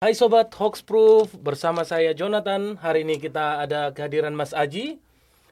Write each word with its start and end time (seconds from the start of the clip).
Hai 0.00 0.16
Sobat 0.16 0.48
Hoaxproof, 0.56 1.36
bersama 1.44 1.84
saya 1.84 2.16
Jonathan. 2.16 2.80
Hari 2.80 3.04
ini 3.04 3.20
kita 3.20 3.60
ada 3.60 3.92
kehadiran 3.92 4.32
Mas 4.32 4.56
Aji. 4.56 4.96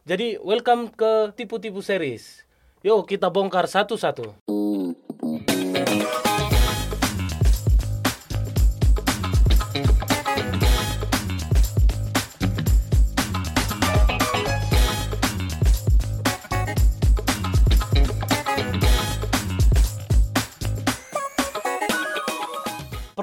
Jadi 0.08 0.40
welcome 0.40 0.88
ke 0.88 1.36
Tipu-Tipu 1.36 1.84
Series. 1.84 2.48
Yuk 2.80 3.04
kita 3.04 3.28
bongkar 3.28 3.68
satu-satu. 3.68 4.40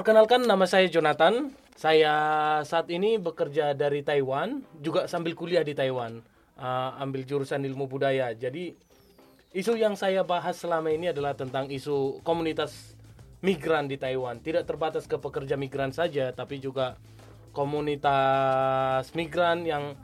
Perkenalkan 0.05 0.45
nama 0.45 0.69
saya 0.69 0.85
Jonathan. 0.85 1.49
Saya 1.73 2.13
saat 2.61 2.93
ini 2.93 3.17
bekerja 3.17 3.73
dari 3.73 4.05
Taiwan, 4.05 4.61
juga 4.77 5.09
sambil 5.09 5.33
kuliah 5.33 5.65
di 5.65 5.73
Taiwan. 5.73 6.21
Uh, 6.61 6.93
ambil 7.01 7.25
jurusan 7.25 7.65
ilmu 7.65 7.89
budaya. 7.89 8.29
Jadi 8.37 8.77
isu 9.57 9.73
yang 9.73 9.97
saya 9.97 10.21
bahas 10.21 10.61
selama 10.61 10.93
ini 10.93 11.09
adalah 11.09 11.33
tentang 11.33 11.73
isu 11.73 12.21
komunitas 12.21 12.93
migran 13.41 13.89
di 13.89 13.97
Taiwan. 13.97 14.45
Tidak 14.45 14.61
terbatas 14.69 15.09
ke 15.09 15.17
pekerja 15.17 15.57
migran 15.57 15.89
saja, 15.89 16.29
tapi 16.37 16.61
juga 16.61 17.01
komunitas 17.49 19.09
migran 19.17 19.65
yang 19.65 19.97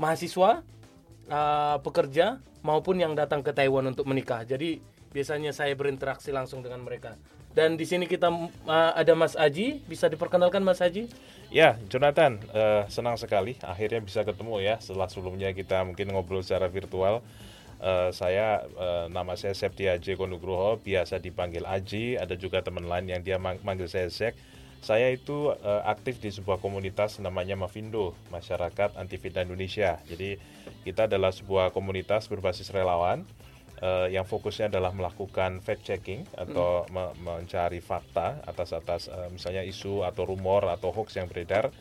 mahasiswa, 0.00 0.64
uh, 1.28 1.76
pekerja 1.84 2.40
maupun 2.64 2.96
yang 2.96 3.12
datang 3.12 3.44
ke 3.44 3.52
Taiwan 3.52 3.92
untuk 3.92 4.08
menikah. 4.08 4.48
Jadi 4.48 4.80
biasanya 5.12 5.52
saya 5.52 5.76
berinteraksi 5.76 6.32
langsung 6.32 6.64
dengan 6.64 6.80
mereka. 6.80 7.20
Dan 7.52 7.76
di 7.76 7.84
sini 7.84 8.08
kita 8.08 8.32
uh, 8.32 8.92
ada 8.96 9.12
Mas 9.12 9.36
Aji, 9.36 9.84
bisa 9.84 10.08
diperkenalkan 10.08 10.64
Mas 10.64 10.80
Aji? 10.80 11.08
Ya, 11.52 11.76
Jonathan, 11.92 12.40
uh, 12.56 12.88
senang 12.88 13.20
sekali 13.20 13.60
akhirnya 13.60 14.00
bisa 14.00 14.24
ketemu 14.24 14.64
ya 14.64 14.80
setelah 14.80 15.04
sebelumnya 15.12 15.52
kita 15.52 15.84
mungkin 15.84 16.08
ngobrol 16.08 16.40
secara 16.40 16.72
virtual. 16.72 17.20
Uh, 17.82 18.08
saya 18.14 18.64
uh, 18.78 19.10
nama 19.12 19.36
saya 19.36 19.52
Septi 19.52 19.84
Aji 19.84 20.16
Konugroho, 20.16 20.80
biasa 20.80 21.20
dipanggil 21.20 21.68
Aji, 21.68 22.16
ada 22.16 22.32
juga 22.40 22.64
teman 22.64 22.88
lain 22.88 23.10
yang 23.10 23.20
dia 23.20 23.36
mang 23.36 23.60
manggil 23.60 23.84
saya 23.84 24.08
Zek. 24.08 24.32
Saya 24.82 25.12
itu 25.12 25.52
uh, 25.52 25.82
aktif 25.84 26.18
di 26.18 26.32
sebuah 26.32 26.58
komunitas 26.58 27.20
namanya 27.20 27.54
Mavindo, 27.54 28.16
Masyarakat 28.34 28.96
Anti 28.96 29.20
Fitnah 29.20 29.44
Indonesia. 29.44 30.00
Jadi 30.08 30.40
kita 30.88 31.04
adalah 31.04 31.30
sebuah 31.30 31.70
komunitas 31.70 32.26
berbasis 32.32 32.72
relawan 32.72 33.28
uh, 33.82 34.06
yang 34.08 34.24
fokusnya 34.24 34.70
adalah 34.70 34.94
melakukan 34.94 35.58
fact 35.58 35.82
checking 35.82 36.24
atau 36.38 36.86
hmm. 36.86 36.94
me 36.94 37.04
mencari 37.18 37.82
fakta 37.82 38.40
atas 38.46 38.70
atas 38.72 39.10
uh, 39.10 39.28
misalnya 39.28 39.66
isu 39.66 40.06
atau 40.06 40.24
rumor 40.24 40.64
atau 40.70 40.94
hoax 40.94 41.18
yang 41.18 41.26
beredar 41.26 41.74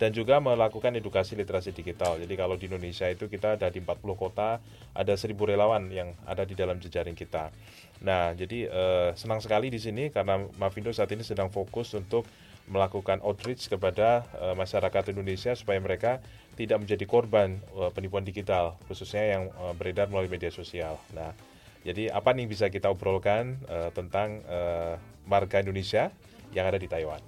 dan 0.00 0.10
juga 0.10 0.42
melakukan 0.42 0.98
edukasi 0.98 1.38
literasi 1.38 1.70
digital. 1.70 2.18
Jadi 2.18 2.34
kalau 2.34 2.58
di 2.58 2.66
Indonesia 2.66 3.06
itu 3.06 3.30
kita 3.30 3.54
ada 3.54 3.70
di 3.70 3.78
40 3.78 4.02
kota, 4.18 4.58
ada 4.90 5.14
1000 5.14 5.30
relawan 5.38 5.86
yang 5.94 6.10
ada 6.26 6.42
di 6.42 6.58
dalam 6.58 6.82
jejaring 6.82 7.14
kita. 7.14 7.54
Nah, 8.02 8.34
jadi 8.34 8.66
uh, 8.66 9.08
senang 9.14 9.38
sekali 9.38 9.70
di 9.70 9.78
sini 9.78 10.10
karena 10.10 10.42
Mavindo 10.58 10.90
saat 10.90 11.14
ini 11.14 11.22
sedang 11.22 11.54
fokus 11.54 11.94
untuk 11.94 12.26
melakukan 12.70 13.18
outreach 13.26 13.66
kepada 13.66 14.26
uh, 14.38 14.54
masyarakat 14.54 15.10
Indonesia 15.10 15.52
supaya 15.58 15.82
mereka 15.82 16.22
tidak 16.54 16.84
menjadi 16.84 17.04
korban 17.08 17.58
uh, 17.74 17.90
penipuan 17.90 18.22
digital, 18.22 18.78
khususnya 18.86 19.38
yang 19.38 19.42
uh, 19.58 19.74
beredar 19.74 20.06
melalui 20.12 20.30
media 20.30 20.52
sosial. 20.52 21.00
Nah, 21.16 21.34
jadi 21.82 22.14
apa 22.14 22.30
nih 22.30 22.46
bisa 22.46 22.70
kita 22.70 22.92
obrolkan 22.92 23.58
uh, 23.66 23.90
tentang 23.90 24.44
uh, 24.46 24.94
marga 25.26 25.58
Indonesia 25.58 26.14
yang 26.54 26.68
ada 26.70 26.78
di 26.78 26.86
Taiwan? 26.86 27.18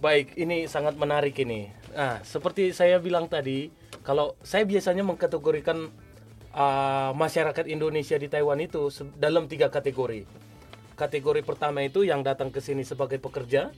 Baik, 0.00 0.32
ini 0.40 0.64
sangat 0.64 0.96
menarik 0.96 1.36
ini. 1.44 1.68
Nah, 1.92 2.24
seperti 2.24 2.72
saya 2.72 2.96
bilang 2.96 3.28
tadi, 3.28 3.68
kalau 4.00 4.32
saya 4.40 4.64
biasanya 4.64 5.04
mengkategorikan 5.04 5.92
uh, 6.56 7.12
masyarakat 7.12 7.68
Indonesia 7.68 8.16
di 8.16 8.26
Taiwan 8.32 8.58
itu 8.64 8.88
dalam 9.20 9.44
tiga 9.44 9.68
kategori. 9.68 10.24
Kategori 10.96 11.40
pertama 11.44 11.84
itu 11.84 12.04
yang 12.04 12.24
datang 12.24 12.48
ke 12.48 12.64
sini 12.64 12.80
sebagai 12.84 13.20
pekerja. 13.20 13.72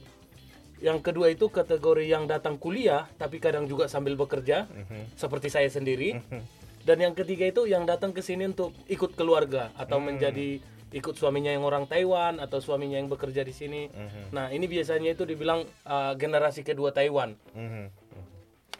Yang 0.82 0.98
kedua 1.06 1.30
itu 1.30 1.46
kategori 1.46 2.02
yang 2.10 2.26
datang 2.26 2.58
kuliah 2.58 3.06
tapi 3.14 3.38
kadang 3.38 3.70
juga 3.70 3.86
sambil 3.86 4.18
bekerja, 4.18 4.66
mm 4.66 4.84
-hmm. 4.84 5.02
seperti 5.14 5.48
saya 5.48 5.70
sendiri. 5.70 6.18
Mm 6.18 6.22
-hmm. 6.26 6.42
Dan 6.82 6.98
yang 6.98 7.14
ketiga 7.14 7.46
itu 7.46 7.70
yang 7.70 7.86
datang 7.86 8.10
ke 8.10 8.18
sini 8.18 8.50
untuk 8.50 8.74
ikut 8.90 9.14
keluarga 9.14 9.70
atau 9.78 9.96
mm 9.96 10.02
-hmm. 10.02 10.06
menjadi 10.10 10.48
ikut 10.92 11.14
suaminya 11.14 11.54
yang 11.54 11.64
orang 11.64 11.86
Taiwan 11.86 12.42
atau 12.42 12.58
suaminya 12.58 12.98
yang 12.98 13.06
bekerja 13.06 13.46
di 13.46 13.54
sini. 13.54 13.86
Mm 13.88 14.08
-hmm. 14.10 14.24
Nah, 14.34 14.50
ini 14.50 14.66
biasanya 14.66 15.14
itu 15.14 15.22
dibilang 15.22 15.62
uh, 15.86 16.12
generasi 16.18 16.66
kedua 16.66 16.90
Taiwan. 16.90 17.38
Mm 17.54 17.68
-hmm. 17.70 17.84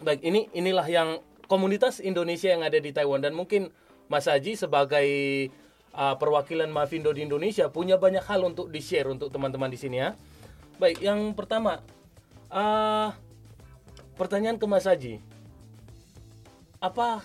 Baik, 0.02 0.20
ini 0.26 0.50
inilah 0.58 0.86
yang 0.90 1.22
komunitas 1.46 2.02
Indonesia 2.02 2.50
yang 2.50 2.66
ada 2.66 2.82
di 2.82 2.90
Taiwan 2.90 3.22
dan 3.22 3.38
mungkin 3.38 3.70
Mas 4.10 4.26
Haji 4.26 4.58
sebagai 4.58 5.08
uh, 5.94 6.19
perwakilan 6.19 6.69
Mavindo 6.69 7.14
di 7.14 7.22
Indonesia 7.24 7.70
punya 7.70 7.96
banyak 7.96 8.24
hal 8.26 8.42
untuk 8.42 8.69
di-share 8.69 9.08
untuk 9.08 9.30
teman-teman 9.30 9.70
di 9.70 9.78
sini 9.78 10.02
ya. 10.02 10.19
Baik, 10.82 10.98
yang 10.98 11.31
pertama, 11.38 11.78
uh, 12.50 13.15
pertanyaan 14.19 14.59
ke 14.59 14.66
Mas 14.66 14.82
Haji, 14.82 15.22
apa 16.82 17.22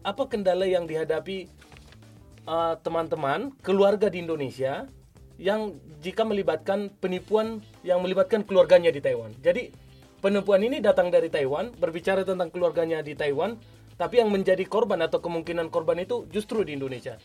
apa 0.00 0.22
kendala 0.24 0.64
yang 0.64 0.88
dihadapi 0.88 1.52
teman-teman 2.80 3.52
uh, 3.52 3.54
keluarga 3.60 4.08
di 4.08 4.24
Indonesia 4.24 4.88
yang 5.36 5.76
jika 6.00 6.24
melibatkan 6.24 6.88
penipuan 6.96 7.60
yang 7.84 8.00
melibatkan 8.00 8.40
keluarganya 8.40 8.88
di 8.88 9.04
Taiwan. 9.04 9.36
Jadi 9.44 9.76
penipuan 10.24 10.64
ini 10.64 10.80
datang 10.80 11.12
dari 11.12 11.28
Taiwan, 11.28 11.76
berbicara 11.76 12.24
tentang 12.24 12.48
keluarganya 12.48 13.04
di 13.04 13.12
Taiwan, 13.12 13.60
tapi 14.00 14.24
yang 14.24 14.32
menjadi 14.32 14.64
korban 14.64 15.04
atau 15.04 15.20
kemungkinan 15.20 15.68
korban 15.68 16.00
itu 16.00 16.24
justru 16.32 16.64
di 16.64 16.72
Indonesia. 16.72 17.20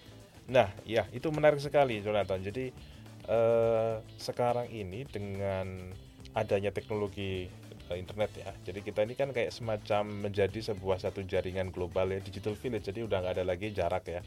Nah, 0.51 0.67
ya 0.83 1.07
itu 1.15 1.31
menarik 1.31 1.63
sekali, 1.63 2.03
Jonathan. 2.03 2.43
Jadi 2.43 2.75
uh, 3.27 4.01
sekarang 4.17 4.71
ini 4.71 5.05
dengan 5.05 5.93
adanya 6.31 6.71
teknologi 6.71 7.51
uh, 7.91 7.97
internet 7.99 8.31
ya, 8.39 8.55
jadi 8.63 8.79
kita 8.81 9.03
ini 9.03 9.19
kan 9.19 9.35
kayak 9.35 9.51
semacam 9.51 10.29
menjadi 10.29 10.73
sebuah 10.73 11.03
satu 11.03 11.25
jaringan 11.27 11.75
global 11.75 12.07
ya, 12.07 12.23
digital 12.23 12.55
village. 12.55 12.87
Jadi 12.87 13.03
udah 13.03 13.19
nggak 13.19 13.35
ada 13.35 13.45
lagi 13.45 13.75
jarak 13.75 14.07
ya. 14.07 14.21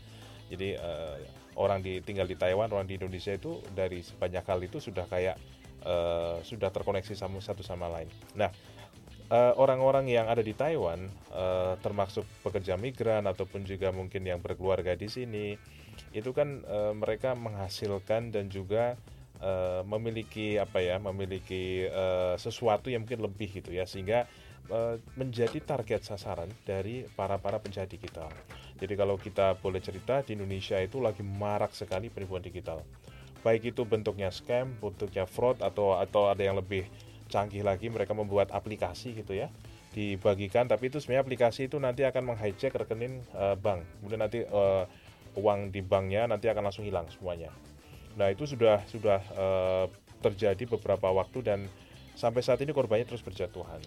Jadi 0.53 0.77
uh, 0.77 1.17
orang 1.57 1.81
di 1.81 2.05
tinggal 2.05 2.29
di 2.29 2.37
Taiwan, 2.37 2.69
orang 2.69 2.85
di 2.85 3.01
Indonesia 3.01 3.33
itu 3.33 3.65
dari 3.73 4.05
sebanyak 4.05 4.45
hal 4.45 4.61
itu 4.61 4.79
sudah 4.83 5.09
kayak 5.09 5.41
uh, 5.87 6.43
sudah 6.45 6.69
terkoneksi 6.69 7.17
sama 7.17 7.41
satu 7.41 7.65
sama 7.65 7.89
lain. 7.89 8.11
Nah, 8.37 8.53
orang-orang 9.33 10.05
uh, 10.11 10.15
yang 10.21 10.27
ada 10.29 10.45
di 10.45 10.53
Taiwan, 10.53 11.09
uh, 11.33 11.81
termasuk 11.81 12.29
pekerja 12.45 12.77
migran 12.77 13.25
ataupun 13.25 13.65
juga 13.65 13.89
mungkin 13.89 14.21
yang 14.21 14.39
berkeluarga 14.45 14.93
di 14.93 15.09
sini, 15.09 15.57
itu 16.13 16.31
kan 16.31 16.63
e, 16.65 16.79
mereka 16.97 17.35
menghasilkan 17.35 18.31
dan 18.31 18.51
juga 18.51 18.99
e, 19.41 19.83
memiliki 19.87 20.57
apa 20.61 20.81
ya 20.81 20.97
memiliki 21.01 21.89
e, 21.89 22.05
sesuatu 22.39 22.89
yang 22.89 23.07
mungkin 23.07 23.25
lebih 23.25 23.63
gitu 23.63 23.71
ya 23.75 23.85
sehingga 23.85 24.29
e, 24.69 24.99
menjadi 25.19 25.59
target 25.63 26.07
sasaran 26.07 26.51
dari 26.65 27.05
para 27.19 27.41
para 27.41 27.59
penjahat 27.59 27.91
digital. 27.91 28.31
Jadi 28.79 28.95
kalau 28.99 29.17
kita 29.17 29.55
boleh 29.59 29.79
cerita 29.79 30.21
di 30.27 30.35
Indonesia 30.35 30.77
itu 30.83 30.99
lagi 30.99 31.23
marak 31.23 31.73
sekali 31.73 32.11
penipuan 32.11 32.43
digital. 32.43 32.83
Baik 33.45 33.77
itu 33.77 33.85
bentuknya 33.85 34.33
scam, 34.33 34.73
bentuknya 34.81 35.29
fraud 35.29 35.61
atau 35.61 36.01
atau 36.01 36.33
ada 36.33 36.41
yang 36.41 36.57
lebih 36.57 36.89
canggih 37.29 37.65
lagi 37.65 37.89
mereka 37.89 38.13
membuat 38.13 38.53
aplikasi 38.53 39.17
gitu 39.17 39.37
ya 39.37 39.49
dibagikan 39.95 40.67
tapi 40.67 40.91
itu 40.91 40.99
sebenarnya 40.99 41.23
aplikasi 41.23 41.71
itu 41.71 41.79
nanti 41.79 42.03
akan 42.03 42.35
menghijack 42.35 42.75
rekening 42.75 43.23
uh, 43.39 43.55
bank 43.55 43.87
kemudian 44.03 44.21
nanti 44.27 44.43
uh, 44.43 44.85
uang 45.35 45.75
di 45.75 45.81
banknya 45.83 46.31
nanti 46.31 46.47
akan 46.51 46.71
langsung 46.71 46.87
hilang 46.87 47.07
semuanya. 47.11 47.51
Nah 48.15 48.31
itu 48.31 48.47
sudah 48.47 48.83
sudah 48.87 49.21
uh, 49.35 49.87
terjadi 50.23 50.65
beberapa 50.65 51.11
waktu 51.13 51.39
dan 51.45 51.61
sampai 52.15 52.41
saat 52.41 52.63
ini 52.63 52.71
korbannya 52.71 53.05
terus 53.05 53.21
berjatuhan. 53.21 53.83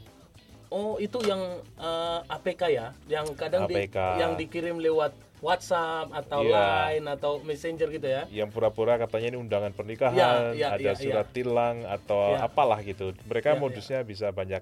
Oh 0.67 0.99
itu 0.99 1.23
yang 1.23 1.39
uh, 1.79 2.19
eh, 2.27 2.35
APK 2.35 2.61
ya, 2.75 2.87
yang 3.07 3.31
kadang 3.39 3.71
APK. 3.71 3.95
Di, 3.95 4.19
yang 4.19 4.35
dikirim 4.35 4.83
lewat 4.83 5.15
WhatsApp 5.39 6.11
atau 6.11 6.43
yeah. 6.43 6.91
Line 6.91 7.05
atau 7.07 7.39
Messenger 7.45 7.87
gitu 7.93 8.07
ya? 8.07 8.23
Yang 8.27 8.49
pura-pura 8.51 8.99
katanya 8.99 9.31
ini 9.31 9.37
undangan 9.39 9.71
pernikahan, 9.71 10.51
yeah, 10.51 10.51
yeah, 10.51 10.69
ada 10.75 10.91
yeah, 10.91 10.97
surat 10.97 11.27
yeah. 11.29 11.35
tilang 11.35 11.75
atau 11.87 12.35
yeah. 12.35 12.45
apalah 12.45 12.83
gitu. 12.83 13.15
Mereka 13.29 13.55
yeah, 13.55 13.61
modusnya 13.61 13.99
yeah. 14.03 14.09
bisa 14.09 14.27
banyak. 14.33 14.61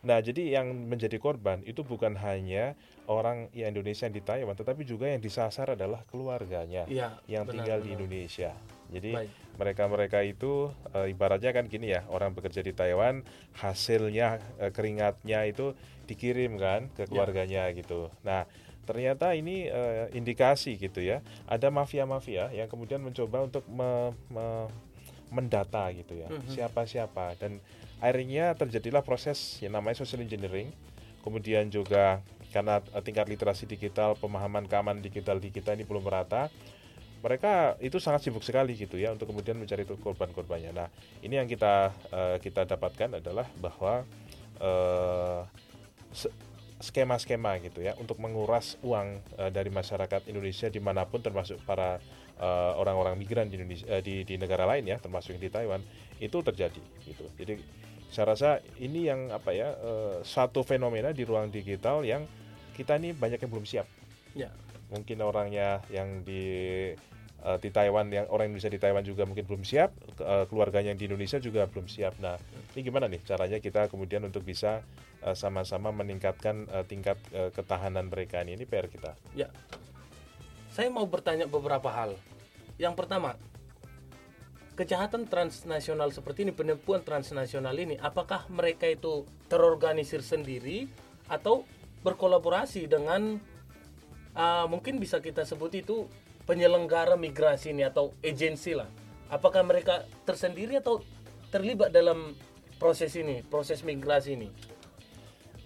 Nah, 0.00 0.18
jadi 0.24 0.56
yang 0.60 0.72
menjadi 0.88 1.20
korban 1.20 1.60
itu 1.68 1.84
bukan 1.84 2.16
hanya 2.24 2.72
orang 3.04 3.52
yang 3.52 3.76
Indonesia 3.76 4.08
yang 4.08 4.16
di 4.16 4.24
Taiwan, 4.24 4.56
tetapi 4.56 4.88
juga 4.88 5.12
yang 5.12 5.20
disasar 5.20 5.76
adalah 5.76 6.00
keluarganya 6.08 6.88
ya, 6.88 7.20
yang 7.28 7.44
benar, 7.44 7.52
tinggal 7.52 7.78
benar. 7.80 7.86
di 7.86 7.90
Indonesia. 7.92 8.50
Jadi 8.90 9.12
mereka-mereka 9.60 10.24
itu 10.24 10.72
e, 10.96 11.12
ibaratnya 11.12 11.52
kan 11.52 11.68
gini 11.68 11.92
ya, 11.92 12.02
orang 12.08 12.32
bekerja 12.32 12.64
di 12.64 12.72
Taiwan, 12.72 13.20
hasilnya 13.60 14.40
e, 14.56 14.72
keringatnya 14.72 15.44
itu 15.46 15.76
dikirim 16.08 16.56
kan 16.56 16.88
ke 16.96 17.04
ya. 17.04 17.06
keluarganya 17.06 17.62
ya. 17.68 17.76
gitu. 17.76 18.08
Nah, 18.24 18.48
ternyata 18.88 19.36
ini 19.36 19.68
e, 19.68 20.10
indikasi 20.16 20.80
gitu 20.80 21.04
ya, 21.04 21.20
ada 21.44 21.68
mafia-mafia 21.68 22.48
yang 22.56 22.72
kemudian 22.72 23.04
mencoba 23.04 23.46
untuk 23.46 23.68
me, 23.68 24.16
me, 24.32 24.66
mendata 25.30 25.92
gitu 25.94 26.18
ya, 26.18 26.26
mhm. 26.26 26.50
siapa-siapa 26.50 27.38
dan 27.38 27.62
akhirnya 28.00 28.56
terjadilah 28.56 29.04
proses 29.04 29.60
yang 29.60 29.76
namanya 29.76 30.00
social 30.00 30.24
engineering 30.24 30.72
kemudian 31.20 31.68
juga 31.68 32.24
karena 32.50 32.82
eh, 32.82 33.02
tingkat 33.04 33.30
literasi 33.30 33.64
digital 33.68 34.18
pemahaman 34.18 34.66
keamanan 34.66 35.00
digital 35.00 35.38
di 35.38 35.54
kita 35.54 35.76
ini 35.76 35.86
belum 35.86 36.02
merata 36.02 36.50
mereka 37.20 37.76
itu 37.84 38.00
sangat 38.00 38.24
sibuk 38.24 38.40
sekali 38.40 38.72
gitu 38.72 38.96
ya 38.96 39.12
untuk 39.12 39.28
kemudian 39.28 39.52
mencari 39.52 39.84
korban-korbannya. 39.84 40.72
Nah, 40.72 40.88
ini 41.20 41.36
yang 41.36 41.44
kita 41.44 41.92
uh, 42.16 42.36
kita 42.40 42.64
dapatkan 42.64 43.20
adalah 43.20 43.44
bahwa 43.60 44.08
uh, 44.56 45.44
skema-skema 46.80 47.60
gitu 47.60 47.84
ya 47.84 47.92
untuk 48.00 48.16
menguras 48.24 48.80
uang 48.80 49.20
dari 49.52 49.68
masyarakat 49.68 50.32
Indonesia 50.32 50.72
di 50.72 50.80
mana 50.80 51.04
pun 51.04 51.20
termasuk 51.20 51.60
para 51.68 52.00
orang-orang 52.80 53.14
uh, 53.14 53.20
migran 53.20 53.52
di 53.52 53.60
Indonesia 53.60 54.00
di, 54.00 54.24
di 54.24 54.40
negara 54.40 54.64
lain 54.64 54.88
ya 54.88 54.96
termasuk 54.96 55.36
di 55.36 55.52
Taiwan 55.52 55.84
itu 56.24 56.40
terjadi 56.40 56.80
gitu. 57.04 57.28
Jadi 57.36 57.60
saya 58.10 58.34
rasa 58.34 58.50
ini 58.82 59.06
yang 59.06 59.30
apa 59.30 59.54
ya 59.54 59.70
uh, 59.78 60.18
satu 60.26 60.66
fenomena 60.66 61.14
di 61.14 61.22
ruang 61.22 61.46
digital 61.48 62.02
yang 62.02 62.26
kita 62.74 62.98
ini 62.98 63.14
banyak 63.14 63.38
yang 63.38 63.50
belum 63.50 63.66
siap. 63.66 63.86
Ya. 64.34 64.50
Mungkin 64.90 65.22
orangnya 65.22 65.78
yang 65.94 66.26
di 66.26 66.42
uh, 67.46 67.58
di 67.62 67.70
Taiwan 67.70 68.10
yang 68.10 68.26
orang 68.26 68.50
Indonesia 68.50 68.72
di 68.72 68.80
Taiwan 68.82 69.06
juga 69.06 69.22
mungkin 69.24 69.46
belum 69.46 69.62
siap, 69.62 69.94
uh, 70.20 70.44
keluarganya 70.50 70.90
yang 70.90 71.00
di 71.00 71.06
Indonesia 71.06 71.38
juga 71.38 71.70
belum 71.70 71.86
siap. 71.86 72.18
Nah, 72.18 72.34
ini 72.74 72.80
gimana 72.82 73.06
nih 73.06 73.22
caranya 73.22 73.58
kita 73.62 73.86
kemudian 73.86 74.26
untuk 74.26 74.42
bisa 74.42 74.82
sama-sama 75.36 75.92
uh, 75.92 75.94
meningkatkan 75.94 76.64
uh, 76.72 76.84
tingkat 76.88 77.20
uh, 77.36 77.52
ketahanan 77.52 78.08
mereka 78.08 78.40
ini? 78.40 78.56
Ini 78.56 78.64
PR 78.64 78.88
kita. 78.88 79.12
Ya. 79.36 79.52
Saya 80.72 80.88
mau 80.88 81.04
bertanya 81.04 81.44
beberapa 81.50 81.90
hal. 81.90 82.16
Yang 82.80 82.94
pertama, 82.96 83.36
kejahatan 84.80 85.28
transnasional 85.28 86.08
seperti 86.08 86.48
ini, 86.48 86.56
penipuan 86.56 87.04
transnasional 87.04 87.76
ini, 87.76 88.00
apakah 88.00 88.48
mereka 88.48 88.88
itu 88.88 89.28
terorganisir 89.52 90.24
sendiri 90.24 90.88
atau 91.28 91.68
berkolaborasi 92.00 92.88
dengan 92.88 93.36
uh, 94.32 94.64
mungkin 94.72 94.96
bisa 94.96 95.20
kita 95.20 95.44
sebut 95.44 95.84
itu 95.84 96.08
penyelenggara 96.48 97.20
migrasi 97.20 97.76
ini 97.76 97.84
atau 97.84 98.16
agensi 98.24 98.72
lah. 98.72 98.88
Apakah 99.28 99.60
mereka 99.68 100.08
tersendiri 100.24 100.80
atau 100.80 101.04
terlibat 101.52 101.92
dalam 101.92 102.32
proses 102.80 103.12
ini, 103.20 103.44
proses 103.44 103.84
migrasi 103.84 104.32
ini? 104.32 104.48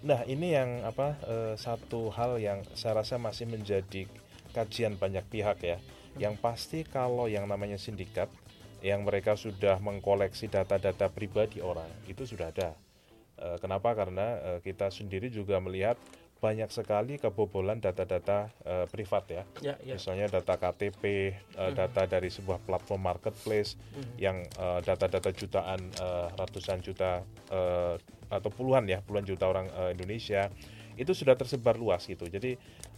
Nah, 0.03 0.27
ini 0.27 0.59
yang 0.59 0.83
apa 0.83 1.15
uh, 1.23 1.55
satu 1.55 2.11
hal 2.11 2.43
yang 2.43 2.67
saya 2.75 2.99
rasa 2.99 3.15
masih 3.23 3.47
menjadi 3.47 4.11
kajian 4.59 4.99
banyak 4.99 5.23
pihak 5.31 5.63
ya. 5.63 5.79
Yang 6.19 6.35
pasti 6.43 6.83
kalau 6.83 7.31
yang 7.31 7.47
namanya 7.47 7.79
sindikat 7.79 8.27
yang 8.85 9.01
mereka 9.01 9.33
sudah 9.33 9.81
mengkoleksi 9.81 10.53
data-data 10.53 11.09
pribadi 11.09 11.65
orang 11.65 11.89
itu 12.05 12.29
sudah 12.29 12.53
ada. 12.53 12.77
E, 13.41 13.57
kenapa? 13.57 13.97
Karena 13.97 14.37
e, 14.37 14.51
kita 14.61 14.93
sendiri 14.93 15.33
juga 15.33 15.57
melihat 15.57 15.97
banyak 16.45 16.69
sekali 16.69 17.17
kebobolan 17.17 17.81
data-data 17.81 18.53
e, 18.61 18.85
privat 18.93 19.25
ya. 19.33 19.43
Ya, 19.65 19.75
ya. 19.81 19.97
Misalnya 19.97 20.29
data 20.29 20.61
KTP, 20.61 21.33
uh 21.57 21.73
data 21.73 22.05
dari 22.05 22.29
sebuah 22.29 22.61
platform 22.69 23.09
marketplace 23.09 23.81
uh 23.97 24.05
yang 24.21 24.45
data-data 24.85 25.33
jutaan 25.33 25.81
ratusan 26.37 26.85
juta 26.85 27.25
atau 28.29 28.51
puluhan 28.53 28.85
ya, 28.85 29.01
puluhan 29.01 29.25
juta 29.25 29.49
orang 29.49 29.73
Indonesia 29.97 30.53
itu 30.95 31.11
sudah 31.11 31.35
tersebar 31.35 31.75
luas 31.75 32.07
gitu. 32.07 32.27
Jadi 32.31 32.55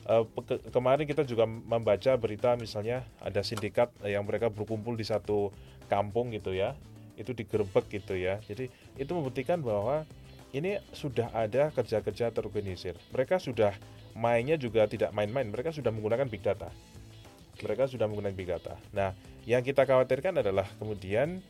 uh, 0.08 0.24
ke 0.44 0.60
kemarin 0.70 1.08
kita 1.08 1.24
juga 1.24 1.48
membaca 1.48 2.12
berita 2.16 2.54
misalnya 2.56 3.04
ada 3.20 3.40
sindikat 3.40 3.92
yang 4.04 4.24
mereka 4.24 4.52
berkumpul 4.52 4.94
di 4.96 5.04
satu 5.06 5.52
kampung 5.86 6.34
gitu 6.34 6.52
ya, 6.52 6.74
itu 7.16 7.32
digerebek 7.32 7.86
gitu 7.90 8.14
ya. 8.18 8.42
Jadi 8.46 8.68
itu 8.98 9.10
membuktikan 9.14 9.62
bahwa 9.62 10.04
ini 10.54 10.78
sudah 10.94 11.32
ada 11.32 11.72
kerja-kerja 11.74 12.30
terorganisir. 12.30 12.94
Mereka 13.10 13.40
sudah 13.40 13.74
mainnya 14.16 14.56
juga 14.60 14.84
tidak 14.86 15.12
main-main, 15.12 15.48
mereka 15.48 15.72
sudah 15.72 15.90
menggunakan 15.90 16.28
big 16.28 16.44
data. 16.44 16.70
Mereka 17.62 17.88
sudah 17.88 18.04
menggunakan 18.10 18.36
big 18.36 18.48
data. 18.52 18.76
Nah, 18.92 19.16
yang 19.48 19.64
kita 19.64 19.88
khawatirkan 19.88 20.44
adalah 20.44 20.68
kemudian 20.76 21.40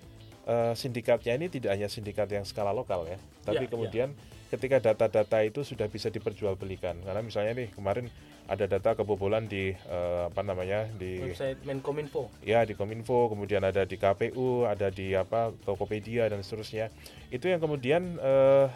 uh, 0.47 0.73
sindikatnya 0.79 1.35
ini 1.35 1.47
tidak 1.51 1.75
hanya 1.75 1.89
sindikat 1.91 2.31
yang 2.31 2.47
skala 2.47 2.71
lokal 2.71 3.05
ya, 3.11 3.19
tapi 3.43 3.67
ya, 3.67 3.71
kemudian 3.71 4.09
ya 4.15 4.35
ketika 4.47 4.79
data-data 4.79 5.43
itu 5.43 5.67
sudah 5.67 5.91
bisa 5.91 6.07
diperjualbelikan 6.07 7.03
karena 7.03 7.23
misalnya 7.23 7.67
nih 7.67 7.69
kemarin 7.75 8.07
ada 8.47 8.65
data 8.71 8.95
kebobolan 8.95 9.51
di 9.51 9.75
uh, 9.91 10.31
apa 10.31 10.43
namanya 10.47 10.87
di 10.95 11.19
website 11.23 11.63
Menkominfo 11.67 12.31
ya 12.47 12.63
di 12.63 12.79
Kominfo 12.79 13.27
kemudian 13.31 13.67
ada 13.67 13.83
di 13.83 13.99
KPU 13.99 14.67
ada 14.67 14.91
di 14.91 15.13
apa 15.19 15.51
Tokopedia 15.67 16.31
dan 16.31 16.47
seterusnya 16.47 16.91
itu 17.35 17.51
yang 17.51 17.59
kemudian 17.59 18.17
uh, 18.23 18.71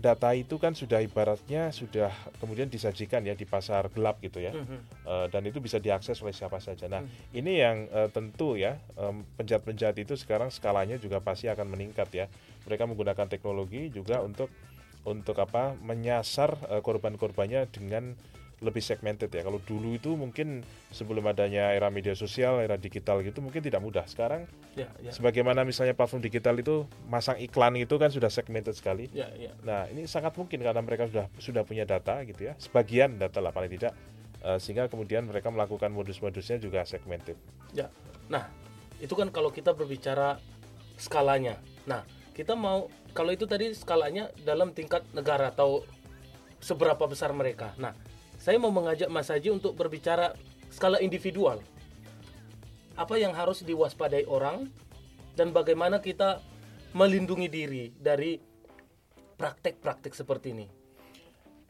data 0.00 0.32
itu 0.32 0.56
kan 0.56 0.72
sudah 0.72 1.04
ibaratnya 1.04 1.68
sudah 1.76 2.08
kemudian 2.40 2.72
disajikan 2.72 3.20
ya 3.20 3.36
di 3.36 3.44
pasar 3.44 3.92
gelap 3.92 4.16
gitu 4.24 4.40
ya, 4.40 4.56
mm 4.56 4.64
-hmm. 4.64 4.80
uh, 5.04 5.26
dan 5.28 5.44
itu 5.44 5.60
bisa 5.60 5.76
diakses 5.76 6.16
oleh 6.24 6.32
siapa 6.32 6.56
saja. 6.56 6.88
Nah, 6.88 7.04
mm 7.04 7.06
-hmm. 7.06 7.38
ini 7.38 7.52
yang 7.60 7.76
uh, 7.92 8.08
tentu 8.08 8.56
ya 8.56 8.80
um, 8.96 9.28
penjahat-penjahat 9.36 10.00
itu 10.00 10.16
sekarang 10.16 10.48
skalanya 10.48 10.96
juga 10.96 11.20
pasti 11.20 11.52
akan 11.52 11.68
meningkat 11.68 12.08
ya. 12.16 12.26
Mereka 12.64 12.88
menggunakan 12.88 13.28
teknologi 13.28 13.92
juga 13.92 14.24
untuk 14.24 14.48
untuk 15.08 15.36
apa 15.40 15.76
menyasar 15.80 16.56
uh, 16.68 16.80
korban-korbannya 16.84 17.68
dengan 17.72 18.12
lebih 18.60 18.84
segmented 18.84 19.32
ya. 19.32 19.40
Kalau 19.40 19.56
dulu 19.64 19.96
itu 19.96 20.12
mungkin 20.12 20.60
sebelum 20.92 21.24
adanya 21.32 21.72
era 21.72 21.88
media 21.88 22.12
sosial, 22.12 22.60
era 22.60 22.76
digital 22.76 23.24
gitu 23.24 23.40
mungkin 23.40 23.64
tidak 23.64 23.80
mudah. 23.80 24.04
Sekarang 24.04 24.44
ya, 24.76 24.84
ya. 25.00 25.10
sebagaimana 25.16 25.64
misalnya 25.64 25.96
platform 25.96 26.20
digital 26.20 26.60
itu 26.60 26.84
masang 27.08 27.40
iklan 27.40 27.80
itu 27.80 27.96
kan 27.96 28.12
sudah 28.12 28.28
segmented 28.28 28.76
sekali. 28.76 29.08
Ya, 29.16 29.32
ya. 29.32 29.56
Nah, 29.64 29.88
ini 29.88 30.04
sangat 30.04 30.36
mungkin 30.36 30.60
karena 30.60 30.84
mereka 30.84 31.08
sudah 31.08 31.26
sudah 31.40 31.62
punya 31.64 31.88
data 31.88 32.20
gitu 32.28 32.52
ya. 32.52 32.54
Sebagian 32.60 33.16
data 33.16 33.40
lah 33.40 33.48
paling 33.48 33.72
tidak 33.72 33.96
uh, 34.44 34.60
sehingga 34.60 34.92
kemudian 34.92 35.24
mereka 35.24 35.48
melakukan 35.48 35.88
modus-modusnya 35.88 36.60
juga 36.60 36.84
segmented. 36.84 37.40
Ya. 37.72 37.88
Nah, 38.28 38.44
itu 39.00 39.16
kan 39.16 39.32
kalau 39.32 39.48
kita 39.48 39.72
berbicara 39.72 40.36
skalanya. 41.00 41.56
Nah, 41.88 42.04
kita 42.40 42.56
mau 42.56 42.88
kalau 43.12 43.36
itu 43.36 43.44
tadi 43.44 43.76
skalanya 43.76 44.32
dalam 44.48 44.72
tingkat 44.72 45.04
negara 45.12 45.52
atau 45.52 45.84
seberapa 46.56 47.04
besar 47.04 47.36
mereka. 47.36 47.76
Nah, 47.76 47.92
saya 48.40 48.56
mau 48.56 48.72
mengajak 48.72 49.12
Mas 49.12 49.28
Haji 49.28 49.52
untuk 49.52 49.76
berbicara 49.76 50.32
skala 50.72 51.04
individual. 51.04 51.60
Apa 52.96 53.20
yang 53.20 53.36
harus 53.36 53.60
diwaspadai 53.60 54.24
orang 54.24 54.72
dan 55.36 55.52
bagaimana 55.52 56.00
kita 56.00 56.40
melindungi 56.96 57.52
diri 57.52 57.84
dari 57.92 58.40
praktek-praktek 59.36 60.16
seperti 60.16 60.56
ini. 60.56 60.66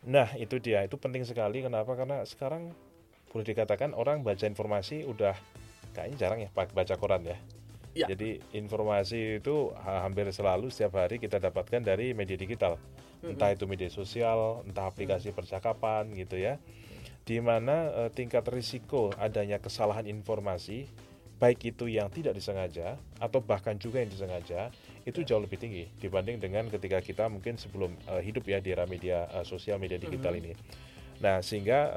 Nah, 0.07 0.31
itu 0.39 0.63
dia. 0.63 0.87
Itu 0.87 1.03
penting 1.03 1.27
sekali. 1.27 1.67
Kenapa? 1.67 1.99
Karena 1.99 2.23
sekarang 2.23 2.71
boleh 3.35 3.47
dikatakan 3.47 3.91
orang 3.91 4.23
baca 4.23 4.47
informasi 4.47 5.03
udah 5.03 5.35
kayaknya 5.95 6.17
jarang 6.19 6.41
ya 6.47 6.51
baca 6.55 6.95
koran 6.95 7.27
ya. 7.27 7.39
Ya. 7.97 8.07
Jadi 8.11 8.43
informasi 8.55 9.43
itu 9.43 9.75
hampir 9.83 10.31
selalu 10.31 10.71
setiap 10.71 11.03
hari 11.03 11.19
kita 11.19 11.43
dapatkan 11.43 11.83
dari 11.83 12.15
media 12.15 12.39
digital 12.39 12.79
entah 13.25 13.53
itu 13.53 13.69
media 13.69 13.93
sosial, 13.93 14.65
entah 14.65 14.89
aplikasi 14.89 15.33
percakapan 15.37 16.09
gitu 16.17 16.41
ya, 16.41 16.57
di 17.29 17.37
mana 17.41 17.93
e, 17.93 18.03
tingkat 18.13 18.49
risiko 18.49 19.13
adanya 19.21 19.61
kesalahan 19.61 20.09
informasi 20.09 20.89
baik 21.41 21.73
itu 21.73 21.89
yang 21.89 22.13
tidak 22.13 22.37
disengaja 22.37 23.01
atau 23.17 23.41
bahkan 23.41 23.73
juga 23.81 24.05
yang 24.05 24.13
disengaja 24.13 24.69
itu 25.09 25.25
jauh 25.25 25.41
lebih 25.41 25.57
tinggi 25.57 25.89
dibanding 25.97 26.37
dengan 26.37 26.69
ketika 26.69 27.01
kita 27.01 27.25
mungkin 27.33 27.57
sebelum 27.57 27.97
e, 28.09 28.25
hidup 28.25 28.45
ya 28.49 28.61
di 28.61 28.73
era 28.73 28.85
media 28.89 29.29
e, 29.29 29.45
sosial 29.45 29.77
media 29.77 30.01
digital 30.01 30.33
mm 30.37 30.41
-hmm. 30.41 30.53
ini. 30.53 30.53
Nah 31.21 31.45
sehingga 31.45 31.93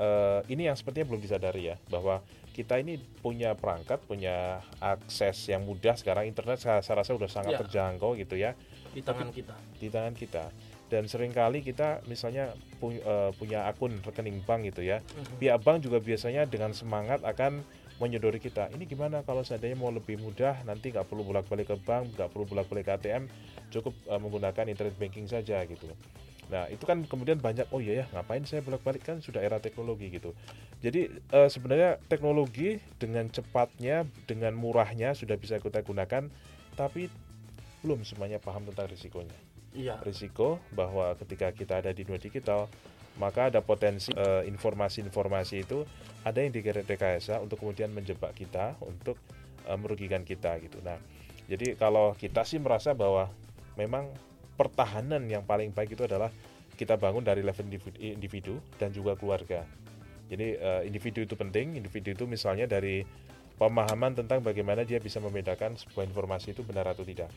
ini 0.52 0.68
yang 0.68 0.76
sepertinya 0.76 1.16
belum 1.16 1.24
disadari 1.24 1.72
ya 1.72 1.80
bahwa 1.88 2.20
kita 2.54 2.78
ini 2.78 3.02
punya 3.20 3.58
perangkat, 3.58 4.00
punya 4.06 4.62
akses 4.78 5.50
yang 5.50 5.66
mudah 5.66 5.98
sekarang 5.98 6.30
internet 6.30 6.62
saya, 6.62 6.86
saya 6.86 7.02
rasa 7.02 7.18
sudah 7.18 7.32
sangat 7.32 7.58
ya. 7.58 7.60
terjangkau 7.66 8.14
gitu 8.16 8.38
ya 8.38 8.54
di 8.94 9.02
tangan 9.02 9.34
kita. 9.34 9.56
Di 9.82 9.88
tangan 9.90 10.14
kita 10.14 10.54
dan 10.94 11.10
sering 11.10 11.34
kali 11.34 11.66
kita 11.66 12.06
misalnya 12.06 12.54
pu, 12.78 12.94
uh, 13.02 13.34
punya 13.34 13.66
akun 13.66 13.98
rekening 14.06 14.46
bank 14.46 14.70
gitu 14.70 14.86
ya 14.86 15.02
uh-huh. 15.02 15.42
pihak 15.42 15.58
bank 15.66 15.82
juga 15.82 15.98
biasanya 15.98 16.46
dengan 16.46 16.70
semangat 16.78 17.26
akan 17.26 17.66
menyodori 17.98 18.38
kita 18.38 18.70
ini 18.78 18.86
gimana 18.86 19.26
kalau 19.26 19.42
seandainya 19.42 19.74
mau 19.74 19.90
lebih 19.90 20.22
mudah 20.22 20.62
nanti 20.70 20.94
nggak 20.94 21.10
perlu 21.10 21.26
bolak-balik 21.26 21.74
ke 21.74 21.78
bank 21.82 22.14
nggak 22.14 22.30
perlu 22.30 22.46
bolak-balik 22.46 22.86
ke 22.86 22.94
ATM 22.94 23.26
cukup 23.74 23.98
uh, 24.06 24.22
menggunakan 24.22 24.70
internet 24.70 24.94
banking 25.02 25.26
saja 25.26 25.66
gitu 25.66 25.90
nah 26.52 26.68
itu 26.68 26.84
kan 26.84 27.04
kemudian 27.08 27.40
banyak 27.40 27.68
oh 27.72 27.80
iya 27.80 28.04
ya 28.04 28.06
ngapain 28.16 28.44
saya 28.44 28.64
bolak-balik 28.64 29.04
kan 29.04 29.20
sudah 29.24 29.40
era 29.40 29.60
teknologi 29.64 30.12
gitu 30.12 30.36
jadi 30.84 31.12
uh, 31.32 31.48
sebenarnya 31.48 32.00
teknologi 32.12 32.80
dengan 33.00 33.28
cepatnya 33.32 34.04
dengan 34.28 34.56
murahnya 34.56 35.16
sudah 35.16 35.40
bisa 35.40 35.60
kita 35.60 35.84
gunakan 35.84 36.28
tapi 36.74 37.08
belum 37.84 38.04
semuanya 38.08 38.40
paham 38.40 38.68
tentang 38.68 38.88
risikonya 38.92 39.38
iya. 39.76 40.00
risiko 40.04 40.60
bahwa 40.72 41.16
ketika 41.20 41.52
kita 41.52 41.84
ada 41.84 41.92
di 41.92 42.08
dunia 42.08 42.22
digital 42.22 42.72
maka 43.14 43.54
ada 43.54 43.62
potensi 43.62 44.10
eh, 44.10 44.44
informasi-informasi 44.50 45.56
itu 45.62 45.86
ada 46.26 46.42
yang 46.42 46.50
direkayasa 46.50 47.38
untuk 47.44 47.62
kemudian 47.62 47.94
menjebak 47.94 48.34
kita 48.34 48.80
untuk 48.80 49.20
uh, 49.68 49.76
merugikan 49.76 50.24
kita 50.24 50.56
gitu. 50.64 50.80
Nah, 50.80 50.96
jadi 51.52 51.76
kalau 51.76 52.16
kita 52.16 52.48
sih 52.48 52.64
merasa 52.64 52.96
bahwa 52.96 53.28
memang 53.76 54.08
pertahanan 54.54 55.26
yang 55.28 55.44
paling 55.44 55.74
baik 55.74 55.98
itu 55.98 56.06
adalah 56.06 56.30
kita 56.74 56.98
bangun 56.98 57.22
dari 57.22 57.46
level 57.46 57.70
individu, 58.02 58.58
dan 58.82 58.90
juga 58.90 59.14
keluarga. 59.14 59.62
Jadi 60.30 60.58
uh, 60.58 60.82
individu 60.82 61.22
itu 61.22 61.38
penting. 61.38 61.78
Individu 61.78 62.18
itu 62.18 62.26
misalnya 62.26 62.66
dari 62.66 63.06
pemahaman 63.62 64.18
tentang 64.18 64.42
bagaimana 64.42 64.82
dia 64.82 64.98
bisa 64.98 65.22
membedakan 65.22 65.78
sebuah 65.78 66.10
informasi 66.10 66.58
itu 66.58 66.66
benar 66.66 66.90
atau 66.90 67.06
tidak. 67.06 67.30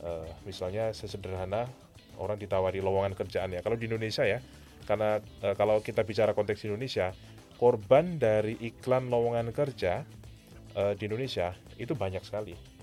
Uh, 0.00 0.24
misalnya 0.48 0.92
sesederhana 0.96 1.68
orang 2.16 2.40
ditawari 2.40 2.80
lowongan 2.80 3.12
kerjaan 3.12 3.52
ya. 3.52 3.60
Kalau 3.60 3.76
di 3.76 3.84
Indonesia 3.84 4.24
ya, 4.24 4.40
karena 4.88 5.20
uh, 5.44 5.52
kalau 5.52 5.84
kita 5.84 6.00
bicara 6.00 6.32
konteks 6.32 6.64
Indonesia, 6.64 7.12
korban 7.60 8.16
dari 8.16 8.56
iklan 8.60 9.12
lowongan 9.12 9.52
kerja 9.52 10.04
di 10.74 11.06
Indonesia 11.06 11.54
itu 11.78 11.94
banyak 11.94 12.26
sekali 12.26 12.73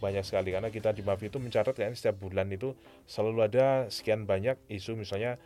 banyak 0.00 0.24
sekali 0.24 0.50
karena 0.50 0.72
kita 0.72 0.96
di 0.96 1.04
Mavi 1.04 1.28
itu 1.28 1.36
mencatat 1.36 1.76
kan 1.76 1.92
setiap 1.92 2.18
bulan 2.18 2.48
itu 2.48 2.72
selalu 3.04 3.46
ada 3.46 3.86
sekian 3.92 4.24
banyak 4.24 4.56
isu 4.72 4.96
misalnya 4.96 5.36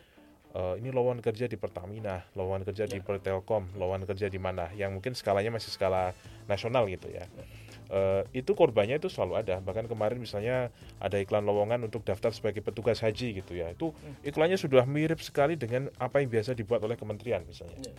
uh, 0.55 0.75
ini 0.79 0.89
lowongan 0.89 1.19
kerja 1.19 1.45
di 1.51 1.59
Pertamina, 1.59 2.23
lowongan 2.33 2.63
kerja 2.63 2.87
ya. 2.87 2.91
di 2.95 3.03
Telkom, 3.03 3.75
lowongan 3.75 4.07
kerja 4.07 4.31
di 4.31 4.39
mana 4.39 4.71
yang 4.73 4.95
mungkin 4.95 5.13
skalanya 5.13 5.51
masih 5.51 5.69
skala 5.75 6.15
nasional 6.47 6.87
gitu 6.87 7.11
ya. 7.11 7.27
ya. 7.27 7.45
Uh, 7.85 8.23
itu 8.33 8.57
korbannya 8.57 8.97
itu 8.97 9.11
selalu 9.11 9.45
ada. 9.45 9.61
Bahkan 9.61 9.85
kemarin 9.85 10.17
misalnya 10.17 10.73
ada 10.97 11.21
iklan 11.21 11.45
lowongan 11.45 11.85
untuk 11.85 12.01
daftar 12.01 12.33
sebagai 12.33 12.65
petugas 12.65 13.03
haji 13.03 13.43
gitu 13.43 13.53
ya. 13.53 13.69
Itu 13.69 13.93
hmm. 13.93 14.25
iklannya 14.25 14.57
sudah 14.57 14.87
mirip 14.89 15.21
sekali 15.21 15.59
dengan 15.59 15.91
apa 16.01 16.23
yang 16.23 16.33
biasa 16.33 16.57
dibuat 16.57 16.81
oleh 16.81 16.97
kementerian 16.97 17.45
misalnya. 17.45 17.77
Ya. 17.77 17.93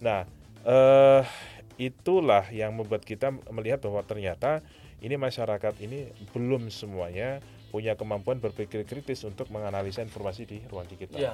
Nah, 0.00 0.20
uh, 0.66 1.22
itulah 1.78 2.48
yang 2.50 2.74
membuat 2.74 3.06
kita 3.06 3.30
melihat 3.54 3.80
bahwa 3.86 4.02
ternyata 4.02 4.64
ini 5.00 5.16
masyarakat 5.16 5.80
ini 5.80 6.12
belum 6.36 6.68
semuanya 6.68 7.40
punya 7.70 7.94
kemampuan 7.94 8.42
berpikir 8.42 8.84
kritis 8.84 9.22
untuk 9.24 9.48
menganalisa 9.48 10.04
informasi 10.04 10.42
di 10.44 10.58
ruang 10.68 10.84
digital. 10.90 11.18
Ya. 11.18 11.32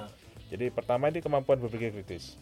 Jadi 0.53 0.71
pertama 0.71 1.11
ini 1.11 1.19
kemampuan 1.25 1.59
berpikir 1.59 1.91
kritis. 1.91 2.39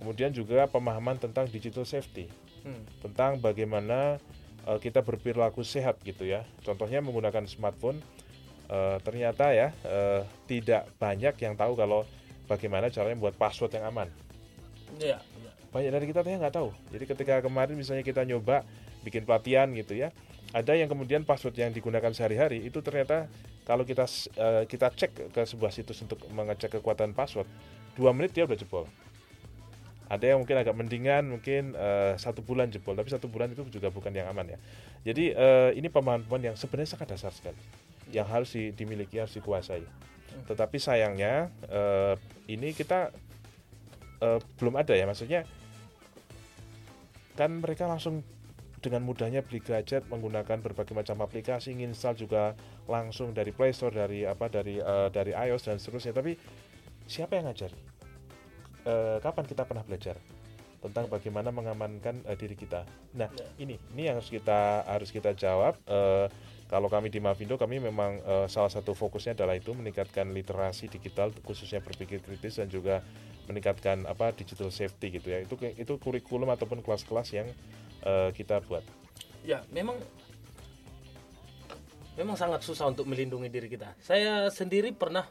Kemudian 0.00 0.34
juga 0.34 0.66
pemahaman 0.66 1.20
tentang 1.20 1.46
digital 1.46 1.86
safety. 1.86 2.26
Hmm. 2.66 2.82
Tentang 3.04 3.38
bagaimana 3.38 4.18
uh, 4.66 4.80
kita 4.80 5.04
berperilaku 5.04 5.62
sehat 5.62 6.00
gitu 6.02 6.26
ya. 6.26 6.42
Contohnya 6.66 6.98
menggunakan 7.04 7.46
smartphone 7.46 8.02
uh, 8.72 8.98
ternyata 9.04 9.54
ya 9.54 9.70
uh, 9.86 10.26
tidak 10.50 10.88
banyak 10.98 11.36
yang 11.38 11.54
tahu 11.54 11.78
kalau 11.78 12.02
bagaimana 12.50 12.90
caranya 12.90 13.14
membuat 13.14 13.38
password 13.38 13.76
yang 13.78 13.86
aman. 13.86 14.08
Ya, 14.98 15.20
ya. 15.20 15.50
Banyak 15.70 15.90
dari 15.94 16.06
kita 16.10 16.26
ternyata 16.26 16.48
nggak 16.48 16.56
tahu. 16.58 16.70
Jadi 16.90 17.04
ketika 17.06 17.34
kemarin 17.44 17.76
misalnya 17.78 18.02
kita 18.02 18.26
nyoba 18.26 18.66
bikin 19.04 19.28
pelatihan 19.28 19.68
gitu 19.76 19.94
ya, 19.94 20.10
ada 20.54 20.72
yang 20.78 20.86
kemudian 20.86 21.26
password 21.26 21.58
yang 21.58 21.74
digunakan 21.74 22.14
sehari-hari 22.14 22.62
itu 22.62 22.78
ternyata 22.78 23.26
kalau 23.66 23.82
kita 23.82 24.06
uh, 24.38 24.62
kita 24.70 24.86
cek 24.94 25.34
ke 25.34 25.42
sebuah 25.42 25.74
situs 25.74 25.98
untuk 26.06 26.22
mengecek 26.30 26.78
kekuatan 26.78 27.10
password 27.10 27.50
dua 27.98 28.14
menit 28.14 28.30
dia 28.30 28.46
udah 28.46 28.54
jebol. 28.54 28.86
Ada 30.06 30.30
yang 30.30 30.46
mungkin 30.46 30.54
agak 30.54 30.76
mendingan 30.78 31.26
mungkin 31.26 31.74
uh, 31.74 32.14
satu 32.14 32.38
bulan 32.38 32.70
jebol 32.70 32.94
tapi 32.94 33.10
satu 33.10 33.26
bulan 33.26 33.50
itu 33.50 33.66
juga 33.66 33.90
bukan 33.90 34.14
yang 34.14 34.30
aman 34.30 34.54
ya. 34.54 34.58
Jadi 35.02 35.34
uh, 35.34 35.74
ini 35.74 35.90
pemahaman 35.90 36.54
yang 36.54 36.54
sebenarnya 36.54 36.94
sangat 36.94 37.18
dasar 37.18 37.34
sekali. 37.34 37.58
Yang 38.14 38.26
harus 38.30 38.50
di, 38.54 38.70
dimiliki 38.70 39.18
harus 39.18 39.34
dikuasai. 39.34 39.82
Tetapi 40.46 40.76
sayangnya 40.78 41.50
uh, 41.66 42.14
ini 42.46 42.70
kita 42.78 43.10
uh, 44.22 44.38
belum 44.62 44.78
ada 44.78 44.94
ya. 44.94 45.02
Maksudnya 45.02 45.42
kan 47.34 47.50
mereka 47.58 47.90
langsung 47.90 48.22
dengan 48.84 49.00
mudahnya 49.00 49.40
beli 49.40 49.64
gadget 49.64 50.04
menggunakan 50.12 50.60
berbagai 50.60 50.92
macam 50.92 51.24
aplikasi 51.24 51.72
install 51.72 52.20
juga 52.20 52.52
langsung 52.84 53.32
dari 53.32 53.48
Play 53.48 53.72
Store 53.72 53.96
dari 53.96 54.28
apa 54.28 54.52
dari 54.52 54.76
uh, 54.76 55.08
dari 55.08 55.32
iOS 55.32 55.72
dan 55.72 55.80
seterusnya. 55.80 56.12
Tapi 56.12 56.36
siapa 57.08 57.40
yang 57.40 57.48
ngajar 57.48 57.72
uh, 58.84 59.16
kapan 59.24 59.44
kita 59.48 59.64
pernah 59.64 59.80
belajar 59.80 60.20
tentang 60.84 61.08
bagaimana 61.08 61.48
mengamankan 61.48 62.20
uh, 62.28 62.36
diri 62.36 62.52
kita? 62.52 62.84
Nah 63.16 63.32
ya. 63.32 63.48
ini 63.56 63.80
ini 63.96 64.12
yang 64.12 64.20
harus 64.20 64.28
kita 64.28 64.84
harus 64.84 65.08
kita 65.08 65.32
jawab. 65.32 65.80
Uh, 65.88 66.28
kalau 66.68 66.88
kami 66.92 67.08
di 67.08 67.20
Mavindo 67.20 67.56
kami 67.56 67.80
memang 67.80 68.20
uh, 68.24 68.48
salah 68.48 68.72
satu 68.72 68.92
fokusnya 68.92 69.36
adalah 69.36 69.56
itu 69.56 69.72
meningkatkan 69.72 70.28
literasi 70.32 70.92
digital 70.92 71.32
khususnya 71.44 71.80
berpikir 71.80 72.20
kritis 72.20 72.60
dan 72.60 72.68
juga 72.68 73.00
meningkatkan 73.48 74.08
apa 74.08 74.32
digital 74.36 74.68
safety 74.68 75.20
gitu 75.20 75.32
ya. 75.32 75.40
Itu 75.40 75.56
itu 75.56 75.92
kurikulum 75.96 76.52
ataupun 76.52 76.84
kelas-kelas 76.84 77.32
yang 77.32 77.48
uh, 78.04 78.30
kita 78.30 78.60
buat. 78.64 78.84
Ya, 79.44 79.60
memang 79.72 79.98
memang 82.14 82.36
sangat 82.38 82.62
susah 82.62 82.88
untuk 82.92 83.10
melindungi 83.10 83.50
diri 83.50 83.66
kita. 83.66 83.96
Saya 83.98 84.48
sendiri 84.48 84.94
pernah 84.94 85.26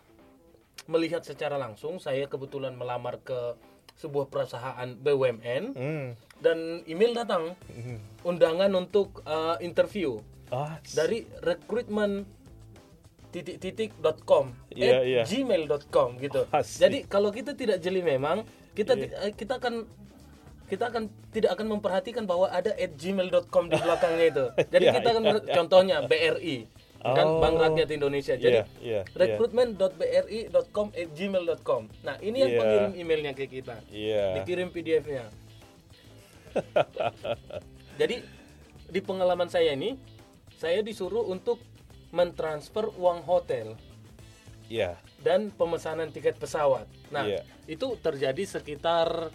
melihat 0.90 1.24
secara 1.24 1.56
langsung. 1.56 1.98
Saya 1.98 2.28
kebetulan 2.28 2.76
melamar 2.76 3.24
ke 3.24 3.56
sebuah 3.94 4.26
perusahaan 4.28 4.90
BUMN 5.00 5.64
mm. 5.78 6.08
dan 6.42 6.82
email 6.90 7.14
datang 7.14 7.54
mm. 7.70 8.26
undangan 8.26 8.74
untuk 8.74 9.22
uh, 9.24 9.56
interview 9.62 10.18
oh, 10.50 10.74
dari 10.98 11.30
rekrutmen 11.46 12.26
titik-titik.com 13.34 14.54
yeah, 14.74 15.02
yeah. 15.02 15.26
gmail.com 15.26 16.22
gitu. 16.22 16.46
Oh, 16.50 16.62
Jadi 16.62 17.06
kalau 17.10 17.34
kita 17.34 17.58
tidak 17.58 17.82
jeli 17.82 18.06
memang 18.06 18.46
kita 18.74 18.94
yeah. 18.98 19.34
kita 19.34 19.58
akan 19.58 19.86
kita 20.74 20.90
akan 20.90 21.06
tidak 21.30 21.54
akan 21.54 21.78
memperhatikan 21.78 22.26
bahwa 22.26 22.50
ada 22.50 22.74
at 22.74 22.98
gmail.com 22.98 23.70
di 23.70 23.78
belakangnya 23.78 24.26
itu. 24.26 24.46
Jadi 24.74 24.86
yeah, 24.90 24.96
kita 24.98 25.08
akan 25.14 25.24
yeah, 25.24 25.38
yeah. 25.38 25.54
contohnya 25.54 25.98
BRI 26.10 26.58
oh. 27.06 27.14
kan 27.14 27.28
Bank 27.38 27.56
Rakyat 27.62 27.90
Indonesia. 27.94 28.34
Jadi 28.34 28.66
yeah, 28.66 28.68
yeah, 28.82 29.04
recruitment.bri.com 29.14 30.88
at 30.98 31.10
gmail.com. 31.14 31.82
Nah 32.02 32.16
ini 32.26 32.38
yang 32.42 32.52
yeah. 32.58 32.60
pengirim 32.66 32.92
emailnya 32.98 33.32
ke 33.38 33.46
kita. 33.46 33.78
Yeah. 33.94 34.42
Dikirim 34.42 34.74
PDF-nya. 34.74 35.30
Jadi 38.02 38.26
di 38.90 39.00
pengalaman 39.06 39.54
saya 39.54 39.78
ini 39.78 39.94
saya 40.58 40.82
disuruh 40.82 41.30
untuk 41.30 41.62
mentransfer 42.10 42.90
uang 42.98 43.22
hotel. 43.30 43.78
Yeah. 44.74 44.98
Dan 45.22 45.54
pemesanan 45.54 46.10
tiket 46.10 46.42
pesawat. 46.42 46.90
Nah, 47.14 47.30
yeah. 47.30 47.46
itu 47.70 47.94
terjadi 48.02 48.58
sekitar 48.58 49.30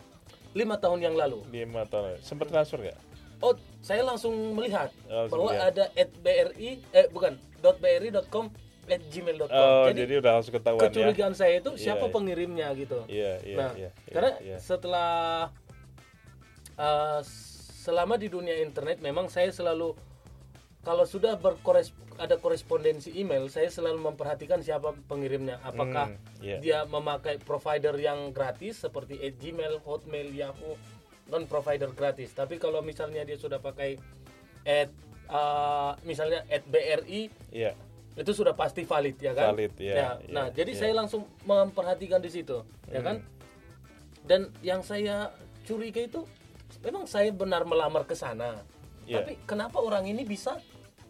lima 0.56 0.76
tahun 0.80 0.98
yang 1.04 1.14
lalu. 1.16 1.44
Lima 1.52 1.84
tahun. 1.88 2.20
Sempat 2.24 2.48
transfer 2.48 2.80
nggak? 2.80 2.98
Oh, 3.38 3.54
saya 3.78 4.02
langsung 4.02 4.34
melihat 4.58 4.90
oh, 5.06 5.30
bahwa 5.30 5.50
ya. 5.54 5.70
ada 5.70 5.84
at 5.94 6.10
bri 6.18 6.82
eh 6.90 7.06
bukan 7.14 7.38
.bri.com 7.62 8.50
at 8.88 9.02
gmail.com. 9.12 9.52
Oh, 9.52 9.86
jadi, 9.92 10.00
jadi 10.08 10.14
udah 10.24 10.32
langsung 10.40 10.54
ketahuan 10.56 10.80
ya. 10.80 10.86
kecurigaan 10.88 11.34
ya? 11.36 11.38
saya 11.38 11.54
itu 11.60 11.70
iya, 11.76 11.82
siapa 11.84 12.06
yeah, 12.08 12.14
pengirimnya 12.14 12.68
gitu. 12.74 12.98
Iya, 13.06 13.22
yeah, 13.22 13.36
iya, 13.44 13.56
nah, 13.56 13.72
yeah, 13.76 13.92
yeah, 13.92 14.14
karena 14.16 14.30
yeah. 14.40 14.58
setelah 14.58 15.12
uh, 16.80 17.20
selama 17.84 18.14
di 18.16 18.28
dunia 18.32 18.58
internet 18.64 18.98
memang 18.98 19.28
saya 19.30 19.52
selalu 19.52 19.92
kalau 20.88 21.04
sudah 21.04 21.36
berkores 21.36 21.92
ada 22.16 22.40
korespondensi 22.40 23.12
email, 23.12 23.52
saya 23.52 23.68
selalu 23.68 24.08
memperhatikan 24.08 24.64
siapa 24.64 24.96
pengirimnya. 25.04 25.60
Apakah 25.60 26.16
mm, 26.16 26.40
yeah. 26.40 26.60
dia 26.64 26.78
memakai 26.88 27.36
provider 27.36 27.92
yang 28.00 28.32
gratis 28.32 28.88
seperti 28.88 29.20
Gmail, 29.36 29.84
Hotmail, 29.84 30.32
Yahoo, 30.32 30.80
non 31.28 31.44
provider 31.44 31.92
gratis. 31.92 32.32
Tapi 32.32 32.56
kalau 32.56 32.80
misalnya 32.80 33.20
dia 33.28 33.36
sudah 33.36 33.60
pakai 33.60 34.00
at 34.64 34.88
uh, 35.28 35.92
misalnya 36.08 36.48
at 36.48 36.64
BRI, 36.64 37.28
yeah. 37.52 37.76
itu 38.16 38.32
sudah 38.32 38.56
pasti 38.56 38.88
valid 38.88 39.20
ya 39.20 39.36
kan? 39.36 39.52
Valid 39.52 39.76
ya. 39.76 39.92
ya. 39.92 40.08
Nah, 40.32 40.48
jadi 40.48 40.72
yeah. 40.72 40.80
saya 40.88 40.92
langsung 40.96 41.28
memperhatikan 41.44 42.24
di 42.24 42.32
situ, 42.32 42.64
mm. 42.64 42.96
ya 42.96 43.04
kan? 43.04 43.20
Hmm. 43.20 44.24
Dan 44.24 44.40
yang 44.64 44.80
saya 44.80 45.36
curiga 45.68 46.00
itu 46.00 46.24
memang 46.80 47.04
saya 47.04 47.28
benar 47.28 47.68
melamar 47.68 48.08
ke 48.08 48.16
sana. 48.16 48.64
Yeah. 49.04 49.20
Tapi 49.20 49.36
kenapa 49.44 49.84
orang 49.84 50.08
ini 50.08 50.24
bisa 50.24 50.56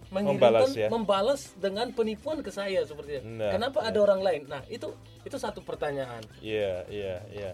membalas 0.08 0.72
ya 0.72 0.88
membalas 0.88 1.52
dengan 1.60 1.92
penipuan 1.92 2.40
ke 2.40 2.48
saya 2.48 2.80
seperti 2.84 3.20
itu. 3.20 3.24
Nah, 3.28 3.52
Kenapa 3.52 3.84
nah. 3.84 3.88
ada 3.92 3.98
orang 4.00 4.20
lain? 4.24 4.42
Nah, 4.48 4.64
itu 4.72 4.92
itu 5.24 5.36
satu 5.36 5.60
pertanyaan. 5.60 6.24
Iya, 6.40 6.88
iya, 6.88 7.16
iya. 7.32 7.50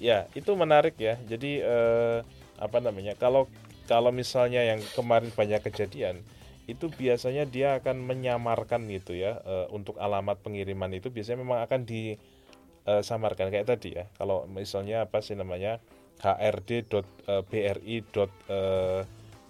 Ya, 0.00 0.18
itu 0.32 0.54
menarik 0.54 0.96
ya. 0.96 1.18
Jadi 1.26 1.60
eh, 1.60 2.18
apa 2.56 2.78
namanya? 2.78 3.18
Kalau 3.18 3.50
kalau 3.90 4.14
misalnya 4.14 4.62
yang 4.62 4.78
kemarin 4.94 5.34
banyak 5.34 5.66
kejadian, 5.66 6.22
itu 6.70 6.86
biasanya 6.94 7.42
dia 7.44 7.82
akan 7.82 8.06
menyamarkan 8.06 8.86
gitu 8.86 9.18
ya 9.18 9.42
eh, 9.42 9.66
untuk 9.74 9.98
alamat 9.98 10.38
pengiriman 10.46 10.94
itu 10.94 11.10
biasanya 11.10 11.42
memang 11.42 11.60
akan 11.66 11.82
disamarkan 11.90 13.50
kayak 13.50 13.66
tadi 13.66 13.98
ya. 13.98 14.06
Kalau 14.14 14.46
misalnya 14.46 15.10
apa 15.10 15.18
sih 15.20 15.34
namanya? 15.34 15.82
hrd.bri 16.20 17.96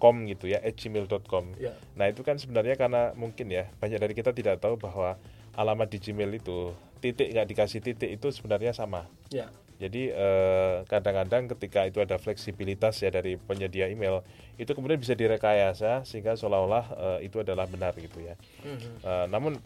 com 0.00 0.25
gitu 0.25 0.49
ya 0.49 0.59
gmail.com 0.64 1.61
ya. 1.61 1.76
nah 1.95 2.09
itu 2.09 2.25
kan 2.25 2.40
sebenarnya 2.40 2.80
karena 2.80 3.12
mungkin 3.12 3.52
ya 3.52 3.69
banyak 3.78 4.00
dari 4.00 4.14
kita 4.16 4.33
tidak 4.33 4.59
tahu 4.59 4.80
bahwa 4.80 5.21
alamat 5.54 5.92
di 5.92 5.99
Gmail 6.00 6.40
itu 6.40 6.73
titik 7.04 7.37
nggak 7.37 7.47
dikasih 7.52 7.80
titik 7.85 8.09
itu 8.09 8.33
sebenarnya 8.33 8.73
sama 8.73 9.04
ya. 9.28 9.52
jadi 9.76 10.02
eh, 10.16 10.76
kadang-kadang 10.88 11.52
ketika 11.52 11.85
itu 11.85 12.00
ada 12.00 12.16
fleksibilitas 12.16 12.97
ya 13.04 13.12
dari 13.12 13.37
penyedia 13.37 13.92
email 13.92 14.25
itu 14.57 14.73
kemudian 14.73 14.97
bisa 14.97 15.12
direkayasa 15.12 16.09
sehingga 16.09 16.37
seolah-olah 16.40 16.85
eh, 16.97 17.28
itu 17.28 17.45
adalah 17.45 17.69
benar 17.69 17.92
gitu 18.00 18.25
ya 18.25 18.40
mm 18.64 18.76
-hmm. 18.76 18.95
eh, 19.04 19.26
namun 19.28 19.61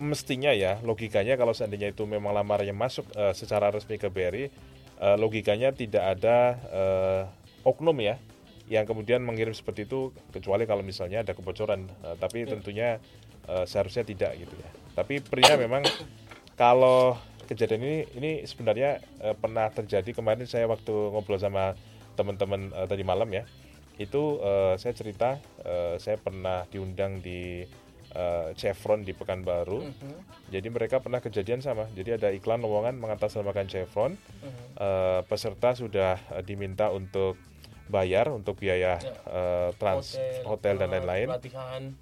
mestinya 0.00 0.50
ya 0.56 0.80
logikanya 0.80 1.36
kalau 1.36 1.52
seandainya 1.52 1.92
itu 1.92 2.08
memang 2.08 2.32
lamarannya 2.32 2.72
masuk 2.72 3.04
uh, 3.12 3.36
secara 3.36 3.68
resmi 3.68 4.00
ke 4.00 4.08
BRI 4.08 4.48
uh, 4.96 5.20
logikanya 5.20 5.76
tidak 5.76 6.16
ada 6.16 6.56
uh, 6.72 7.22
oknum 7.68 8.00
ya 8.00 8.16
yang 8.70 8.86
kemudian 8.86 9.18
mengirim 9.26 9.50
seperti 9.50 9.90
itu 9.90 10.14
kecuali 10.30 10.62
kalau 10.62 10.86
misalnya 10.86 11.26
ada 11.26 11.34
kebocoran 11.34 11.90
uh, 12.06 12.14
tapi 12.14 12.46
ya. 12.46 12.54
tentunya 12.54 12.88
uh, 13.50 13.66
seharusnya 13.66 14.06
tidak 14.06 14.38
gitu 14.38 14.54
ya 14.54 14.70
tapi 14.94 15.18
pria 15.18 15.58
memang 15.58 15.82
kalau 16.54 17.18
kejadian 17.50 17.82
ini 17.82 17.96
ini 18.14 18.30
sebenarnya 18.46 19.02
uh, 19.26 19.34
pernah 19.34 19.66
terjadi 19.74 20.14
kemarin 20.14 20.46
saya 20.46 20.70
waktu 20.70 20.94
ngobrol 20.94 21.42
sama 21.42 21.74
teman-teman 22.14 22.70
uh, 22.70 22.86
tadi 22.86 23.02
malam 23.02 23.26
ya 23.34 23.42
itu 23.98 24.38
uh, 24.38 24.78
saya 24.78 24.94
cerita 24.94 25.42
uh, 25.66 25.98
saya 25.98 26.16
pernah 26.22 26.62
diundang 26.70 27.18
di 27.18 27.66
uh, 28.16 28.54
Chevron 28.56 29.04
di 29.04 29.12
Pekanbaru. 29.12 29.84
Uh 29.84 29.92
-huh. 29.92 30.18
Jadi 30.48 30.72
mereka 30.72 31.04
pernah 31.04 31.20
kejadian 31.20 31.60
sama. 31.60 31.84
Jadi 31.92 32.16
ada 32.16 32.32
iklan 32.32 32.64
lowongan 32.64 32.96
mengatasnamakan 32.96 33.68
Chevron. 33.68 34.16
Uh 34.16 34.16
-huh. 34.16 34.54
uh, 34.80 35.20
peserta 35.28 35.76
sudah 35.76 36.16
uh, 36.32 36.40
diminta 36.40 36.88
untuk 36.88 37.36
bayar 37.90 38.30
untuk 38.30 38.56
biaya 38.56 38.96
ya. 39.02 39.12
uh, 39.26 39.70
trans 39.76 40.14
hotel, 40.46 40.46
hotel 40.46 40.74
dan 40.78 40.88
lain-lain 40.94 41.28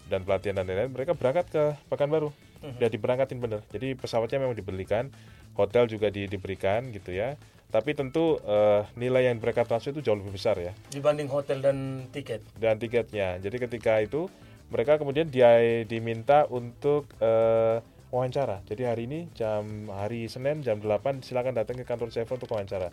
dan 0.07 0.21
pelatihan 0.23 0.55
dan 0.61 0.65
lain-lain. 0.69 0.93
Mereka 0.93 1.17
berangkat 1.17 1.47
ke 1.49 1.65
Pekanbaru. 1.89 2.29
Uh 2.29 2.33
-huh. 2.33 2.77
Udah 2.77 2.89
diberangkatin 2.93 3.39
bener. 3.41 3.61
Jadi 3.73 3.97
pesawatnya 3.97 4.45
memang 4.45 4.55
dibelikan, 4.55 5.09
hotel 5.57 5.89
juga 5.89 6.13
di, 6.13 6.29
diberikan 6.29 6.93
gitu 6.93 7.17
ya. 7.17 7.35
Tapi 7.69 7.93
tentu 7.93 8.41
uh, 8.49 8.85
nilai 8.97 9.29
yang 9.29 9.37
mereka 9.41 9.65
transfer 9.65 9.93
itu 9.93 10.01
jauh 10.01 10.17
lebih 10.17 10.33
besar 10.37 10.57
ya. 10.57 10.73
Dibanding 10.89 11.29
hotel 11.29 11.61
dan 11.61 12.09
tiket. 12.09 12.41
Dan 12.57 12.81
tiketnya. 12.81 13.37
Jadi 13.41 13.57
ketika 13.61 14.01
itu 14.01 14.29
mereka 14.69 14.97
kemudian 14.97 15.29
dia 15.29 15.85
diminta 15.85 16.49
untuk 16.49 17.09
uh, 17.21 17.81
wawancara. 18.09 18.65
Jadi 18.65 18.83
hari 18.89 19.03
ini 19.05 19.29
jam 19.37 19.89
hari 19.93 20.29
Senin 20.33 20.65
jam 20.65 20.81
8 20.81 21.21
silakan 21.21 21.57
datang 21.57 21.77
ke 21.77 21.85
kantor 21.85 22.09
Chevron 22.09 22.41
untuk 22.41 22.53
wawancara. 22.57 22.89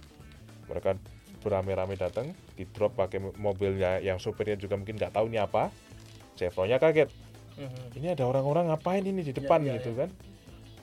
Mereka 0.68 1.00
beramai-ramai 1.46 1.94
datang, 1.94 2.34
di 2.58 2.66
drop 2.66 2.98
pakai 2.98 3.22
mobilnya 3.38 4.02
yang 4.02 4.18
sopirnya 4.18 4.58
juga 4.58 4.74
mungkin 4.74 4.98
nggak 4.98 5.14
tahu 5.14 5.30
ini 5.30 5.38
apa. 5.38 5.70
Chevronnya 6.34 6.82
kaget. 6.82 7.14
Mm-hmm. 7.56 7.98
Ini 8.02 8.08
ada 8.18 8.26
orang-orang 8.26 8.74
ngapain 8.74 9.06
ini 9.06 9.22
di 9.22 9.32
depan 9.32 9.62
ya, 9.64 9.78
ya, 9.78 9.80
gitu 9.80 9.94
ya. 9.94 10.00
kan? 10.04 10.10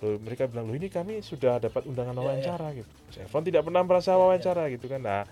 Loh, 0.03 0.19
mereka 0.19 0.51
bilang 0.51 0.67
loh 0.67 0.75
ini 0.75 0.91
kami 0.91 1.23
sudah 1.23 1.63
dapat 1.63 1.87
undangan 1.87 2.15
ya, 2.15 2.19
ya. 2.19 2.23
wawancara 2.27 2.67
gitu. 2.75 2.91
Chevron 3.15 3.45
tidak 3.47 3.63
pernah 3.67 3.83
merasa 3.87 4.19
wawancara 4.19 4.67
gitu 4.75 4.87
kan. 4.91 4.99
Nah 5.03 5.23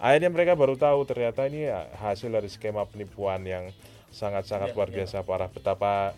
akhirnya 0.00 0.30
mereka 0.30 0.54
baru 0.54 0.78
tahu 0.78 1.02
ternyata 1.04 1.50
ini 1.50 1.66
hasil 1.98 2.30
dari 2.30 2.46
skema 2.46 2.86
penipuan 2.86 3.42
yang 3.42 3.68
sangat-sangat 4.14 4.70
yeah, 4.70 4.76
luar 4.78 4.88
biasa 4.90 5.20
yeah. 5.20 5.26
parah 5.26 5.50
betapa 5.50 6.14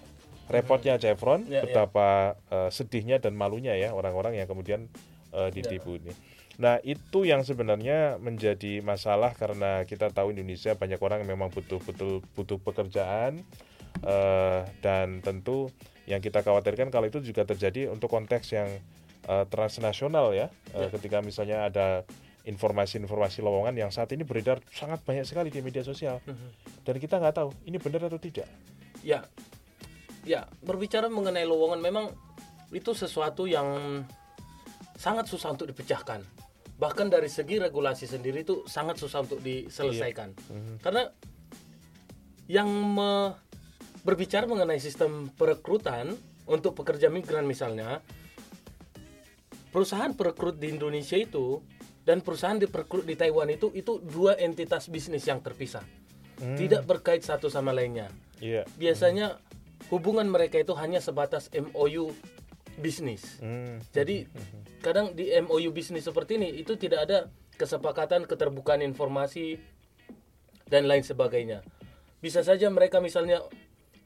repotnya 0.52 1.00
Chevron, 1.00 1.48
yeah, 1.48 1.60
ya. 1.60 1.62
betapa 1.64 2.36
yeah. 2.48 2.68
Uh, 2.68 2.70
sedihnya 2.70 3.16
dan 3.16 3.32
malunya 3.32 3.72
ya 3.80 3.96
orang-orang 3.96 4.36
yang 4.36 4.46
kemudian 4.46 4.92
uh, 5.32 5.48
ditipu 5.48 5.96
yeah. 5.96 6.00
ini. 6.04 6.12
Nah, 6.62 6.78
itu 6.87 7.26
yang 7.26 7.42
sebenarnya 7.42 8.23
menjadi 8.23 8.78
masalah 8.87 9.35
karena 9.35 9.83
kita 9.83 10.14
tahu 10.14 10.31
Indonesia 10.31 10.78
banyak 10.78 11.02
orang 11.02 11.26
yang 11.26 11.35
memang 11.35 11.50
butuh-betul 11.50 12.23
butuh 12.38 12.62
pekerjaan 12.62 13.42
uh, 14.07 14.62
dan 14.78 15.19
tentu 15.26 15.75
yang 16.07 16.23
kita 16.23 16.47
khawatirkan 16.47 16.95
kalau 16.95 17.11
itu 17.11 17.19
juga 17.19 17.42
terjadi 17.42 17.90
untuk 17.90 18.14
konteks 18.14 18.54
yang 18.54 18.71
uh, 19.26 19.42
transnasional 19.50 20.31
ya. 20.31 20.54
Uh, 20.71 20.87
yeah. 20.87 20.90
ketika 20.95 21.19
misalnya 21.19 21.66
ada 21.66 22.07
informasi-informasi 22.47 23.42
lowongan 23.42 23.75
yang 23.75 23.90
saat 23.90 24.11
ini 24.14 24.23
beredar 24.23 24.59
sangat 24.71 25.02
banyak 25.02 25.26
sekali 25.26 25.50
di 25.50 25.62
media 25.62 25.87
sosial 25.87 26.19
mm-hmm. 26.26 26.83
dan 26.83 26.95
kita 26.99 27.23
nggak 27.23 27.38
tahu 27.38 27.54
ini 27.71 27.78
benar 27.78 28.11
atau 28.11 28.19
tidak 28.19 28.50
ya 29.07 29.23
ya 30.26 30.42
berbicara 30.59 31.07
mengenai 31.07 31.47
lowongan 31.47 31.78
memang 31.78 32.11
itu 32.75 32.90
sesuatu 32.99 33.47
yang 33.47 34.02
sangat 34.99 35.31
susah 35.31 35.54
untuk 35.54 35.71
dipecahkan 35.71 36.23
bahkan 36.82 37.06
dari 37.06 37.30
segi 37.30 37.62
regulasi 37.62 38.11
sendiri 38.11 38.42
itu 38.42 38.66
sangat 38.66 38.98
susah 38.98 39.22
untuk 39.22 39.38
diselesaikan 39.38 40.35
iya. 40.35 40.50
mm-hmm. 40.50 40.76
karena 40.83 41.02
yang 42.50 42.66
me, 42.66 43.38
berbicara 44.02 44.50
mengenai 44.50 44.83
sistem 44.83 45.30
perekrutan 45.30 46.11
untuk 46.50 46.74
pekerja 46.74 47.07
migran 47.07 47.46
misalnya 47.46 48.02
perusahaan 49.70 50.11
perekrut 50.11 50.59
di 50.59 50.74
Indonesia 50.74 51.14
itu 51.14 51.62
dan 52.02 52.18
perusahaan 52.18 52.59
diperkrut 52.59 53.07
di 53.07 53.14
Taiwan 53.14 53.46
itu 53.46 53.70
itu 53.78 54.02
dua 54.02 54.35
entitas 54.42 54.90
bisnis 54.90 55.22
yang 55.22 55.38
terpisah 55.38 55.87
hmm. 56.42 56.59
tidak 56.59 56.83
berkait 56.83 57.22
satu 57.22 57.46
sama 57.46 57.70
lainnya 57.70 58.11
yeah. 58.42 58.66
biasanya 58.74 59.38
hmm. 59.38 59.87
hubungan 59.94 60.26
mereka 60.26 60.59
itu 60.59 60.74
hanya 60.74 60.98
sebatas 60.98 61.46
MOU 61.54 62.11
bisnis 62.80 63.40
hmm. 63.42 63.92
jadi 63.92 64.28
hmm. 64.28 64.80
kadang 64.80 65.12
di 65.12 65.28
MOU 65.44 65.72
bisnis 65.72 66.08
seperti 66.08 66.40
ini 66.40 66.48
itu 66.61 66.76
tidak 66.76 67.08
ada 67.08 67.18
kesepakatan 67.56 68.24
keterbukaan 68.24 68.80
informasi 68.80 69.61
dan 70.68 70.88
lain 70.88 71.04
sebagainya 71.04 71.61
bisa 72.22 72.40
saja 72.40 72.70
mereka 72.72 73.02
misalnya 73.02 73.42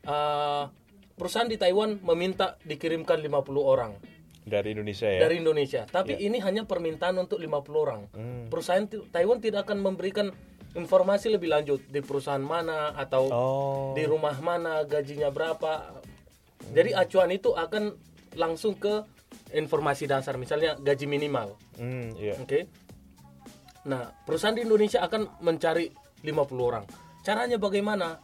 uh, 0.09 0.67
perusahaan 1.15 1.49
di 1.49 1.61
Taiwan 1.61 2.01
meminta 2.03 2.59
dikirimkan 2.65 3.23
50 3.23 3.45
orang 3.61 3.93
dari 4.47 4.75
Indonesia 4.75 5.11
ya 5.11 5.21
dari 5.27 5.43
Indonesia 5.43 5.83
tapi 5.87 6.15
ya. 6.19 6.27
ini 6.31 6.39
hanya 6.43 6.67
permintaan 6.67 7.19
untuk 7.19 7.43
50 7.43 7.85
orang 7.85 8.01
hmm. 8.15 8.45
perusahaan 8.51 8.87
Taiwan 9.11 9.39
tidak 9.43 9.67
akan 9.67 9.83
memberikan 9.83 10.31
informasi 10.77 11.33
lebih 11.33 11.51
lanjut 11.51 11.81
di 11.89 12.05
perusahaan 12.05 12.43
mana 12.43 12.93
atau 12.95 13.25
oh. 13.33 13.91
di 13.97 14.05
rumah 14.05 14.37
mana 14.39 14.85
gajinya 14.87 15.33
berapa 15.33 15.99
hmm. 15.99 16.73
jadi 16.77 16.91
acuan 16.95 17.33
itu 17.35 17.57
akan 17.57 17.97
langsung 18.37 18.77
ke 18.79 19.03
informasi 19.53 20.07
dasar 20.07 20.39
misalnya 20.39 20.79
gaji 20.79 21.09
minimal 21.09 21.57
hmm, 21.81 22.15
yeah. 22.21 22.37
oke 22.39 22.47
okay? 22.47 22.63
nah 23.89 24.13
perusahaan 24.25 24.55
di 24.55 24.63
Indonesia 24.63 25.03
akan 25.03 25.43
mencari 25.43 25.91
50 26.23 26.31
orang 26.61 26.85
caranya 27.27 27.59
bagaimana 27.59 28.21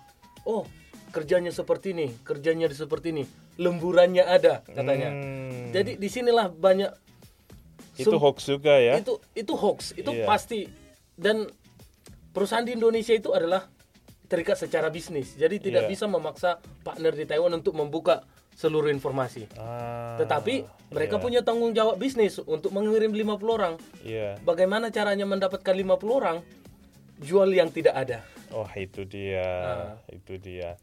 oh 0.46 0.64
kerjanya 1.12 1.50
seperti 1.50 1.92
ini 1.92 2.08
kerjanya 2.22 2.70
seperti 2.70 3.12
ini 3.12 3.24
lemburannya 3.60 4.24
ada 4.24 4.64
katanya. 4.64 5.12
Hmm. 5.12 5.72
Jadi 5.74 6.00
di 6.00 6.08
sinilah 6.08 6.48
banyak 6.48 6.92
itu 8.00 8.16
hoax 8.16 8.48
juga 8.48 8.80
ya. 8.80 8.96
Itu 8.96 9.20
itu 9.36 9.52
hoax, 9.52 9.92
itu 9.92 10.08
yeah. 10.08 10.24
pasti 10.24 10.64
dan 11.18 11.44
perusahaan 12.32 12.64
di 12.64 12.72
Indonesia 12.72 13.12
itu 13.12 13.36
adalah 13.36 13.68
terikat 14.32 14.56
secara 14.56 14.88
bisnis. 14.88 15.36
Jadi 15.36 15.60
tidak 15.60 15.88
yeah. 15.88 15.92
bisa 15.92 16.08
memaksa 16.08 16.56
partner 16.80 17.12
di 17.12 17.28
Taiwan 17.28 17.52
untuk 17.52 17.76
membuka 17.76 18.24
seluruh 18.62 18.94
informasi. 18.94 19.50
Ah, 19.58 20.14
Tetapi 20.22 20.62
mereka 20.94 21.18
yeah. 21.18 21.24
punya 21.26 21.40
tanggung 21.42 21.74
jawab 21.74 21.98
bisnis 21.98 22.38
untuk 22.38 22.70
mengirim 22.70 23.10
50 23.10 23.42
orang. 23.58 23.74
Yeah. 24.06 24.38
Bagaimana 24.46 24.94
caranya 24.94 25.26
mendapatkan 25.26 25.74
50 25.74 25.98
orang? 26.06 26.38
Jual 27.18 27.50
yang 27.50 27.74
tidak 27.74 27.98
ada. 27.98 28.22
Oh, 28.54 28.70
itu 28.78 29.02
dia. 29.02 29.50
Ah. 29.66 29.92
Itu 30.06 30.38
dia. 30.38 30.78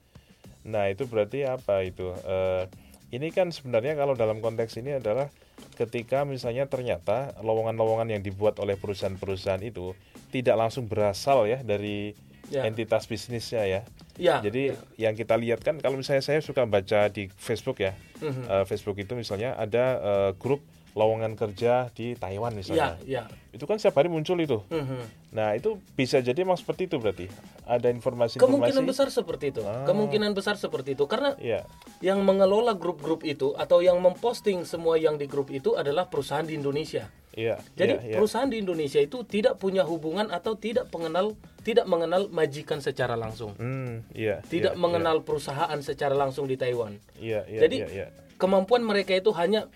Nah 0.68 0.92
itu 0.92 1.08
berarti 1.08 1.48
apa 1.48 1.88
itu? 1.88 2.12
Uh, 2.28 2.68
ini 3.15 3.32
kan 3.32 3.48
sebenarnya 3.56 3.96
kalau 3.96 4.13
dalam 4.13 4.44
konteks 4.44 4.76
ini 4.76 5.00
adalah 5.00 5.32
ketika 5.80 6.28
misalnya 6.28 6.68
ternyata 6.68 7.32
lowongan-lowongan 7.39 8.20
yang 8.20 8.22
dibuat 8.22 8.60
oleh 8.60 8.76
perusahaan-perusahaan 8.76 9.63
itu 9.63 9.96
tidak 10.30 10.60
langsung 10.60 10.86
berasal 10.86 11.48
ya 11.48 11.63
dari 11.63 12.13
ya. 12.50 12.66
entitas 12.66 13.06
bisnisnya 13.06 13.64
ya. 13.66 13.82
Ya. 14.20 14.44
Jadi 14.44 14.76
ya. 14.76 15.10
yang 15.10 15.16
kita 15.16 15.40
lihat 15.40 15.64
kan 15.64 15.80
kalau 15.80 15.96
misalnya 15.96 16.26
saya 16.26 16.44
suka 16.44 16.68
baca 16.68 17.08
di 17.08 17.32
Facebook 17.40 17.80
ya, 17.80 17.96
mm 18.20 18.30
-hmm. 18.30 18.46
uh, 18.52 18.64
Facebook 18.68 19.00
itu 19.00 19.16
misalnya 19.16 19.56
ada 19.56 19.86
uh, 20.02 20.32
grup 20.36 20.60
lowongan 20.98 21.38
kerja 21.38 21.88
di 21.96 22.18
Taiwan 22.18 22.52
misalnya. 22.52 23.00
Ya, 23.06 23.24
ya. 23.24 23.24
Itu 23.56 23.64
kan 23.70 23.80
setiap 23.80 24.02
hari 24.04 24.12
muncul 24.12 24.36
itu. 24.42 24.66
Mm 24.68 24.84
-hmm. 24.84 25.02
Nah 25.32 25.54
itu 25.54 25.78
bisa 25.94 26.20
jadi 26.20 26.42
memang 26.42 26.58
seperti 26.60 26.90
itu 26.90 26.98
berarti. 26.98 27.32
Ada 27.64 27.94
informasi. 27.94 28.42
Kemungkinan 28.42 28.84
besar 28.84 29.08
seperti 29.14 29.54
itu. 29.54 29.62
Ah. 29.64 29.86
Kemungkinan 29.86 30.34
besar 30.34 30.58
seperti 30.58 30.98
itu 30.98 31.06
karena 31.06 31.38
ya. 31.38 31.64
yang 32.02 32.26
mengelola 32.26 32.74
grup-grup 32.74 33.22
itu 33.24 33.54
atau 33.56 33.80
yang 33.80 34.02
memposting 34.02 34.66
semua 34.66 34.98
yang 34.98 35.22
di 35.22 35.30
grup 35.30 35.54
itu 35.54 35.78
adalah 35.78 36.10
perusahaan 36.10 36.44
di 36.46 36.58
Indonesia. 36.58 37.08
Iya. 37.38 37.62
Jadi 37.78 37.94
ya, 37.94 38.00
ya. 38.04 38.18
perusahaan 38.18 38.50
di 38.50 38.58
Indonesia 38.58 38.98
itu 38.98 39.22
tidak 39.24 39.62
punya 39.62 39.86
hubungan 39.86 40.34
atau 40.34 40.58
tidak 40.58 40.90
pengenal 40.90 41.38
tidak 41.60 41.86
mengenal 41.86 42.32
majikan 42.32 42.80
secara 42.80 43.19
langsung. 43.19 43.54
Hmm, 43.60 44.08
iya. 44.15 44.39
Tidak 44.43 44.76
ya, 44.76 44.80
mengenal 44.80 45.19
ya. 45.19 45.26
perusahaan 45.28 45.80
secara 45.84 46.15
langsung 46.15 46.48
di 46.48 46.56
Taiwan. 46.56 46.95
Iya. 47.19 47.43
Ya, 47.48 47.60
Jadi 47.67 47.78
ya, 47.84 47.88
ya. 47.88 48.08
kemampuan 48.39 48.84
mereka 48.84 49.15
itu 49.15 49.36
hanya 49.36 49.67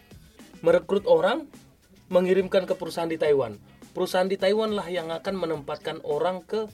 merekrut 0.63 1.04
orang, 1.06 1.52
mengirimkan 2.08 2.63
ke 2.63 2.74
perusahaan 2.80 3.12
di 3.12 3.19
Taiwan. 3.19 3.60
Perusahaan 3.91 4.26
di 4.26 4.39
Taiwan 4.39 4.74
lah 4.74 4.88
yang 4.88 5.12
akan 5.12 5.36
menempatkan 5.36 6.00
orang 6.08 6.41
ke 6.41 6.65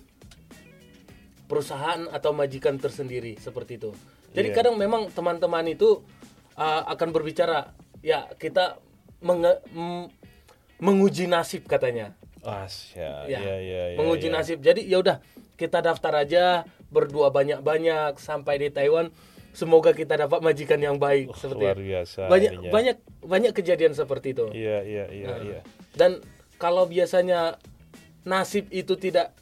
perusahaan 1.49 2.05
atau 2.13 2.29
majikan 2.31 2.77
tersendiri 2.77 3.35
seperti 3.41 3.81
itu. 3.81 3.91
Jadi 4.37 4.53
yeah. 4.53 4.57
kadang 4.61 4.77
memang 4.77 5.09
teman-teman 5.09 5.65
itu 5.65 6.05
uh, 6.53 6.85
akan 6.85 7.09
berbicara, 7.09 7.73
ya 8.05 8.29
kita 8.37 8.77
menge 9.25 9.57
menguji 10.77 11.25
nasib 11.25 11.65
katanya. 11.65 12.13
Asya, 12.43 13.27
ya, 13.27 13.39
ya, 13.39 13.55
ya, 13.59 13.83
ya, 13.93 13.97
menguji 13.99 14.31
ya. 14.31 14.39
nasib. 14.39 14.63
Jadi 14.63 14.87
ya 14.87 14.99
udah 15.03 15.19
kita 15.59 15.83
daftar 15.83 16.23
aja 16.23 16.63
berdua 16.89 17.29
banyak-banyak 17.29 18.17
sampai 18.17 18.55
di 18.63 18.69
Taiwan 18.71 19.11
semoga 19.53 19.91
kita 19.91 20.15
dapat 20.15 20.39
majikan 20.39 20.79
yang 20.79 20.97
baik 21.01 21.33
seperti 21.35 21.63
luar 21.67 21.77
biasa 21.77 22.21
banyak 22.29 22.51
ininya. 22.53 22.71
banyak 22.71 22.97
banyak 23.25 23.51
kejadian 23.53 23.93
seperti 23.97 24.37
itu 24.37 24.45
iya 24.53 24.79
iya 24.85 25.05
iya 25.09 25.27
Nah, 25.27 25.37
iya 25.41 25.59
dan 25.97 26.11
kalau 26.61 26.85
biasanya 26.85 27.57
nasib 28.23 28.69
itu 28.69 28.93
tidak 28.95 29.33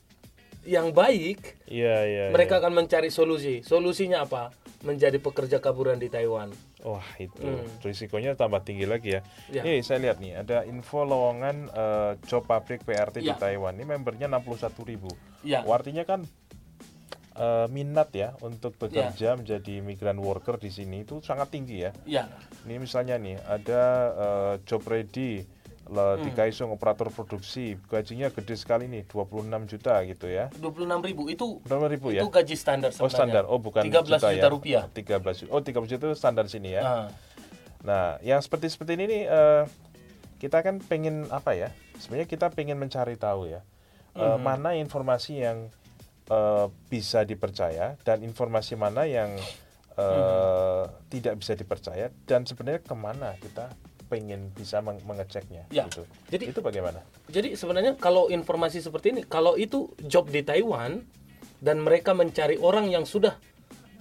yang 0.63 0.91
baik 0.95 1.59
iya 1.67 2.03
iya 2.07 2.23
mereka 2.31 2.57
iya. 2.57 2.61
akan 2.63 2.73
mencari 2.75 3.09
solusi 3.11 3.63
solusinya 3.63 4.23
apa 4.23 4.51
menjadi 4.79 5.17
pekerja 5.17 5.57
kaburan 5.57 5.97
di 5.97 6.05
Taiwan 6.07 6.53
wah 6.79 7.05
itu 7.17 7.41
Hmm. 7.41 7.65
risikonya 7.81 8.37
tambah 8.37 8.61
tinggi 8.61 8.85
lagi 8.85 9.17
ya 9.17 9.21
Ya. 9.49 9.61
Nih 9.63 9.81
saya 9.81 10.03
lihat 10.03 10.17
nih 10.17 10.37
ada 10.37 10.61
info 10.63 11.01
lowongan 11.01 11.67
eh, 11.67 12.11
job 12.23 12.45
pabrik 12.45 12.83
PRT 12.83 13.19
di 13.19 13.29
Ya. 13.29 13.35
Taiwan 13.35 13.73
ini 13.73 13.85
membernya 13.85 14.27
61.000 14.27 14.85
ribu 14.85 15.09
ya 15.41 15.65
Oh, 15.65 15.73
artinya 15.73 16.03
kan 16.03 16.27
eh, 17.33 17.67
minat 17.69 18.09
ya 18.11 18.33
untuk 18.39 18.73
Ya. 18.75 18.79
bekerja 19.09 19.29
menjadi 19.35 19.81
migran 19.81 20.17
worker 20.17 20.57
di 20.57 20.69
sini 20.69 21.01
itu 21.01 21.21
sangat 21.21 21.49
tinggi 21.49 21.85
ya. 21.85 21.91
ya 22.05 22.23
Ini 22.65 22.77
misalnya 22.77 23.17
nih 23.17 23.37
ada 23.41 23.81
eh, 24.13 24.53
job 24.65 24.85
ready 24.85 25.45
le- 25.87 26.19
di 26.19 26.29
Hmm. 26.29 26.37
Kaisung 26.37 26.69
operator 26.69 27.07
produksi 27.07 27.75
gajinya 27.83 28.27
gede 28.27 28.53
sekali 28.53 28.85
nih 28.85 29.03
26 29.03 29.63
juta 29.65 30.03
gitu 30.03 30.27
ya. 30.27 30.51
26.000 30.53 31.03
ribu 31.03 31.23
itu 31.27 31.59
26 31.61 31.87
ribu 31.89 32.07
ya? 32.09 32.21
itu 32.21 32.29
gaji 32.29 32.55
standar 32.55 32.89
Oh 32.89 33.07
sebenarnya 33.07 33.17
standar, 33.17 33.43
oh 33.45 33.57
bukan 33.57 33.83
13 33.83 34.03
juta, 34.05 34.27
juta 34.27 34.29
ya. 34.37 34.47
rupiah 34.47 34.83
13 34.87 35.37
juta. 35.39 35.49
Oh 35.49 35.59
13 35.59 35.87
juta 35.89 36.03
itu 36.05 36.15
standar 36.15 36.45
sini 36.47 36.71
ya. 36.71 36.81
Ah, 36.81 37.07
Nah, 37.79 38.17
yang 38.19 38.39
seperti 38.39 38.67
seperti 38.67 38.95
ini 38.95 39.05
nih 39.05 39.23
eh, 39.25 39.63
kita 40.37 40.59
kan 40.59 40.81
pengen 40.81 41.29
apa 41.29 41.53
ya? 41.53 41.69
Sebenarnya 41.95 42.25
kita 42.25 42.49
pengen 42.49 42.75
mencari 42.75 43.15
tahu 43.15 43.47
ya 43.47 43.61
Mhm. 44.13 44.37
mana 44.39 44.73
informasi 44.73 45.39
yang 45.39 45.69
eh, 46.25 46.67
bisa 46.87 47.23
dipercaya 47.23 47.95
dan 48.01 48.19
informasi 48.19 48.75
mana 48.75 49.03
yang 49.03 49.31
eh, 49.93 50.83
Mhm. 50.83 51.09
tidak 51.09 51.33
bisa 51.37 51.53
dipercaya 51.53 52.11
dan 52.23 52.43
sebenarnya 52.43 52.81
ke 52.81 52.93
mana 52.93 53.33
kita 53.35 53.71
pengen 54.07 54.49
bisa 54.55 54.79
meng- 54.79 55.03
mengeceknya 55.03 55.67
Ya. 55.69 55.85
gitu. 55.91 56.07
Jadi- 56.31 56.47
itu 56.55 56.59
bagaimana? 56.63 57.03
Jadi 57.27 57.53
sebenarnya 57.59 57.99
kalau 57.99 58.31
informasi 58.31 58.79
seperti 58.79 59.13
ini, 59.13 59.21
kalau 59.27 59.59
itu 59.59 59.91
job 60.07 60.31
di 60.31 60.41
Taiwan 60.41 61.03
dan 61.59 61.83
mereka 61.83 62.15
mencari 62.15 62.55
orang 62.57 62.87
yang 62.87 63.03
sudah 63.03 63.35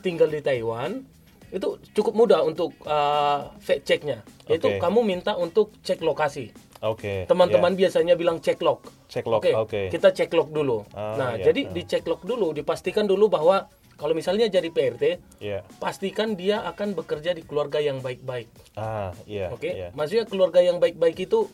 tinggal 0.00 0.30
di 0.30 0.38
Taiwan, 0.38 1.02
itu 1.50 1.78
cukup 1.94 2.14
mudah 2.14 2.40
untuk 2.42 2.74
uh, 2.86 3.54
fact 3.58 3.86
checknya. 3.86 4.22
Yaitu 4.46 4.66
Oke. 4.70 4.78
kamu 4.78 5.00
minta 5.02 5.34
untuk 5.34 5.74
cek 5.82 6.02
lokasi. 6.02 6.54
Oke. 6.84 7.24
Teman-teman 7.26 7.72
biasanya 7.74 8.14
bilang 8.14 8.38
cek 8.38 8.60
log. 8.62 8.84
cek 9.08 9.26
log. 9.26 9.42
Oke. 9.42 9.52
Oke, 9.54 9.80
kita 9.88 10.12
cek 10.12 10.30
log 10.34 10.50
dulu. 10.52 10.84
Ah, 10.92 11.14
nah, 11.16 11.30
ya, 11.38 11.50
jadi 11.50 11.70
ah. 11.70 11.72
dicek 11.72 12.04
log 12.04 12.20
dulu, 12.26 12.52
dipastikan 12.52 13.06
dulu 13.08 13.30
bahwa 13.30 13.70
kalau 13.96 14.12
misalnya 14.12 14.46
jadi 14.52 14.68
PRT, 14.68 15.04
Iya. 15.40 15.64
pastikan 15.80 16.36
dia 16.36 16.60
akan 16.68 16.92
bekerja 16.92 17.32
di 17.32 17.40
keluarga 17.40 17.80
yang 17.80 18.04
baik-baik. 18.04 18.48
Ah, 18.76 19.16
iya. 19.24 19.48
Oke, 19.48 19.72
iya. 19.72 19.88
maksudnya 19.96 20.28
keluarga 20.28 20.60
yang 20.60 20.76
baik-baik 20.76 21.16
itu 21.24 21.48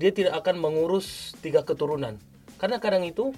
dia 0.00 0.08
tidak 0.08 0.40
akan 0.40 0.56
mengurus 0.56 1.36
tiga 1.44 1.60
keturunan. 1.60 2.16
Karena 2.56 2.80
kadang 2.80 3.04
itu 3.04 3.36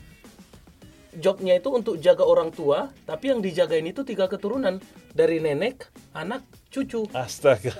jobnya 1.18 1.58
itu 1.58 1.68
untuk 1.74 1.98
jaga 1.98 2.22
orang 2.22 2.54
tua, 2.54 2.94
tapi 3.04 3.34
yang 3.34 3.42
dijagain 3.42 3.84
itu 3.84 4.06
tiga 4.06 4.30
keturunan 4.30 4.78
dari 5.12 5.42
nenek, 5.42 5.90
anak, 6.14 6.46
cucu. 6.70 7.10
Astaga. 7.10 7.74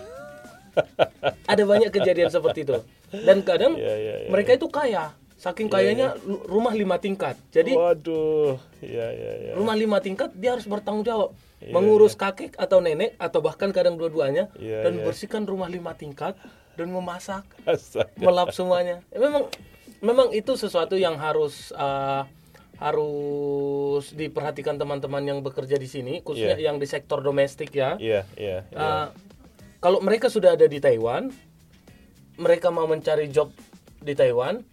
Ada 1.47 1.63
banyak 1.63 1.95
kejadian 1.95 2.35
seperti 2.35 2.67
itu. 2.67 2.83
Dan 3.13 3.45
kadang 3.45 3.77
Iya, 3.77 3.95
iya, 3.95 4.15
iya, 4.25 4.29
mereka 4.33 4.57
itu 4.57 4.67
kaya, 4.73 5.13
saking 5.43 5.67
kayanya 5.67 6.15
lu- 6.23 6.39
rumah 6.47 6.71
lima 6.71 6.97
tingkat. 6.97 7.35
Jadi 7.51 7.75
Waduh. 7.75 8.63
Iya, 8.79 9.07
iya, 9.11 9.33
iya. 9.41 9.53
rumah 9.53 9.75
lima 9.75 9.99
tingkat 9.99 10.31
dia 10.33 10.55
harus 10.55 10.65
bertanggung 10.65 11.03
jawab 11.03 11.35
Iya, 11.59 11.75
mengurus 11.75 12.15
kakek 12.15 12.55
atau 12.55 12.79
nenek 12.79 13.19
atau 13.19 13.39
bahkan 13.39 13.71
kadang 13.71 13.95
dua-duanya 13.95 14.51
Iya, 14.55 14.87
dan 14.87 14.99
iya. 14.99 15.03
bersihkan 15.03 15.43
rumah 15.43 15.67
lima 15.67 15.95
tingkat 15.95 16.39
dan 16.75 16.89
memasak 16.89 17.43
Astaga. 17.65 18.15
melap 18.17 18.51
semuanya. 18.51 19.03
Ya, 19.11 19.19
memang 19.21 19.51
memang 19.99 20.29
itu 20.31 20.55
sesuatu 20.55 20.95
yang 20.95 21.19
harus 21.19 21.71
uh, 21.73 22.23
harus 22.79 24.11
diperhatikan 24.11 24.75
teman-teman 24.75 25.23
yang 25.23 25.39
bekerja 25.39 25.75
di 25.75 25.87
sini, 25.87 26.19
khususnya 26.21 26.55
Iya. 26.55 26.67
yang 26.69 26.77
di 26.79 26.87
sektor 26.87 27.19
domestik 27.19 27.71
ya. 27.71 27.95
Iya, 27.97 28.27
iya, 28.35 28.63
iya. 28.65 28.79
Uh, 28.79 29.07
kalau 29.79 29.99
mereka 29.99 30.27
sudah 30.27 30.55
ada 30.55 30.67
di 30.67 30.79
Taiwan, 30.79 31.31
mereka 32.37 32.71
mau 32.71 32.87
mencari 32.87 33.27
job 33.29 33.55
di 33.99 34.15
Taiwan, 34.15 34.67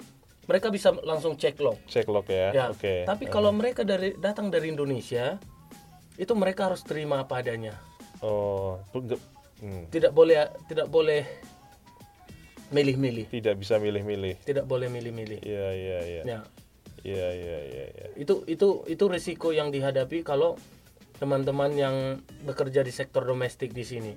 mereka 0.50 0.74
bisa 0.74 0.90
langsung 1.06 1.38
cek 1.38 1.62
log. 1.62 1.78
Cek 1.86 2.10
log 2.10 2.26
ya. 2.26 2.50
Ya. 2.50 2.66
Oke. 2.74 3.06
Tapi 3.06 3.30
kalau 3.30 3.54
mereka 3.54 3.86
dari 3.86 4.18
datang 4.18 4.50
dari 4.50 4.74
Indonesia, 4.74 5.38
itu 6.18 6.34
mereka 6.34 6.74
harus 6.74 6.82
terima 6.82 7.22
apa 7.22 7.46
adanya. 7.46 7.78
Oh, 8.26 8.82
hmm, 9.62 9.94
Tidak 9.94 10.10
boleh 10.10 10.50
tidak 10.66 10.90
boleh 10.90 11.22
milih-milih. 12.74 13.30
tidak 13.30 13.56
bisa 13.58 13.78
milih-milih. 13.78 14.42
Tidak 14.42 14.66
boleh 14.66 14.90
milih-milih. 14.90 15.40
Iya, 15.42 15.68
iya, 15.72 16.00
iya. 16.04 16.22
Ya. 16.26 16.40
Iya, 17.00 17.28
iya, 17.32 17.58
iya, 17.64 17.86
iya. 17.96 18.06
itu 18.20 18.44
itu 18.44 18.84
itu 18.84 19.06
risiko 19.08 19.56
yang 19.56 19.72
dihadapi 19.72 20.20
kalau 20.20 20.60
teman-teman 21.16 21.72
yang 21.72 21.96
bekerja 22.44 22.84
di 22.84 22.92
sektor 22.92 23.24
domestik 23.24 23.72
di 23.72 23.88
sini. 23.88 24.14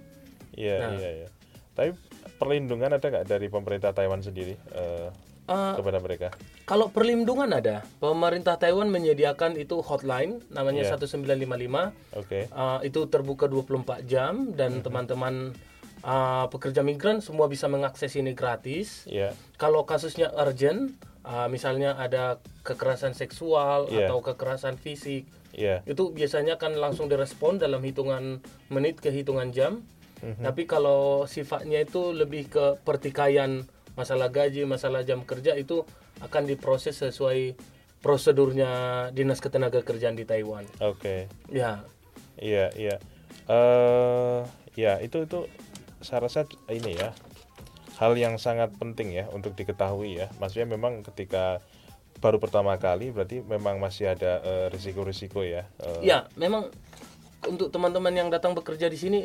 Iya, 0.59 0.77
Nah. 0.83 0.93
iya, 0.99 1.11
iya. 1.23 1.29
Tapi 1.73 1.95
perlindungan 2.37 2.91
ada 2.93 3.07
nggak 3.07 3.25
dari 3.25 3.47
pemerintah 3.47 3.95
Taiwan 3.95 4.21
sendiri 4.21 4.59
eh, 4.75 5.09
Eh, 5.53 5.75
kepada 5.77 5.99
mereka? 5.99 6.29
kalau 6.65 6.89
perlindungan 6.89 7.53
ada, 7.53 7.85
pemerintah 7.99 8.57
Taiwan 8.57 8.89
menyediakan 8.89 9.55
itu 9.55 9.79
hotline 9.79 10.41
namanya 10.49 10.83
Iya. 10.83 10.97
1955. 10.97 11.93
Oke. 12.15 12.47
Eh, 12.47 12.79
itu 12.83 13.01
terbuka 13.07 13.45
24 13.47 14.03
jam 14.03 14.51
dan 14.53 14.81
teman-teman 14.81 15.53
eh, 16.03 16.47
pekerja 16.49 16.83
migran 16.83 17.23
semua 17.23 17.47
bisa 17.47 17.67
mengakses 17.67 18.11
ini 18.15 18.33
gratis. 18.33 19.07
Iya. 19.07 19.39
Kalau 19.55 19.87
kasusnya 19.87 20.35
urgent, 20.35 20.99
eh, 21.23 21.47
misalnya 21.47 21.95
ada 21.95 22.43
kekerasan 22.63 23.15
seksual 23.15 23.87
Iya. 23.87 24.11
atau 24.11 24.19
kekerasan 24.19 24.75
fisik, 24.77 25.31
Iya. 25.53 25.85
itu 25.85 26.11
biasanya 26.11 26.57
kan 26.57 26.75
langsung 26.75 27.07
direspon 27.07 27.63
dalam 27.63 27.79
hitungan 27.81 28.43
menit 28.67 28.99
ke 28.99 29.15
hitungan 29.15 29.55
jam. 29.55 29.87
Mhm. 30.23 30.43
Tapi 30.43 30.67
kalau 30.67 31.23
sifatnya 31.27 31.79
itu 31.79 32.11
lebih 32.11 32.47
ke 32.49 32.65
pertikaian 32.83 33.63
masalah 33.95 34.33
gaji, 34.33 34.65
masalah 34.65 35.05
jam 35.05 35.25
kerja 35.25 35.57
itu 35.57 35.85
akan 36.21 36.49
diproses 36.49 36.99
sesuai 37.01 37.57
prosedurnya 38.03 38.71
Dinas 39.15 39.39
Ketenaga 39.39 39.81
Kerjaan 39.87 40.19
di 40.19 40.27
Taiwan. 40.27 40.67
Oke. 40.83 41.31
Ya, 41.51 41.87
Iya, 42.41 42.73
iya. 42.75 42.97
Eh, 43.51 44.41
ya 44.79 45.03
itu 45.05 45.29
itu 45.29 45.47
saya 46.01 46.25
rasa 46.25 46.49
ini 46.73 46.97
ya 46.97 47.13
hal 48.01 48.17
yang 48.17 48.41
sangat 48.41 48.73
penting 48.81 49.13
ya 49.13 49.29
untuk 49.31 49.53
diketahui 49.55 50.19
ya. 50.19 50.27
Maksudnya 50.41 50.67
memang 50.67 51.05
ketika 51.07 51.61
baru 52.23 52.39
pertama 52.39 52.79
kali 52.79 53.11
berarti 53.11 53.43
memang 53.43 53.83
masih 53.83 54.15
ada 54.15 54.41
eh, 54.43 54.67
risiko-risiko 54.73 55.45
ya. 55.45 55.69
Eh, 55.83 56.11
ya 56.11 56.27
memang 56.39 56.73
untuk 57.47 57.75
teman-teman 57.75 58.15
yang 58.15 58.29
datang 58.31 58.55
bekerja 58.55 58.87
di 58.87 58.99
sini 58.99 59.21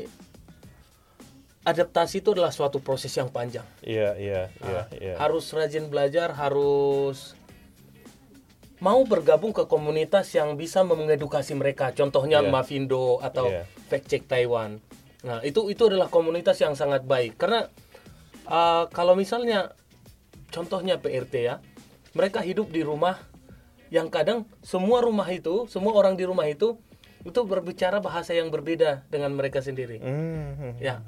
adaptasi 1.67 2.23
itu 2.23 2.31
adalah 2.31 2.55
suatu 2.55 2.79
proses 2.79 3.11
yang 3.11 3.27
panjang. 3.27 3.67
Iya, 3.83 4.15
iya, 4.15 4.41
iya, 4.63 4.79
Ah, 4.79 4.85
iya. 4.95 5.13
Harus 5.19 5.51
rajin 5.51 5.91
belajar, 5.91 6.31
harus 6.31 7.35
mau 8.79 9.03
bergabung 9.03 9.51
ke 9.51 9.67
komunitas 9.67 10.31
yang 10.31 10.55
bisa 10.55 10.85
mengedukasi 10.87 11.57
mereka. 11.57 11.91
Contohnya 11.91 12.39
Iya. 12.39 12.47
Mavindo 12.53 13.19
atau 13.19 13.51
Iya. 13.51 13.67
Fact 13.91 14.07
Check 14.07 14.23
Taiwan. 14.29 14.79
Nah, 15.27 15.43
itu 15.43 15.67
itu 15.67 15.91
adalah 15.91 16.07
komunitas 16.07 16.55
yang 16.61 16.77
sangat 16.77 17.03
baik 17.03 17.35
karena 17.35 17.67
uh, 18.47 18.85
kalau 18.93 19.17
misalnya 19.17 19.75
contohnya 20.53 21.01
PRT 21.01 21.35
ya, 21.43 21.59
mereka 22.15 22.39
hidup 22.39 22.71
di 22.71 22.79
rumah 22.79 23.19
yang 23.89 24.07
kadang 24.07 24.47
semua 24.63 25.03
rumah 25.03 25.27
itu, 25.27 25.67
semua 25.67 25.91
orang 25.97 26.15
di 26.15 26.23
rumah 26.23 26.47
itu 26.47 26.79
itu 27.25 27.39
berbicara 27.43 27.99
bahasa 27.99 28.31
yang 28.31 28.47
berbeda 28.53 29.03
dengan 29.11 29.35
mereka 29.35 29.59
sendiri. 29.59 29.99
Hmm, 29.99 30.79
Ya. 30.79 31.03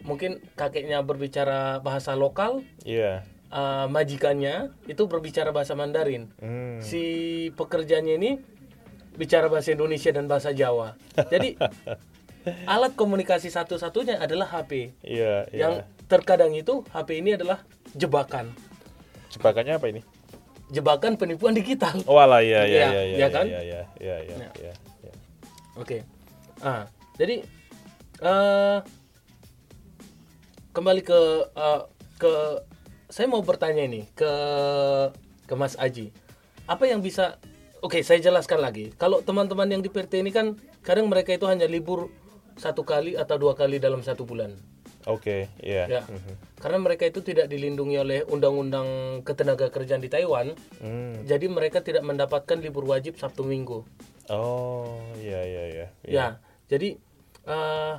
Mungkin 0.00 0.40
kakeknya 0.54 1.00
berbicara 1.00 1.78
bahasa 1.78 2.16
lokal, 2.16 2.64
Iya. 2.82 3.24
uh, 3.52 3.84
majikannya 3.86 4.72
itu 4.86 5.04
berbicara 5.04 5.52
bahasa 5.52 5.76
Mandarin. 5.76 6.32
Hmm. 6.40 6.80
Si 6.80 7.02
pekerjanya 7.52 8.16
ini 8.16 8.40
bicara 9.14 9.52
bahasa 9.52 9.70
Indonesia 9.70 10.08
dan 10.08 10.24
bahasa 10.24 10.50
Jawa. 10.50 10.96
Jadi 11.28 11.60
alat 12.72 12.96
komunikasi 12.96 13.52
satu-satunya 13.52 14.16
adalah 14.16 14.48
HP. 14.48 14.96
Iya, 15.04 15.44
iya. 15.52 15.60
Yang 15.60 15.74
terkadang 16.08 16.56
itu 16.56 16.80
HP 16.88 17.20
ini 17.20 17.36
adalah 17.36 17.60
jebakan. 17.92 18.48
Jebakannya 19.30 19.76
apa 19.76 19.86
ini? 19.92 20.00
Jebakan 20.70 21.18
penipuan 21.18 21.52
digital. 21.52 21.98
Oh, 22.06 22.16
alah, 22.16 22.40
iya, 22.40 22.62
iya, 22.64 22.64
Iya, 22.64 22.86
iya, 22.88 23.02
iya 23.02 23.16
iya, 23.18 23.28
kan? 23.28 23.44
iya, 23.46 23.60
iya, 23.60 23.82
iya, 24.00 24.16
iya, 24.22 24.36
Ya. 24.38 24.50
iya, 24.56 24.74
iya. 25.02 25.12
Oke. 25.76 25.98
Ah, 26.62 26.86
jadi 27.18 27.42
eh 28.20 28.78
kembali 30.70 31.02
ke 31.02 31.20
eh, 31.54 31.80
ke 32.20 32.32
saya 33.10 33.26
mau 33.26 33.42
bertanya 33.42 33.82
ini 33.86 34.06
ke 34.14 34.32
ke 35.46 35.54
Mas 35.58 35.74
Aji. 35.74 36.14
Apa 36.70 36.86
yang 36.86 37.02
bisa 37.02 37.38
Oke, 37.80 38.04
saya 38.04 38.20
jelaskan 38.20 38.60
lagi. 38.60 38.92
Kalau 39.00 39.24
teman-teman 39.24 39.64
yang 39.64 39.80
di 39.80 39.88
PRT 39.88 40.20
ini 40.20 40.28
kan 40.28 40.52
kadang 40.84 41.08
mereka 41.08 41.32
itu 41.32 41.48
hanya 41.48 41.64
libur 41.64 42.12
satu 42.60 42.84
kali 42.84 43.16
atau 43.16 43.40
dua 43.40 43.56
kali 43.56 43.80
dalam 43.80 44.04
satu 44.04 44.28
bulan. 44.28 44.52
Oke, 45.08 45.48
iya. 45.64 45.88
Ya. 45.88 46.02
Mhm. 46.04 46.60
Karena 46.60 46.76
mereka 46.76 47.08
itu 47.08 47.24
tidak 47.24 47.48
dilindungi 47.48 47.96
oleh 47.96 48.20
undang-undang 48.28 49.20
ketenaga 49.24 49.72
kerjaan 49.72 50.04
di 50.04 50.12
Taiwan, 50.12 50.52
Hmm. 50.76 51.24
jadi 51.24 51.48
mereka 51.48 51.80
tidak 51.80 52.04
mendapatkan 52.04 52.60
libur 52.60 52.84
wajib 52.84 53.16
Sabtu 53.16 53.48
Minggu. 53.48 53.80
Oh, 54.28 55.00
iya 55.16 55.40
iya 55.40 55.62
iya. 55.72 55.86
Ya, 56.04 56.26
jadi 56.68 57.00
eh, 57.48 57.94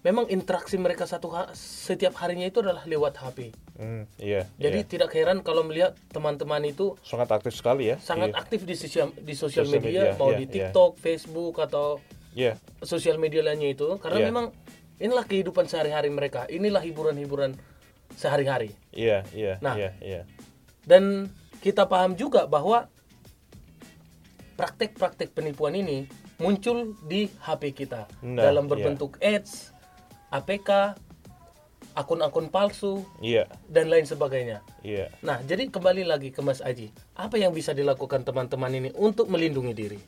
memang 0.00 0.32
interaksi 0.32 0.80
mereka 0.80 1.04
satu 1.04 1.28
ha- 1.30 1.52
setiap 1.52 2.16
harinya 2.18 2.48
itu 2.48 2.64
adalah 2.64 2.84
lewat 2.84 3.20
HP. 3.20 3.52
Hmm, 3.76 4.04
iya. 4.16 4.48
Jadi 4.56 4.80
iya. 4.80 4.88
tidak 4.88 5.10
heran 5.12 5.40
kalau 5.40 5.60
melihat 5.60 5.96
teman-teman 6.08 6.64
itu 6.64 6.96
sangat 7.00 7.28
aktif 7.32 7.52
sekali 7.52 7.92
ya. 7.92 7.96
sangat 8.00 8.32
Iya. 8.32 8.40
aktif 8.40 8.60
di 8.64 8.74
sosial 8.76 9.08
di 9.12 9.34
sosial 9.34 9.68
media, 9.68 10.12
media, 10.12 10.16
mau 10.16 10.32
iya, 10.32 10.38
di 10.40 10.44
iya. 10.46 10.52
TikTok, 10.68 10.96
Facebook 10.96 11.54
atau 11.60 12.00
Iya. 12.32 12.56
sosial 12.80 13.16
media 13.16 13.40
lainnya 13.40 13.72
itu 13.72 13.96
karena 13.98 14.18
Iya. 14.20 14.26
memang 14.28 14.46
inilah 15.00 15.24
kehidupan 15.24 15.64
sehari-hari 15.64 16.08
mereka. 16.08 16.44
Inilah 16.46 16.80
hiburan-hiburan 16.80 17.56
sehari-hari. 18.12 18.72
Iya, 18.92 19.24
iya, 19.32 19.56
Nah. 19.60 19.76
iya, 19.76 19.96
iya. 20.00 20.22
Dan 20.84 21.28
kita 21.60 21.84
paham 21.84 22.16
juga 22.16 22.44
bahwa 22.44 22.88
praktek-praktek 24.56 25.32
penipuan 25.32 25.72
ini 25.72 26.04
muncul 26.36 26.96
di 27.04 27.28
HP 27.40 27.72
kita 27.74 28.08
Nah, 28.20 28.44
dalam 28.44 28.64
iya. 28.64 28.70
berbentuk 28.70 29.16
ads, 29.20 29.72
APK, 30.30 30.94
akun-akun 31.92 32.48
palsu 32.48 33.02
Iya, 33.18 33.50
dan 33.66 33.90
lain 33.90 34.06
sebagainya. 34.06 34.62
iya. 34.80 35.10
Nah, 35.26 35.42
jadi 35.42 35.66
kembali 35.66 36.06
lagi 36.06 36.30
ke 36.30 36.38
Mas 36.40 36.62
Aji, 36.62 36.94
apa 37.18 37.34
yang 37.36 37.50
bisa 37.50 37.74
dilakukan 37.74 38.22
teman-teman 38.22 38.70
ini 38.70 38.90
untuk 38.94 39.26
melindungi 39.26 39.74
diri? 39.74 40.00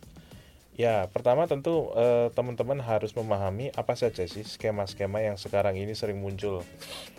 Ya, 0.73 1.05
pertama 1.13 1.45
tentu 1.45 1.93
eh, 1.93 2.33
teman-teman 2.33 2.81
harus 2.81 3.13
memahami 3.13 3.69
apa 3.77 3.93
saja 3.93 4.25
sih 4.25 4.41
skema-skema 4.41 5.21
yang 5.21 5.37
sekarang 5.37 5.77
ini 5.77 5.93
sering 5.93 6.17
muncul. 6.17 6.65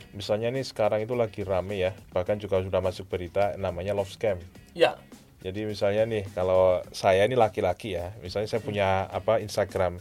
Misalnya 0.10 0.50
nih 0.50 0.66
sekarang 0.66 1.06
itu 1.06 1.14
lagi 1.14 1.46
rame 1.46 1.78
ya, 1.78 1.92
bahkan 2.16 2.42
juga 2.42 2.64
sudah 2.66 2.82
masuk 2.82 3.06
berita 3.12 3.54
namanya 3.62 3.94
love 3.94 4.10
scam. 4.10 4.42
Ya, 4.74 4.98
Jadi 5.44 5.68
misalnya 5.70 6.08
nih 6.08 6.24
kalau 6.34 6.82
saya 6.96 7.28
ini 7.28 7.36
laki-laki 7.38 7.94
ya, 7.94 8.16
misalnya 8.24 8.48
saya 8.50 8.64
punya 8.64 9.06
apa 9.12 9.38
Instagram 9.38 10.00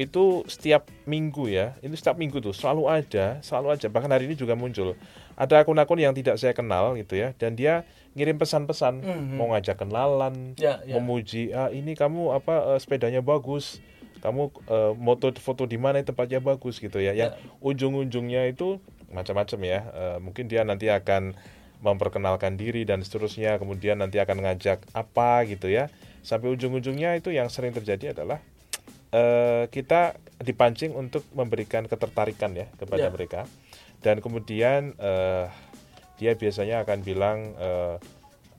itu 0.00 0.48
setiap 0.48 0.88
minggu 1.04 1.52
ya, 1.52 1.76
itu 1.84 1.92
setiap 1.92 2.16
minggu 2.16 2.40
tuh 2.40 2.56
selalu 2.56 2.88
ada, 2.88 3.36
selalu 3.44 3.76
aja. 3.76 3.92
Bahkan 3.92 4.08
hari 4.08 4.24
ini 4.24 4.34
juga 4.34 4.56
muncul 4.56 4.96
ada 5.36 5.60
akun-akun 5.60 6.00
yang 6.00 6.16
tidak 6.16 6.40
saya 6.40 6.56
kenal 6.56 6.96
gitu 6.96 7.20
ya, 7.20 7.36
dan 7.36 7.52
dia 7.52 7.84
ngirim 8.16 8.40
pesan-pesan 8.40 9.04
Mhm. 9.04 9.36
mau 9.36 9.52
ngajak 9.52 9.76
kenalan, 9.76 10.56
ya, 10.56 10.80
ya. 10.82 10.96
memuji 10.96 11.52
ah 11.52 11.68
ini 11.68 11.92
kamu 11.92 12.32
apa 12.32 12.74
eh, 12.74 12.78
sepedanya 12.80 13.20
bagus, 13.20 13.78
kamu 14.24 14.48
eh, 14.66 14.92
moto 14.96 15.28
foto 15.36 15.68
di 15.68 15.76
mana 15.76 16.00
tempatnya 16.00 16.40
bagus 16.40 16.80
gitu 16.80 16.96
ya. 16.96 17.12
Yang 17.12 17.36
ujung-ujungnya 17.60 18.48
itu 18.48 18.80
macam-macam 19.12 19.58
ya. 19.68 19.78
Eh, 19.92 20.16
mungkin 20.24 20.48
dia 20.48 20.64
nanti 20.64 20.88
akan 20.88 21.36
memperkenalkan 21.80 22.60
diri 22.60 22.84
dan 22.84 23.00
seterusnya, 23.00 23.56
kemudian 23.56 23.96
nanti 24.00 24.20
akan 24.20 24.44
ngajak 24.44 24.84
apa 24.92 25.48
gitu 25.48 25.72
ya. 25.72 25.88
Sampai 26.20 26.52
ujung-ujungnya 26.52 27.16
itu 27.16 27.32
yang 27.32 27.48
sering 27.48 27.72
terjadi 27.72 28.12
adalah 28.12 28.44
eh, 29.10 29.64
kita 29.68 30.16
dipancing 30.40 30.94
untuk 30.94 31.26
memberikan 31.36 31.84
ketertarikan 31.84 32.54
ya 32.56 32.66
kepada 32.78 33.06
Ya. 33.06 33.12
mereka. 33.12 33.44
Dan 34.00 34.24
kemudian 34.24 34.96
eh, 34.96 35.46
dia 36.16 36.32
biasanya 36.36 36.84
akan 36.84 36.98
bilang 37.04 37.38
eh, 37.56 37.96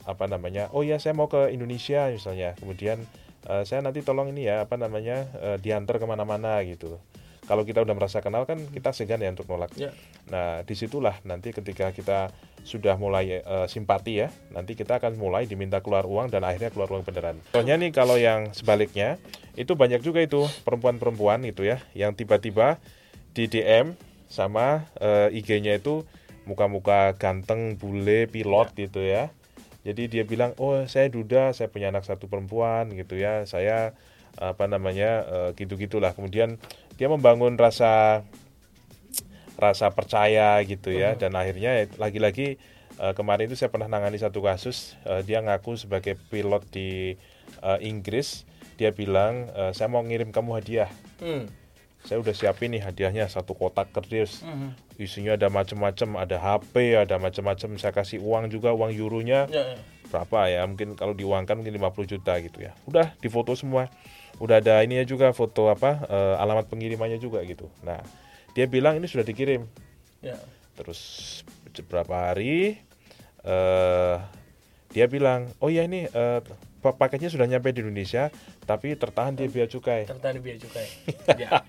apa 0.02 0.26
namanya 0.26 0.66
oh 0.74 0.82
ya 0.82 0.98
saya 0.98 1.14
mau 1.14 1.30
ke 1.30 1.54
Indonesia 1.54 2.10
misalnya 2.10 2.58
kemudian 2.58 3.06
eh, 3.46 3.64
saya 3.70 3.86
nanti 3.86 4.02
tolong 4.02 4.34
ini 4.34 4.50
ya 4.50 4.66
apa 4.66 4.74
namanya 4.78 5.30
eh, 5.38 5.58
diantar 5.62 6.02
ke 6.02 6.06
mana-mana 6.10 6.58
gitu 6.66 6.98
kalau 7.46 7.66
kita 7.66 7.82
udah 7.82 7.94
merasa 7.94 8.22
kenal 8.22 8.46
kan 8.46 8.62
kita 8.70 8.92
segan 8.92 9.20
ya 9.20 9.30
untuk 9.30 9.50
nolak 9.50 9.74
Ya. 9.76 9.90
nah 10.30 10.62
di 10.62 10.74
situlah 10.74 11.18
nanti 11.24 11.52
ketika 11.52 11.90
kita 11.92 12.30
sudah 12.62 12.94
mulai 12.96 13.42
eh, 13.42 13.68
simpati 13.68 14.22
ya 14.22 14.30
nanti 14.54 14.78
kita 14.78 15.02
akan 15.02 15.18
mulai 15.18 15.50
diminta 15.50 15.82
keluar 15.82 16.06
uang 16.06 16.30
dan 16.30 16.46
akhirnya 16.46 16.70
keluar 16.70 16.90
uang 16.94 17.02
beneran 17.02 17.42
contohnya 17.50 17.76
nih 17.82 17.92
kalau 17.92 18.16
yang 18.16 18.54
sebaliknya 18.54 19.18
itu 19.58 19.74
banyak 19.74 20.00
juga 20.00 20.22
itu 20.22 20.46
perempuan-perempuan 20.64 21.42
itu 21.44 21.66
ya 21.66 21.82
yang 21.98 22.14
tiba-tiba 22.14 22.78
di 23.34 23.50
DM 23.50 23.98
sama 24.30 24.86
eh, 25.02 25.34
IG-nya 25.36 25.76
itu 25.76 26.06
muka-muka 26.42 27.14
ganteng, 27.22 27.78
bule, 27.78 28.26
pilot 28.26 28.74
gitu 28.74 28.98
ya. 29.06 29.30
Jadi 29.86 30.10
dia 30.10 30.24
bilang, 30.26 30.58
"Oh, 30.58 30.74
saya 30.90 31.06
duda, 31.06 31.54
saya 31.54 31.70
punya 31.70 31.94
anak 31.94 32.02
satu 32.02 32.26
perempuan 32.26 32.90
gitu 32.98 33.14
ya. 33.14 33.46
Saya 33.46 33.94
apa 34.42 34.66
namanya 34.66 35.22
eh, 35.22 35.50
gitu-gitulah." 35.54 36.18
Kemudian 36.18 36.58
dia 36.96 37.08
membangun 37.08 37.56
rasa 37.56 38.24
rasa 39.56 39.92
percaya 39.92 40.58
gitu 40.64 40.90
ya. 40.90 41.14
Dan 41.14 41.34
akhirnya 41.34 41.86
lagi-lagi 41.96 42.58
eh, 42.98 43.14
kemarin 43.14 43.46
itu 43.46 43.56
saya 43.56 43.70
pernah 43.70 43.88
nangani 43.88 44.18
satu 44.18 44.42
kasus 44.42 44.98
eh, 45.04 45.22
dia 45.22 45.40
ngaku 45.40 45.78
sebagai 45.78 46.18
pilot 46.30 46.64
di 46.68 47.14
eh, 47.62 47.80
Inggris. 47.82 48.44
Dia 48.76 48.90
bilang 48.90 49.50
eh, 49.52 49.72
saya 49.72 49.88
mau 49.88 50.02
ngirim 50.02 50.30
kamu 50.30 50.58
hadiah. 50.58 50.90
Hmm. 51.22 51.46
saya 52.02 52.18
udah 52.18 52.34
siapin 52.34 52.74
nih 52.74 52.82
hadiahnya 52.82 53.30
satu 53.30 53.54
kotak 53.54 53.94
kerdus 53.94 54.42
Mhm. 54.42 54.74
isinya 54.98 55.38
ada 55.38 55.54
macam-macam 55.54 56.18
ada 56.18 56.42
HP 56.42 56.98
ada 56.98 57.22
macam-macam 57.22 57.78
saya 57.78 57.94
kasih 57.94 58.18
uang 58.18 58.50
juga 58.50 58.74
uang 58.74 58.90
euronya 58.90 59.46
Ya, 59.46 59.62
ya. 59.62 59.78
berapa 60.10 60.50
ya? 60.50 60.66
Mungkin 60.66 60.98
kalau 60.98 61.14
diuangkan 61.14 61.62
mungkin 61.62 61.78
50 61.78 62.10
juta 62.10 62.42
gitu 62.42 62.58
ya. 62.58 62.74
Udah 62.90 63.14
difoto 63.22 63.54
semua 63.54 63.86
udah 64.42 64.58
ada 64.58 64.82
ininya 64.82 65.06
juga 65.06 65.30
foto 65.32 65.70
apa 65.70 66.02
eh, 66.10 66.36
alamat 66.42 66.66
pengirimannya 66.66 67.22
juga 67.22 67.46
gitu 67.46 67.70
nah 67.86 68.02
dia 68.58 68.66
bilang 68.66 68.98
ini 68.98 69.06
sudah 69.06 69.24
dikirim 69.24 69.64
Ya. 70.22 70.38
terus 70.78 71.42
beberapa 71.74 72.30
hari 72.30 72.78
eh 73.42 74.16
dia 74.92 75.06
bilang 75.08 75.50
oh 75.58 75.70
ya 75.70 75.86
ini 75.86 76.06
eh, 76.06 76.40
pa- 76.42 76.60
paketnya 76.82 77.30
sudah 77.30 77.46
nyampe 77.46 77.70
di 77.70 77.80
Indonesia 77.80 78.34
tapi 78.62 78.94
tertahan 78.94 79.34
di 79.34 79.46
bea 79.46 79.66
cukai 79.66 80.04
Tertahan 80.04 80.38
biaya 80.38 80.58
cukai. 80.58 80.88
ya. 81.42 81.50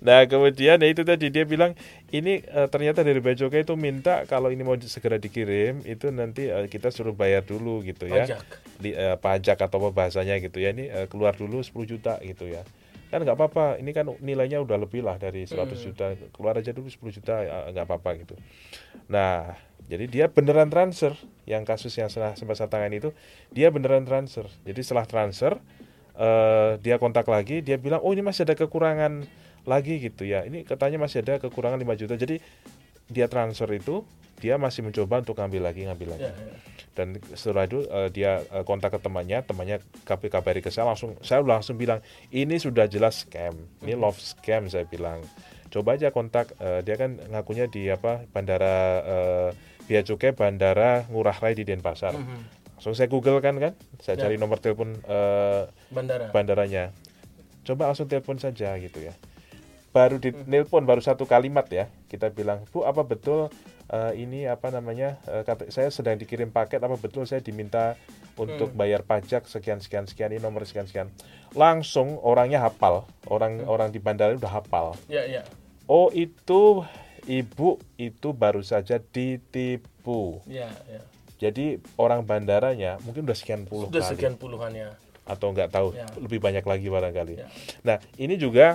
Nah 0.00 0.24
kemudian 0.24 0.76
ya 0.76 0.88
itu 0.88 1.02
tadi 1.02 1.28
dia 1.28 1.44
bilang 1.44 1.76
ini 2.10 2.40
eh, 2.40 2.66
ternyata 2.66 3.02
dari 3.02 3.20
Bea 3.20 3.36
Cukai 3.36 3.62
itu 3.62 3.76
minta 3.76 4.24
kalau 4.24 4.48
ini 4.48 4.60
mau 4.60 4.74
di- 4.74 4.88
segera 4.88 5.14
dikirim 5.16 5.84
itu 5.84 6.10
nanti 6.10 6.48
eh, 6.48 6.66
kita 6.66 6.88
suruh 6.88 7.12
bayar 7.12 7.42
dulu 7.42 7.82
gitu 7.82 8.06
ya 8.06 8.24
Pajak. 8.26 8.40
Di, 8.76 8.90
eh, 8.90 9.14
pajak 9.14 9.58
atau 9.60 9.78
apa 9.80 9.90
bahasanya 9.92 10.38
gitu 10.38 10.58
ya 10.58 10.72
ini 10.72 10.88
eh, 10.88 11.06
keluar 11.06 11.32
dulu 11.32 11.60
10 11.60 11.86
juta 11.86 12.18
gitu 12.20 12.46
ya 12.46 12.66
kan 13.08 13.20
nggak 13.20 13.36
apa-apa 13.36 13.76
ini 13.76 13.92
kan 13.92 14.08
nilainya 14.18 14.58
udah 14.58 14.80
lebih 14.80 15.04
lah 15.04 15.14
dari 15.16 15.44
100 15.44 15.68
Hmm. 15.68 15.84
juta 15.86 16.06
keluar 16.32 16.56
aja 16.56 16.72
dulu 16.72 16.88
10 16.88 17.12
juta 17.12 17.34
ya, 17.38 17.68
nggak 17.70 17.84
apa-apa 17.84 18.10
gitu 18.18 18.34
nah 19.06 19.52
jadi 19.92 20.04
dia 20.08 20.26
beneran 20.32 20.72
transfer. 20.72 21.12
Yang 21.44 21.62
kasus 21.68 21.92
yang 22.00 22.08
setelah 22.08 22.32
sempat 22.32 22.56
saya 22.56 22.72
tangani 22.72 22.96
itu 22.96 23.12
dia 23.52 23.68
beneran 23.68 24.08
transfer. 24.08 24.48
Jadi 24.64 24.80
setelah 24.80 25.04
transfer 25.04 25.60
eh, 26.16 26.80
dia 26.80 26.96
kontak 26.96 27.28
lagi 27.28 27.60
dia 27.60 27.76
bilang 27.76 28.00
oh 28.00 28.16
ini 28.16 28.24
masih 28.24 28.48
ada 28.48 28.56
kekurangan 28.56 29.28
lagi 29.68 30.00
gitu 30.00 30.24
ya. 30.24 30.48
Ini 30.48 30.64
katanya 30.64 30.96
masih 31.04 31.20
ada 31.20 31.36
kekurangan 31.44 31.76
5 31.76 32.00
juta. 32.00 32.16
Jadi 32.16 32.40
dia 33.12 33.28
transfer 33.28 33.68
itu 33.76 34.00
dia 34.40 34.58
masih 34.58 34.82
mencoba 34.82 35.22
untuk 35.22 35.36
ngambil 35.36 35.70
lagi 35.70 35.84
ngambil 35.84 36.08
lagi. 36.18 36.26
Ya, 36.26 36.34
ya. 36.34 36.56
dan 36.98 37.08
setelah 37.36 37.68
itu 37.68 37.84
eh, 37.84 38.08
dia 38.10 38.40
eh, 38.48 38.64
kontak 38.64 38.96
ke 38.96 38.98
temannya 38.98 39.38
temannya 39.44 39.76
kabari 40.08 40.30
kabari 40.32 40.60
ke 40.64 40.72
saya 40.72 40.88
langsung 40.88 41.14
saya 41.20 41.44
langsung 41.44 41.76
bilang 41.76 42.00
ini 42.32 42.56
sudah 42.56 42.88
jelas 42.88 43.28
scam. 43.28 43.54
Ini 43.84 43.92
love 43.94 44.16
scam 44.16 44.72
saya 44.72 44.88
bilang. 44.88 45.20
Coba 45.72 45.94
aja 45.94 46.10
kontak 46.10 46.56
eh, 46.58 46.80
dia 46.82 46.98
kan 46.98 47.20
ngakunya 47.30 47.70
di 47.70 47.86
apa 47.86 48.26
bandara 48.34 48.76
eh, 49.04 49.50
Bea 49.84 50.02
Cukai 50.02 50.32
bandara 50.32 51.04
Ngurah 51.08 51.36
Rai 51.36 51.54
di 51.54 51.64
Denpasar. 51.64 52.14
Mhm. 52.14 52.60
langsung 52.74 52.98
saya 52.98 53.06
google 53.06 53.38
kan 53.38 53.54
kan? 53.62 53.78
Saya 54.02 54.18
Ya. 54.18 54.26
cari 54.26 54.42
nomor 54.42 54.58
telepon 54.58 54.98
eh, 55.06 55.70
Bandara. 55.88 56.34
bandaranya. 56.34 56.90
Coba 57.62 57.86
langsung 57.86 58.10
telepon 58.10 58.42
saja 58.42 58.74
gitu 58.74 58.98
ya. 58.98 59.14
Baru 59.94 60.18
di 60.18 60.34
nelpon 60.50 60.82
baru 60.82 60.98
satu 60.98 61.22
kalimat 61.22 61.62
ya. 61.70 61.86
Kita 62.10 62.34
bilang 62.34 62.66
bu 62.74 62.82
apa 62.82 63.06
betul 63.06 63.54
eh, 63.86 64.18
ini 64.18 64.50
apa 64.50 64.74
namanya 64.74 65.14
eh, 65.30 65.46
kata 65.46 65.70
saya 65.70 65.94
sedang 65.94 66.18
dikirim 66.18 66.50
paket 66.50 66.82
apa 66.82 66.98
betul 66.98 67.22
saya 67.22 67.38
diminta 67.38 67.94
untuk 68.34 68.74
bayar 68.74 69.06
pajak 69.06 69.46
sekian 69.46 69.78
sekian 69.78 70.10
sekian 70.10 70.34
ini 70.34 70.42
nomor 70.42 70.66
sekian 70.66 70.90
sekian. 70.90 71.06
Langsung 71.54 72.18
orangnya 72.18 72.66
hafal. 72.66 73.06
Orang 73.30 73.62
orang 73.62 73.94
di 73.94 74.02
bandara 74.02 74.34
udah 74.34 74.58
hafal. 74.58 74.98
Ya, 75.06 75.22
ya. 75.22 75.46
oh 75.86 76.10
itu 76.10 76.82
ibu 77.24 77.76
itu 77.96 78.28
baru 78.30 78.60
saja 78.60 78.98
ditipu 78.98 80.42
Ya, 80.44 80.70
ya. 80.84 81.00
jadi 81.38 81.78
orang 81.94 82.22
bandaranya 82.22 82.98
mungkin 83.02 83.22
udah 83.22 83.36
sekian 83.36 83.64
puluh 83.64 83.86
Sudah 83.88 84.02
kali 84.02 84.10
sekian 84.14 84.34
puluhan 84.34 84.72
ya. 84.72 84.90
atau 85.22 85.50
nggak 85.50 85.70
tahu 85.70 85.94
Ya. 85.94 86.06
lebih 86.18 86.38
banyak 86.38 86.62
lagi 86.62 86.86
barangkali. 86.86 87.34
Ya. 87.38 87.46
Nah 87.82 87.96
ini 88.16 88.34
juga 88.34 88.74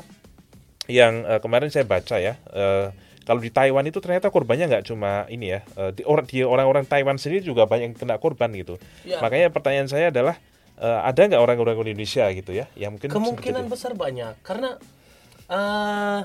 yang 0.87 1.27
eh, 1.27 1.39
kemarin 1.39 1.67
saya 1.67 1.83
baca 1.83 2.15
ya 2.15 2.39
eh, 2.47 2.87
kalau 3.27 3.43
di 3.43 3.51
Taiwan 3.51 3.83
itu 3.83 3.99
ternyata 3.99 4.31
korbannya 4.31 4.71
nggak 4.71 4.87
cuma 4.87 5.27
ini 5.27 5.51
ya 5.51 5.59
eh, 5.75 5.91
di 5.91 6.07
orang 6.07 6.23
di 6.23 6.39
orang-orang 6.47 6.87
Taiwan 6.87 7.19
sendiri 7.19 7.43
juga 7.43 7.67
banyak 7.67 7.91
yang 7.91 7.95
kena 7.95 8.15
korban 8.15 8.55
gitu. 8.55 8.79
Ya. 9.03 9.19
Makanya 9.19 9.51
pertanyaan 9.51 9.91
saya 9.91 10.07
adalah 10.07 10.39
eh, 10.79 10.99
ada 11.03 11.19
nggak 11.19 11.41
orang-orang 11.43 11.75
Indonesia 11.83 12.23
gitu 12.31 12.55
ya 12.55 12.71
yang 12.79 12.95
mungkin 12.95 13.11
Kemungkinan 13.11 13.67
besar 13.67 13.91
banyak 13.91 14.39
karena 14.47 14.79
eh 15.47 16.19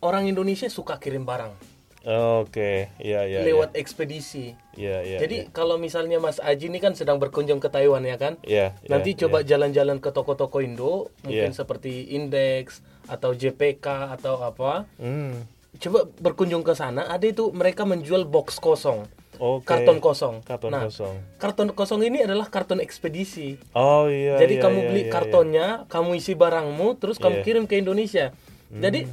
orang 0.00 0.28
Indonesia 0.28 0.68
suka 0.68 0.96
kirim 0.96 1.24
barang 1.24 1.52
Oke, 2.00 2.88
iya 2.96 3.28
iya. 3.28 3.44
lewat 3.44 3.76
ekspedisi. 3.76 4.56
Iya 4.72 5.04
iya. 5.04 5.18
Jadi 5.20 5.52
kalau 5.52 5.76
misalnya 5.76 6.16
Mas 6.16 6.40
Aji 6.40 6.72
ini 6.72 6.80
kan 6.80 6.96
sedang 6.96 7.20
berkunjung 7.20 7.60
ke 7.60 7.68
Taiwan 7.68 8.00
ya 8.08 8.16
kan? 8.16 8.40
Iya. 8.40 8.72
iya, 8.80 8.88
Nanti 8.88 9.12
iya. 9.12 9.28
coba 9.28 9.44
jalan-jalan 9.44 10.00
ke 10.00 10.08
toko-toko 10.08 10.64
Indo, 10.64 11.12
mungkin 11.20 11.52
Iya. 11.52 11.56
seperti 11.60 12.16
Index 12.16 12.80
atau 13.04 13.36
JPK 13.36 14.16
atau 14.16 14.40
apa. 14.40 14.88
Hmm. 14.96 15.44
Coba 15.76 16.08
berkunjung 16.16 16.64
ke 16.64 16.72
sana, 16.72 17.04
ada 17.04 17.28
itu 17.28 17.52
mereka 17.52 17.84
menjual 17.84 18.24
box 18.24 18.56
kosong, 18.64 19.04
Oke. 19.36 19.68
karton 19.68 20.00
kosong. 20.00 20.40
Karton 20.40 20.72
nah, 20.72 20.88
kosong. 20.88 21.20
karton 21.36 21.68
kosong 21.76 22.00
ini 22.00 22.24
adalah 22.24 22.48
karton 22.48 22.80
ekspedisi. 22.80 23.60
Oh 23.76 24.08
iya. 24.08 24.40
Jadi 24.40 24.56
iya, 24.56 24.64
kamu 24.64 24.78
iya, 24.80 24.88
beli 24.88 25.02
iya, 25.04 25.12
kartonnya, 25.12 25.66
kamu 25.92 26.16
isi 26.16 26.32
barangmu, 26.32 26.96
terus 26.96 27.20
kamu 27.20 27.28
Iya. 27.28 27.40
Hmm. 27.44 27.46
kirim 27.46 27.64
ke 27.68 27.76
Indonesia. 27.76 28.32
Jadi 28.72 29.04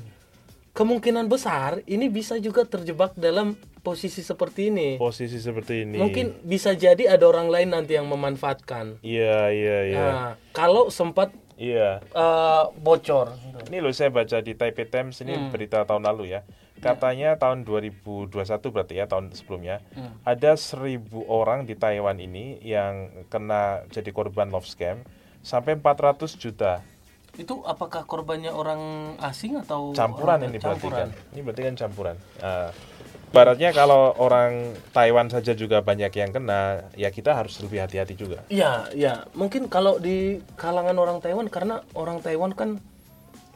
kemungkinan 0.77 1.25
besar 1.25 1.81
ini 1.89 2.05
bisa 2.05 2.37
juga 2.37 2.61
terjebak 2.61 3.17
dalam 3.17 3.57
posisi 3.81 4.21
seperti 4.21 4.69
ini. 4.69 4.89
Posisi 4.95 5.41
seperti 5.41 5.81
ini. 5.81 5.97
Mungkin 5.97 6.45
bisa 6.45 6.77
jadi 6.77 7.09
ada 7.09 7.25
orang 7.25 7.49
lain 7.49 7.73
nanti 7.73 7.97
yang 7.97 8.05
memanfaatkan. 8.05 9.01
Iya 9.01 9.49
iya 9.49 9.77
iya. 9.87 10.05
Nah, 10.05 10.31
kalau 10.53 10.93
sempat 10.93 11.33
Iya. 11.57 12.05
eh, 12.05 12.63
bocor. 12.77 13.33
Ini 13.65 13.81
loh 13.81 13.89
saya 13.89 14.13
baca 14.13 14.37
di 14.37 14.53
Taipei 14.53 14.85
Times 14.85 15.17
ini 15.25 15.33
Hmm. 15.33 15.49
berita 15.49 15.81
tahun 15.81 16.05
lalu 16.05 16.29
ya. 16.29 16.45
Katanya 16.77 17.33
tahun 17.33 17.65
2021 17.65 18.69
berarti 18.69 19.01
ya 19.01 19.09
tahun 19.09 19.33
sebelumnya 19.33 19.81
Hmm. 19.97 20.13
ada 20.21 20.53
seribu 20.53 21.25
orang 21.25 21.65
di 21.65 21.73
Taiwan 21.73 22.21
ini 22.21 22.61
yang 22.61 23.09
kena 23.25 23.81
jadi 23.89 24.13
korban 24.13 24.53
love 24.53 24.69
scam 24.69 25.01
sampai 25.41 25.73
400 25.73 26.37
juta 26.37 26.85
Itu 27.37 27.61
apakah 27.63 28.03
korbannya 28.03 28.49
orang 28.49 28.81
asing 29.21 29.55
atau 29.55 29.93
campuran 29.93 30.37
orang- 30.37 30.41
ini 30.43 30.57
berarti 30.57 30.65
campuran? 30.81 30.97
kan. 30.99 31.09
Ini 31.31 31.41
berarti 31.41 31.61
kan 31.63 31.75
campuran. 31.77 32.15
Nah, 32.41 32.69
Baratnya 33.27 33.75
kalau 33.75 34.15
orang 34.15 34.71
Taiwan 34.95 35.27
saja 35.27 35.51
juga 35.51 35.83
banyak 35.83 36.09
yang 36.09 36.31
kena, 36.31 36.87
ya 36.95 37.11
kita 37.11 37.35
harus 37.35 37.59
lebih 37.59 37.83
hati-hati 37.83 38.15
juga. 38.15 38.39
Iya, 38.47 38.87
iya. 38.95 39.27
Mungkin 39.35 39.67
kalau 39.67 39.99
di 39.99 40.39
kalangan 40.55 40.95
orang 40.95 41.19
Taiwan 41.19 41.51
karena 41.51 41.83
orang 41.91 42.23
Taiwan 42.23 42.55
kan 42.55 42.79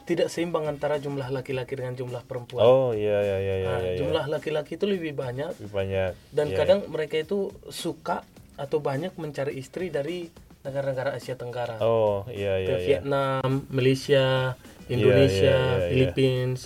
tidak 0.04 0.28
seimbang 0.28 0.68
antara 0.68 1.00
jumlah 1.00 1.24
laki-laki 1.32 1.72
dengan 1.72 1.96
jumlah 1.96 2.20
perempuan. 2.20 2.60
Oh 2.60 2.92
iya 2.92 3.16
iya 3.16 3.36
iya 3.38 3.54
iya. 3.56 3.66
Nah, 3.66 3.78
iya, 3.80 3.88
iya. 3.88 3.98
jumlah 3.98 4.24
laki-laki 4.28 4.76
itu 4.76 4.84
lebih 4.84 5.16
banyak 5.16 5.56
Lebih 5.56 5.72
banyak. 5.72 6.10
dan 6.28 6.46
Iya. 6.46 6.56
kadang 6.58 6.80
mereka 6.86 7.16
itu 7.16 7.38
suka 7.66 8.28
atau 8.54 8.76
banyak 8.76 9.16
mencari 9.16 9.56
istri 9.56 9.88
dari 9.88 10.28
negara-negara 10.62 11.14
Asia 11.14 11.34
Tenggara. 11.34 11.78
Oh 11.82 12.22
iya 12.30 12.58
iya 12.58 12.66
Ke 12.66 12.74
iya. 12.74 12.86
Vietnam, 12.86 13.66
Malaysia, 13.68 14.54
Indonesia, 14.86 15.42
iya, 15.42 15.58
iya, 15.58 15.76
iya. 15.78 15.88
Philippines. 15.90 16.60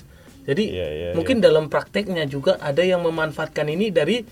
Jadi 0.46 0.64
Iya, 0.70 0.88
iya, 0.88 1.09
mungkin 1.11 1.42
dalam 1.42 1.66
prakteknya 1.66 2.22
juga 2.24 2.54
ada 2.62 2.78
yang 2.80 3.02
memanfaatkan 3.02 3.66
ini 3.66 3.90
dari 3.90 4.22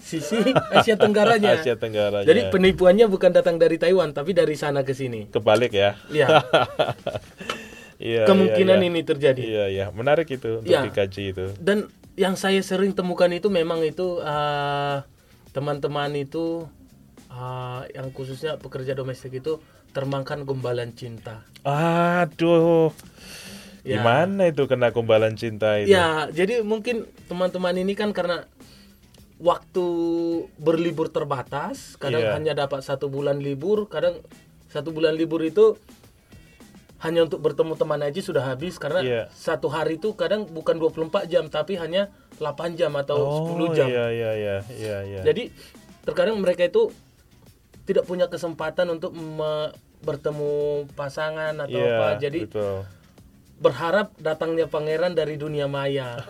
sisi 0.00 0.40
Asia 0.72 0.96
Tenggaranya. 0.96 1.60
Asia 1.60 1.76
Tenggara. 1.76 2.24
Jadi 2.24 2.48
penipuannya 2.48 3.04
bukan 3.04 3.28
datang 3.30 3.60
dari 3.60 3.76
Taiwan 3.76 4.10
tapi 4.10 4.32
dari 4.32 4.56
sana 4.56 4.80
ke 4.80 4.96
sini. 4.96 5.28
kebalik 5.28 5.74
ya. 5.74 6.00
Ya, 6.08 6.40
Iya. 8.00 8.24
kemungkinan 8.24 8.80
iya, 8.80 8.86
iya. 8.88 8.90
ini 8.96 9.00
terjadi. 9.04 9.42
Iya 9.44 9.64
iya, 9.68 9.86
menarik 9.92 10.24
itu 10.32 10.64
untuk 10.64 10.72
Iya. 10.72 10.88
dikaji 10.88 11.22
itu. 11.36 11.44
Dan 11.60 11.92
yang 12.16 12.32
saya 12.32 12.64
sering 12.64 12.96
temukan 12.96 13.28
itu 13.28 13.52
memang 13.52 13.84
itu 13.84 14.24
eh, 14.24 14.96
teman-teman 15.52 16.08
itu 16.16 16.64
eh, 17.30 17.82
yang 17.94 18.10
khususnya 18.10 18.58
pekerja 18.58 18.92
domestik 18.92 19.32
itu 19.32 19.62
terbangkan 19.90 20.42
gombalan 20.42 20.90
cinta. 20.94 21.46
Aduh. 21.62 22.90
Ya. 23.80 24.02
Gimana 24.04 24.52
itu 24.52 24.68
kena 24.68 24.92
kumbalan 24.92 25.34
cinta 25.40 25.80
itu? 25.80 25.88
Ya, 25.88 26.28
jadi 26.28 26.60
mungkin 26.60 27.08
teman-teman 27.32 27.72
ini 27.80 27.96
kan 27.96 28.12
karena 28.12 28.44
waktu 29.40 29.86
berlibur 30.60 31.08
terbatas, 31.08 31.96
kadang 31.96 32.28
Iya. 32.28 32.36
hanya 32.36 32.52
dapat 32.52 32.84
satu 32.84 33.08
bulan 33.08 33.40
libur, 33.40 33.88
kadang 33.88 34.20
satu 34.68 34.92
bulan 34.92 35.16
libur 35.16 35.40
itu 35.40 35.80
hanya 37.00 37.24
untuk 37.24 37.40
bertemu 37.40 37.72
teman 37.80 38.04
aja 38.04 38.20
sudah 38.20 38.44
habis 38.44 38.76
karena 38.76 39.00
Iya. 39.00 39.22
satu 39.32 39.72
hari 39.72 39.96
itu 39.96 40.12
kadang 40.12 40.44
bukan 40.44 40.76
24 40.76 41.24
jam 41.24 41.48
tapi 41.48 41.80
hanya 41.80 42.12
8 42.36 42.76
jam 42.76 42.92
atau 42.92 43.48
10 43.48 43.72
jam. 43.72 43.88
Iya 43.88 44.06
iya 44.12 44.30
iya 44.36 44.56
iya 44.76 44.98
iya. 45.08 45.20
Jadi 45.24 45.48
terkadang 46.04 46.36
mereka 46.36 46.68
itu 46.68 46.92
tidak 47.90 48.06
punya 48.06 48.30
kesempatan 48.30 48.86
untuk 48.88 49.10
bertemu 50.00 50.52
pasangan 50.94 51.58
atau 51.58 51.74
Iya, 51.74 51.90
apa. 51.90 52.06
Jadi 52.16 52.40
betul. 52.46 52.86
berharap 53.58 54.14
datangnya 54.16 54.70
pangeran 54.70 55.12
dari 55.12 55.34
dunia 55.34 55.66
maya. 55.66 56.22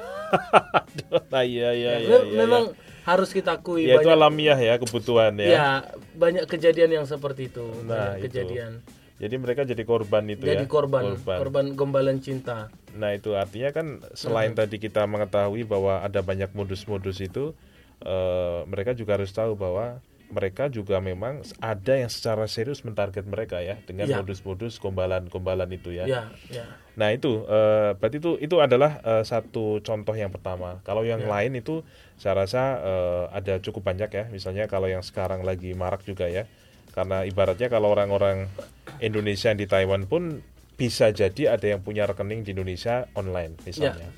nah, 1.28 1.44
iya 1.46 1.70
iya 1.70 1.90
Ya, 1.92 1.96
iya. 2.00 2.16
iya, 2.24 2.34
memang 2.34 2.72
harus 3.04 3.30
kita 3.30 3.58
akui 3.58 3.84
Ya, 3.84 4.00
itu 4.00 4.08
alamiah 4.08 4.56
ya 4.56 4.80
kebutuhan 4.80 5.36
ya. 5.36 5.48
ya 5.50 5.68
banyak 6.16 6.48
kejadian 6.48 6.90
yang 6.92 7.06
seperti 7.06 7.52
itu, 7.52 7.66
Nah, 7.84 8.16
banyak 8.16 8.16
itu. 8.16 8.24
kejadian. 8.32 8.72
Jadi 9.20 9.34
mereka 9.36 9.68
jadi 9.68 9.84
korban 9.84 10.24
itu 10.26 10.40
Jadi 10.40 10.64
ya. 10.64 10.70
korban, 10.70 11.12
korban 11.20 11.76
gombalan 11.76 12.24
cinta. 12.24 12.72
Nah 12.90 13.12
itu 13.12 13.36
artinya 13.36 13.68
kan 13.68 13.86
selain 14.16 14.56
tadi 14.56 14.80
kita 14.80 15.04
mengetahui 15.04 15.62
bahwa 15.62 16.00
ada 16.00 16.24
banyak 16.24 16.48
modus-modus 16.50 17.20
itu, 17.20 17.52
eh, 18.00 18.60
mereka 18.64 18.96
juga 18.96 19.20
harus 19.20 19.28
tahu 19.28 19.52
bahwa 19.54 20.00
mereka 20.30 20.70
juga 20.70 21.02
memang 21.02 21.42
ada 21.58 21.94
yang 21.98 22.08
secara 22.08 22.46
serius 22.46 22.86
mentarget 22.86 23.26
mereka 23.26 23.58
ya 23.58 23.76
dengan 23.82 24.06
Ya. 24.06 24.16
modus-modus 24.22 24.78
gombalan-gombalan 24.78 25.66
itu 25.74 25.90
ya. 25.90 26.06
Ya, 26.06 26.22
ya. 26.46 26.64
Nah 26.94 27.10
itu 27.10 27.42
eh, 27.46 27.94
berarti 27.98 28.18
itu 28.22 28.30
itu 28.38 28.56
adalah 28.62 29.02
eh, 29.02 29.22
satu 29.26 29.82
contoh 29.82 30.14
yang 30.14 30.30
pertama. 30.30 30.78
Kalau 30.86 31.02
yang 31.02 31.22
Ya. 31.22 31.28
lain 31.28 31.58
itu 31.58 31.82
saya 32.14 32.46
rasa 32.46 32.62
eh, 32.78 33.24
ada 33.34 33.58
cukup 33.58 33.82
banyak 33.84 34.10
ya. 34.10 34.24
Misalnya 34.30 34.70
kalau 34.70 34.86
yang 34.86 35.02
sekarang 35.02 35.42
lagi 35.42 35.74
marak 35.74 36.06
juga 36.06 36.30
ya. 36.30 36.46
Karena 36.90 37.22
ibaratnya 37.22 37.70
kalau 37.70 37.90
orang-orang 37.90 38.50
Indonesia 38.98 39.50
yang 39.50 39.58
di 39.58 39.66
Taiwan 39.70 40.06
pun 40.06 40.42
bisa 40.74 41.12
jadi 41.12 41.54
ada 41.54 41.66
yang 41.76 41.84
punya 41.84 42.08
rekening 42.08 42.40
di 42.42 42.56
Indonesia 42.56 43.04
online 43.12 43.58
misalnya. 43.62 44.10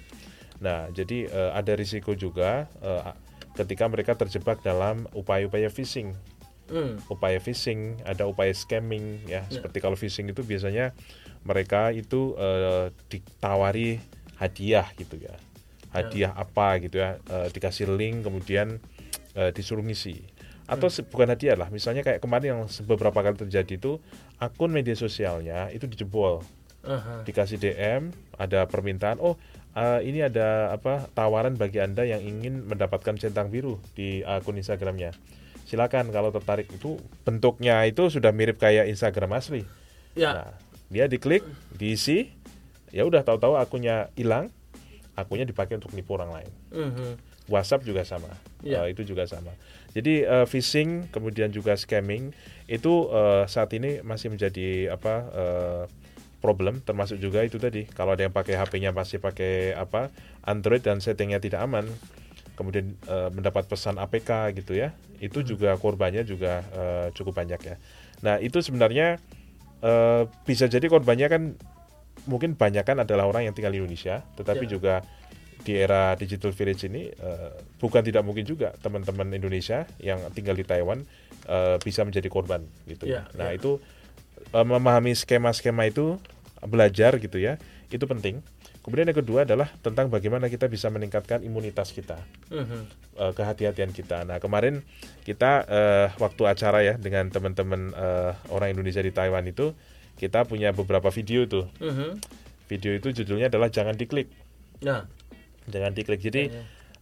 Nah 0.63 0.89
jadi 0.93 1.27
eh, 1.27 1.51
ada 1.53 1.73
risiko 1.75 2.13
juga 2.15 2.69
eh, 2.81 3.03
ketika 3.63 3.87
mereka 3.87 4.13
terjebak 4.13 4.61
dalam 4.61 5.07
upaya-upaya 5.13 5.69
phishing 5.69 6.13
Hmm. 6.67 6.97
upaya 7.07 7.37
phishing, 7.37 8.01
ada 8.03 8.25
upaya 8.25 8.49
scamming 8.51 9.21
ya. 9.29 9.45
Seperti 9.47 9.77
kalau 9.77 9.93
phishing 9.93 10.25
itu 10.27 10.41
biasanya 10.41 10.97
mereka 11.43 11.93
itu 11.93 12.33
eh, 12.35 12.89
ditawari 13.07 14.01
hadiah 14.37 14.89
gitu 14.95 15.21
ya. 15.21 15.37
Hadiah 15.91 16.33
apa 16.33 16.81
gitu 16.81 16.97
ya, 16.97 17.21
eh, 17.21 17.49
dikasih 17.49 17.93
link 17.93 18.25
kemudian 18.25 18.81
eh, 19.33 19.51
disuruh 19.53 19.85
ngisi. 19.85 20.25
Atau 20.65 20.89
se- 20.89 21.05
bukan 21.05 21.29
hadiah 21.29 21.59
lah, 21.59 21.69
misalnya 21.69 22.01
kayak 22.01 22.25
kemarin 22.25 22.57
yang 22.57 22.61
beberapa 22.89 23.21
kali 23.21 23.37
terjadi 23.37 23.77
itu 23.77 24.01
akun 24.41 24.73
media 24.73 24.97
sosialnya 24.97 25.69
itu 25.69 25.85
dijebol 25.85 26.41
Aha. 26.83 27.21
dikasih 27.23 27.59
DM 27.59 28.17
ada 28.35 28.65
permintaan 28.65 29.21
oh 29.21 29.37
eh, 29.77 30.01
ini 30.05 30.25
ada 30.25 30.73
apa 30.75 31.09
tawaran 31.13 31.57
bagi 31.57 31.81
anda 31.81 32.05
yang 32.05 32.21
ingin 32.21 32.65
mendapatkan 32.67 33.17
centang 33.19 33.49
biru 33.49 33.81
di 33.97 34.25
akun 34.25 34.59
Instagramnya 34.59 35.13
silakan 35.67 36.11
kalau 36.11 36.35
tertarik 36.35 36.69
itu 36.69 36.99
bentuknya 37.23 37.83
itu 37.89 38.11
sudah 38.13 38.35
mirip 38.35 38.61
kayak 38.61 38.91
Instagram 38.91 39.39
asli 39.39 39.65
Ya, 40.13 40.37
nah 40.37 40.53
dia 40.93 41.09
diklik 41.09 41.41
diisi 41.73 42.29
ya 42.93 43.09
udah 43.09 43.25
tahu-tahu 43.25 43.57
akunnya 43.57 44.13
hilang 44.13 44.53
akunnya 45.17 45.49
dipakai 45.49 45.81
untuk 45.81 45.97
nipu 45.97 46.21
orang 46.21 46.37
lain 46.37 46.51
mhm. 46.69 47.33
WhatsApp 47.51 47.83
juga 47.83 48.07
sama, 48.07 48.31
Ya. 48.63 48.87
Eh, 48.87 48.95
itu 48.95 49.03
juga 49.03 49.27
sama. 49.27 49.51
Jadi 49.93 50.23
eh, 50.23 50.47
phishing 50.47 51.11
kemudian 51.11 51.51
juga 51.51 51.75
scamming 51.75 52.31
itu 52.71 53.11
eh, 53.11 53.45
saat 53.51 53.75
ini 53.75 53.99
masih 54.07 54.31
menjadi 54.31 54.95
apa 54.95 55.15
eh, 55.35 55.83
problem, 56.43 56.83
termasuk 56.83 57.23
juga 57.23 57.47
itu 57.47 57.63
tadi 57.63 57.87
kalau 57.87 58.19
ada 58.19 58.27
yang 58.27 58.35
pakai 58.35 58.59
HP-nya 58.59 58.91
masih 58.91 59.23
pakai 59.23 59.79
apa 59.79 60.11
Android 60.43 60.83
dan 60.83 60.99
settingnya 60.99 61.39
tidak 61.39 61.63
aman, 61.63 61.87
kemudian 62.59 62.99
eh, 63.07 63.31
mendapat 63.31 63.71
pesan 63.71 63.97
APK 64.03 64.51
gitu 64.59 64.75
ya, 64.75 64.91
itu 65.23 65.47
juga 65.47 65.79
korbannya 65.79 66.27
juga 66.27 66.67
eh, 66.75 67.07
cukup 67.15 67.39
banyak 67.39 67.61
ya. 67.63 67.77
Nah 68.27 68.43
itu 68.43 68.59
sebenarnya 68.59 69.23
eh, 69.81 70.23
bisa 70.43 70.67
jadi 70.67 70.85
korbannya 70.91 71.31
kan 71.31 71.43
mungkin 72.27 72.55
banyak 72.55 72.85
kan 72.87 72.99
adalah 73.03 73.27
orang 73.27 73.47
yang 73.47 73.55
tinggal 73.55 73.73
di 73.73 73.79
Indonesia, 73.81 74.27
tetapi 74.37 74.67
Ya. 74.67 74.71
juga 74.79 74.95
di 75.63 75.79
era 75.79 76.19
digital 76.19 76.51
village 76.51 76.91
ini 76.91 77.07
eh, 77.07 77.51
bukan 77.79 78.03
tidak 78.03 78.27
mungkin 78.27 78.43
juga 78.43 78.75
teman-teman 78.83 79.31
Indonesia 79.31 79.87
yang 80.03 80.19
tinggal 80.35 80.59
di 80.59 80.67
Taiwan 80.67 81.07
eh, 81.47 81.79
bisa 81.79 82.03
menjadi 82.03 82.27
korban 82.27 82.67
gitu. 82.91 83.07
Ya, 83.07 83.31
nah 83.39 83.55
ya. 83.55 83.63
itu 83.63 83.79
memahami 84.51 85.15
skema-skema 85.15 85.87
itu 85.87 86.19
belajar 86.63 87.19
gitu 87.19 87.39
ya 87.39 87.59
itu 87.91 88.03
penting. 88.09 88.41
Kemudian 88.83 89.07
yang 89.07 89.19
kedua 89.23 89.47
adalah 89.47 89.71
tentang 89.79 90.11
bagaimana 90.11 90.51
kita 90.51 90.67
bisa 90.67 90.91
meningkatkan 90.91 91.47
imunitas 91.47 91.95
kita 91.95 92.19
eh, 93.15 93.33
kehati-hatian 93.33 93.95
kita. 93.95 94.27
Nah 94.27 94.43
kemarin 94.43 94.83
kita 95.23 95.63
eh, 95.71 96.07
waktu 96.19 96.43
acara 96.51 96.83
ya 96.83 96.95
dengan 96.99 97.31
teman-teman 97.31 97.95
eh, 97.95 98.33
orang 98.51 98.75
Indonesia 98.75 98.99
di 98.99 99.15
Taiwan 99.15 99.47
itu 99.47 99.71
kita 100.19 100.43
punya 100.45 100.75
beberapa 100.75 101.15
video 101.15 101.47
tuh 101.47 101.71
Mhm. 101.79 102.19
Video 102.67 102.97
itu 102.97 103.13
judulnya 103.13 103.53
adalah 103.53 103.69
jangan 103.69 103.95
diklik. 103.95 104.33
Nah, 104.83 105.05
Jangan 105.71 105.95
diklik. 105.95 106.19
Jadi 106.19 106.51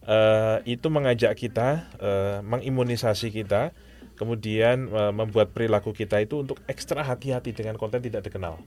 eh, 0.05 0.57
itu 0.69 0.87
mengajak 0.89 1.33
kita, 1.33 1.89
eh, 1.97 2.37
mengimunisasi 2.45 3.33
kita, 3.33 3.73
kemudian 4.21 4.85
eh, 4.93 5.09
membuat 5.09 5.49
perilaku 5.49 5.97
kita 5.97 6.21
itu 6.21 6.45
untuk 6.45 6.61
ekstra 6.69 7.01
hati-hati 7.01 7.57
dengan 7.57 7.81
konten 7.81 8.05
tidak 8.05 8.21
dikenal. 8.29 8.61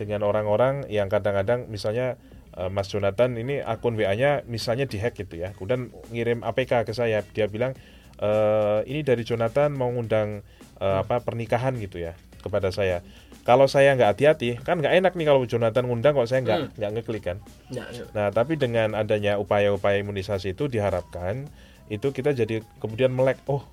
Dengan 0.00 0.24
orang-orang 0.24 0.88
yang 0.88 1.12
kadang-kadang 1.12 1.68
misalnya 1.68 2.16
eh, 2.56 2.72
Mas 2.72 2.88
Jonathan 2.88 3.36
ini 3.36 3.60
akun 3.60 4.00
WA-nya 4.00 4.48
misalnya 4.48 4.88
dihack 4.88 5.20
gitu 5.20 5.36
ya. 5.36 5.52
Kemudian 5.52 5.92
ngirim 6.08 6.40
APK 6.40 6.88
ke 6.88 6.96
saya, 6.96 7.20
dia 7.36 7.44
bilang 7.52 7.76
eh, 8.16 8.80
ini 8.88 9.04
dari 9.04 9.20
Jonathan 9.20 9.76
mau 9.76 9.92
ngundang 9.92 10.40
eh, 10.80 10.96
apa 11.04 11.20
pernikahan 11.20 11.76
gitu 11.76 12.00
ya 12.00 12.16
kepada 12.40 12.72
saya. 12.72 13.04
Kalau 13.44 13.68
saya 13.68 13.92
nggak 13.96 14.16
hati-hati, 14.16 14.48
kan 14.64 14.80
nggak 14.80 14.96
enak 14.96 15.12
nih 15.12 15.28
kalau 15.28 15.44
Jonathan 15.44 15.84
ngundang 15.92 16.16
kok 16.16 16.28
saya 16.28 16.40
nggak 16.40 16.80
nggak 16.80 16.90
ngeklik 16.96 17.24
kan. 17.28 17.36
ya, 17.68 17.84
ya. 17.92 18.04
Nah, 18.16 18.32
tapi 18.32 18.56
dengan 18.56 18.96
adanya 18.96 19.36
upaya-upaya 19.36 20.00
imunisasi 20.00 20.56
itu 20.56 20.72
diharapkan 20.72 21.48
itu 21.92 22.14
kita 22.16 22.32
jadi 22.32 22.64
kemudian 22.80 23.12
melek, 23.12 23.36
oh 23.44 23.64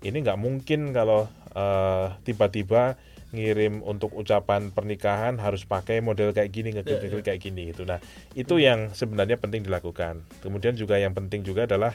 ini 0.00 0.24
nggak 0.24 0.38
mungkin 0.40 0.92
kalau 0.96 1.28
eh, 1.56 2.06
tiba-tiba 2.24 2.96
ngirim 3.30 3.86
untuk 3.86 4.10
ucapan 4.18 4.74
pernikahan 4.74 5.38
harus 5.38 5.62
pakai 5.62 6.02
model 6.02 6.34
kayak 6.34 6.50
gini, 6.50 6.74
ngeklik 6.74 7.22
kayak 7.22 7.38
gini 7.38 7.70
gitu. 7.70 7.86
Nah, 7.86 8.02
itu 8.34 8.58
yang 8.58 8.90
sebenarnya 8.90 9.38
penting 9.38 9.62
dilakukan. 9.62 10.26
Kemudian 10.42 10.74
juga 10.74 10.98
yang 10.98 11.14
penting 11.14 11.46
juga 11.46 11.70
adalah 11.70 11.94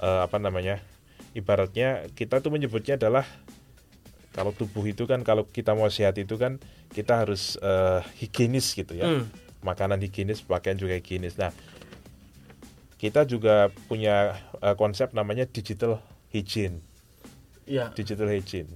eh, 0.00 0.20
apa 0.24 0.36
namanya? 0.36 0.84
Ibaratnya 1.32 2.08
kita 2.12 2.40
tuh 2.44 2.52
menyebutnya 2.52 2.96
adalah 3.00 3.24
kalau 4.36 4.52
tubuh 4.52 4.84
itu 4.84 5.08
kan 5.08 5.24
kalau 5.24 5.48
kita 5.48 5.72
mau 5.72 5.88
sehat 5.88 6.20
itu 6.20 6.36
kan 6.36 6.60
kita 6.92 7.24
harus 7.24 7.56
eh, 7.64 8.00
higienis 8.20 8.76
gitu 8.76 8.92
ya 8.92 9.08
Hmm. 9.08 9.24
makanan 9.64 9.96
higienis, 10.04 10.44
pakaian 10.44 10.76
juga 10.76 10.92
higienis. 10.92 11.40
Nah, 11.40 11.56
kita 13.00 13.24
juga 13.24 13.72
punya 13.88 14.36
eh, 14.60 14.76
konsep 14.76 15.12
namanya 15.16 15.48
digital 15.48 16.04
hygiene, 16.32 16.84
Ya. 17.66 17.90
digital 17.98 18.30
hygiene. 18.30 18.70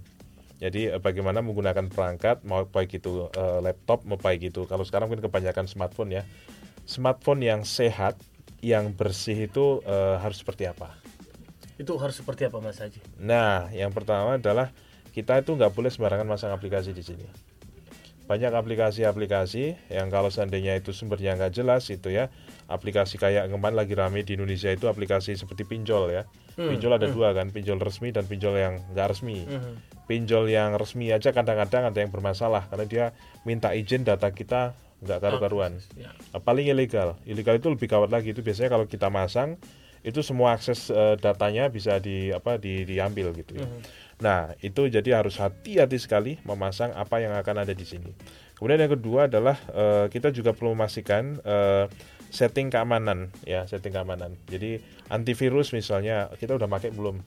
Jadi 0.60 0.92
eh, 0.92 1.00
bagaimana 1.00 1.40
menggunakan 1.40 1.88
perangkat, 1.88 2.44
mau 2.44 2.68
baik 2.68 3.00
itu 3.00 3.32
eh, 3.32 3.58
laptop, 3.64 4.04
mau 4.04 4.20
baik 4.20 4.52
itu 4.52 4.68
kalau 4.68 4.84
sekarang 4.84 5.08
mungkin 5.08 5.24
kebanyakan 5.24 5.64
smartphone 5.70 6.12
ya. 6.20 6.22
Smartphone 6.84 7.40
yang 7.40 7.62
sehat, 7.64 8.18
yang 8.60 8.92
bersih 8.92 9.48
itu 9.48 9.80
eh, 9.88 10.16
harus 10.20 10.42
seperti 10.42 10.68
apa? 10.68 10.92
Itu 11.80 11.96
harus 11.96 12.20
seperti 12.20 12.44
apa 12.44 12.60
Mas 12.60 12.76
Haji? 12.76 13.00
Nah, 13.16 13.72
yang 13.72 13.88
pertama 13.88 14.36
adalah 14.36 14.68
kita 15.16 15.40
itu 15.40 15.56
nggak 15.56 15.72
boleh 15.72 15.88
sembarangan 15.88 16.28
masang 16.28 16.52
aplikasi 16.52 16.92
di 16.92 17.00
sini. 17.00 17.24
Banyak 18.30 18.54
aplikasi-aplikasi 18.54 19.90
yang 19.90 20.06
kalau 20.06 20.30
seandainya 20.30 20.78
itu 20.78 20.94
sumbernya 20.94 21.34
nggak 21.34 21.50
jelas 21.50 21.90
itu 21.90 22.14
ya, 22.14 22.30
aplikasi 22.70 23.18
kayak 23.18 23.50
kemarin 23.50 23.74
lagi 23.74 23.98
rame 23.98 24.22
di 24.22 24.38
Indonesia 24.38 24.70
itu 24.70 24.86
aplikasi 24.86 25.34
seperti 25.34 25.66
pinjol 25.66 26.14
ya. 26.14 26.22
Hmm, 26.54 26.70
Pinjol 26.70 26.94
ada 26.94 27.10
dua 27.10 27.34
kan, 27.34 27.50
pinjol 27.50 27.82
resmi 27.82 28.14
dan 28.14 28.30
pinjol 28.30 28.54
yang 28.54 28.78
nggak 28.94 29.06
resmi. 29.10 29.50
Hmm. 29.50 29.82
Pinjol 30.06 30.46
yang 30.46 30.78
resmi 30.78 31.10
aja 31.10 31.34
kadang-kadang 31.34 31.90
ada 31.90 31.98
yang 31.98 32.14
bermasalah 32.14 32.70
karena 32.70 32.86
dia 32.86 33.04
minta 33.42 33.74
izin 33.74 34.06
data 34.06 34.30
kita 34.30 34.78
nggak 35.02 35.18
karu-karuan. 35.18 35.82
Ya. 35.98 36.14
Nah, 36.30 36.38
paling 36.38 36.70
ilegal. 36.70 37.18
Ilegal 37.26 37.58
itu 37.58 37.66
lebih 37.66 37.90
gawat 37.90 38.14
lagi 38.14 38.30
itu 38.30 38.46
biasanya 38.46 38.70
kalau 38.70 38.86
kita 38.86 39.10
masang 39.10 39.58
itu 40.00 40.22
semua 40.22 40.56
akses 40.56 40.88
eh, 40.88 41.18
datanya 41.20 41.68
bisa 41.68 41.98
di 42.00 42.30
apa 42.30 42.56
di 42.62 42.86
diambil 42.86 43.34
gitu 43.34 43.58
ya. 43.58 43.66
Nah, 44.20 44.52
itu 44.60 44.86
jadi 44.92 45.16
harus 45.16 45.40
hati-hati 45.40 45.96
sekali 45.96 46.32
memasang 46.44 46.92
apa 46.92 47.24
yang 47.24 47.32
akan 47.32 47.64
ada 47.64 47.72
di 47.72 47.88
sini. 47.88 48.12
Kemudian 48.60 48.84
yang 48.84 48.92
kedua 48.92 49.26
adalah 49.32 49.56
eh, 49.72 50.06
kita 50.12 50.28
juga 50.28 50.52
perlu 50.52 50.76
memastikan 50.76 51.40
eh, 51.40 51.88
setting 52.28 52.68
keamanan 52.68 53.32
ya, 53.48 53.64
setting 53.64 53.96
keamanan. 53.96 54.36
Jadi 54.46 54.84
antivirus 55.08 55.72
misalnya 55.72 56.28
kita 56.36 56.60
udah 56.60 56.68
pakai 56.68 56.92
belum? 56.92 57.24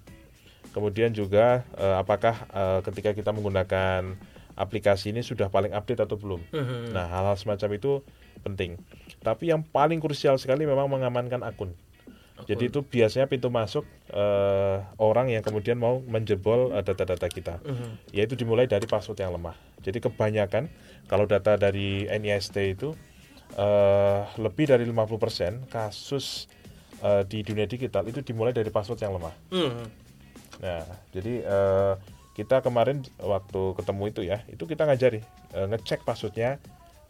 Kemudian 0.70 1.18
juga 1.18 1.66
eh, 1.74 1.96
apakah 1.98 2.46
eh, 2.54 2.80
ketika 2.86 3.18
kita 3.18 3.34
menggunakan 3.34 4.14
aplikasi 4.54 5.10
ini 5.10 5.26
sudah 5.26 5.50
paling 5.50 5.74
update 5.74 6.06
atau 6.06 6.14
belum? 6.14 6.42
Mhm. 6.54 6.94
Nah, 6.94 7.10
hal-hal 7.10 7.34
semacam 7.42 7.70
itu 7.74 8.06
penting. 8.46 8.78
Tapi 9.26 9.50
yang 9.50 9.66
paling 9.66 9.98
krusial 9.98 10.38
sekali 10.38 10.70
memang 10.70 10.86
mengamankan 10.86 11.42
akun. 11.42 11.74
Jadi 12.44 12.64
itu 12.70 12.80
biasanya 12.84 13.28
pintu 13.32 13.48
masuk 13.48 13.88
eh, 14.12 14.78
orang 15.00 15.32
yang 15.32 15.44
kemudian 15.44 15.80
mau 15.80 16.04
menjebol 16.04 16.76
eh, 16.76 16.84
data-data 16.84 17.28
kita. 17.32 17.64
Mhm. 17.64 18.16
Yaitu 18.16 18.36
dimulai 18.36 18.68
dari 18.68 18.86
password 18.86 19.20
yang 19.24 19.32
lemah. 19.36 19.56
Jadi 19.84 20.00
kebanyakan 20.00 20.68
kalau 21.08 21.28
data 21.28 21.60
dari 21.60 22.08
NIST 22.08 22.56
itu 22.64 22.96
eh, 23.56 24.22
lebih 24.40 24.66
dari 24.70 24.84
50% 24.88 25.72
kasus 25.72 26.48
eh, 27.04 27.24
di 27.28 27.44
dunia 27.44 27.68
digital 27.68 28.08
itu 28.08 28.24
dimulai 28.24 28.52
dari 28.52 28.70
password 28.72 29.00
yang 29.00 29.14
lemah. 29.16 29.36
Mhm. 29.52 29.86
Nah, 30.64 30.86
jadi 31.12 31.34
eh, 31.44 31.94
kita 32.34 32.66
kemarin 32.66 33.06
waktu 33.22 33.62
ketemu 33.78 34.04
itu 34.10 34.22
ya, 34.26 34.42
itu 34.50 34.64
kita 34.66 34.90
ngajari 34.90 35.22
eh, 35.54 35.68
ngecek 35.70 36.02
passwordnya 36.06 36.58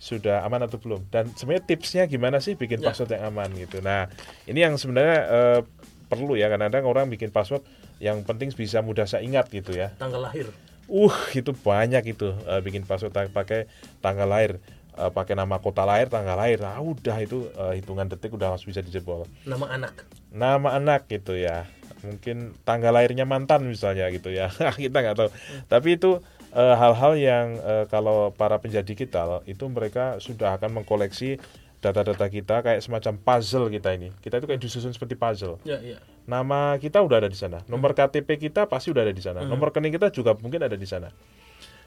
sudah 0.04 0.43
aman 0.43 0.68
atau 0.68 0.76
belum. 0.76 1.08
Dan 1.08 1.32
sebenarnya 1.32 1.64
tipsnya 1.66 2.04
gimana 2.06 2.38
sih 2.38 2.54
bikin 2.54 2.78
Ya. 2.78 2.91
password 2.91 3.16
yang 3.16 3.32
aman 3.32 3.47
gitu. 3.56 3.80
Nah, 3.80 4.12
ini 4.43 4.60
yang 4.60 4.76
sebenarnya 4.76 5.20
eh, 5.24 5.60
perlu 6.06 6.36
ya, 6.36 6.45
kadang-kadang 6.47 6.84
orang 6.84 7.08
bikin 7.08 7.32
password 7.32 7.64
yang 7.97 8.20
penting 8.22 8.51
bisa 8.51 8.84
mudah 8.84 9.08
saya 9.08 9.24
ingat 9.24 9.47
gitu 9.47 9.72
ya. 9.72 9.95
Tanggal 9.95 10.20
lahir. 10.22 10.51
Uh, 10.86 11.16
itu 11.32 11.56
banyak 11.56 12.04
itu 12.12 12.36
eh, 12.43 12.60
bikin 12.60 12.84
password 12.84 13.16
tang- 13.16 13.32
pakai 13.32 13.72
tanggal 13.97 14.28
lahir, 14.28 14.60
eh, 14.93 15.08
pakai 15.10 15.34
nama 15.34 15.56
kota 15.58 15.82
lahir, 15.82 16.12
tanggal 16.12 16.36
lahir. 16.36 16.60
Nah, 16.60 16.76
udah 16.78 17.18
itu 17.18 17.47
eh, 17.49 17.80
hitungan 17.80 18.06
detik 18.06 18.36
udah 18.36 18.51
harus 18.51 18.68
bisa 18.68 18.84
dijebol 18.84 19.24
Nama 19.47 19.66
anak. 19.72 20.04
nama 20.30 20.76
anak 20.76 21.08
gitu 21.08 21.34
ya 21.34 21.64
mungkin 22.01 22.51
tanggal 22.68 22.91
lahirnya 22.91 23.24
mantan 23.24 23.64
misalnya 23.64 24.12
gitu 24.12 24.28
ya 24.28 24.51
kita 24.76 24.91
nggak 24.99 25.16
tahu 25.16 25.30
tapi 25.72 25.95
itu 25.95 26.20
eh, 26.54 26.76
hal-hal 26.78 27.14
yang 27.18 27.47
eh, 27.60 27.86
kalau 27.89 28.30
para 28.32 28.62
penjadi 28.62 28.86
digital 28.86 29.41
itu 29.49 29.66
mereka 29.68 30.22
sudah 30.22 30.56
akan 30.56 30.82
mengkoleksi 30.82 31.41
data-data 31.84 32.32
kita 32.32 32.64
kayak 32.64 32.80
semacam 32.80 33.20
puzzle 33.20 33.68
kita 33.68 33.91
ini. 33.91 34.16
Kita 34.24 34.39
itu 34.39 34.47
kayak 34.47 34.62
disusun 34.64 34.95
seperti 34.95 35.20
puzzle. 35.20 35.60
Ya, 35.68 35.84
ya. 35.84 35.99
nama 36.24 36.80
kita 36.80 37.04
udah 37.04 37.20
ada 37.20 37.28
di 37.28 37.36
sana. 37.36 37.60
Nomor 37.68 37.91
KTP 37.91 38.39
kita 38.39 38.72
pasti 38.72 38.95
udah 38.95 39.04
ada 39.04 39.12
di 39.12 39.20
sana. 39.20 39.43
Nomor 39.43 39.76
rekening 39.76 39.91
kita 39.91 40.08
juga 40.16 40.32
mungkin 40.39 40.64
ada 40.64 40.80
di 40.80 40.88
sana. 40.88 41.12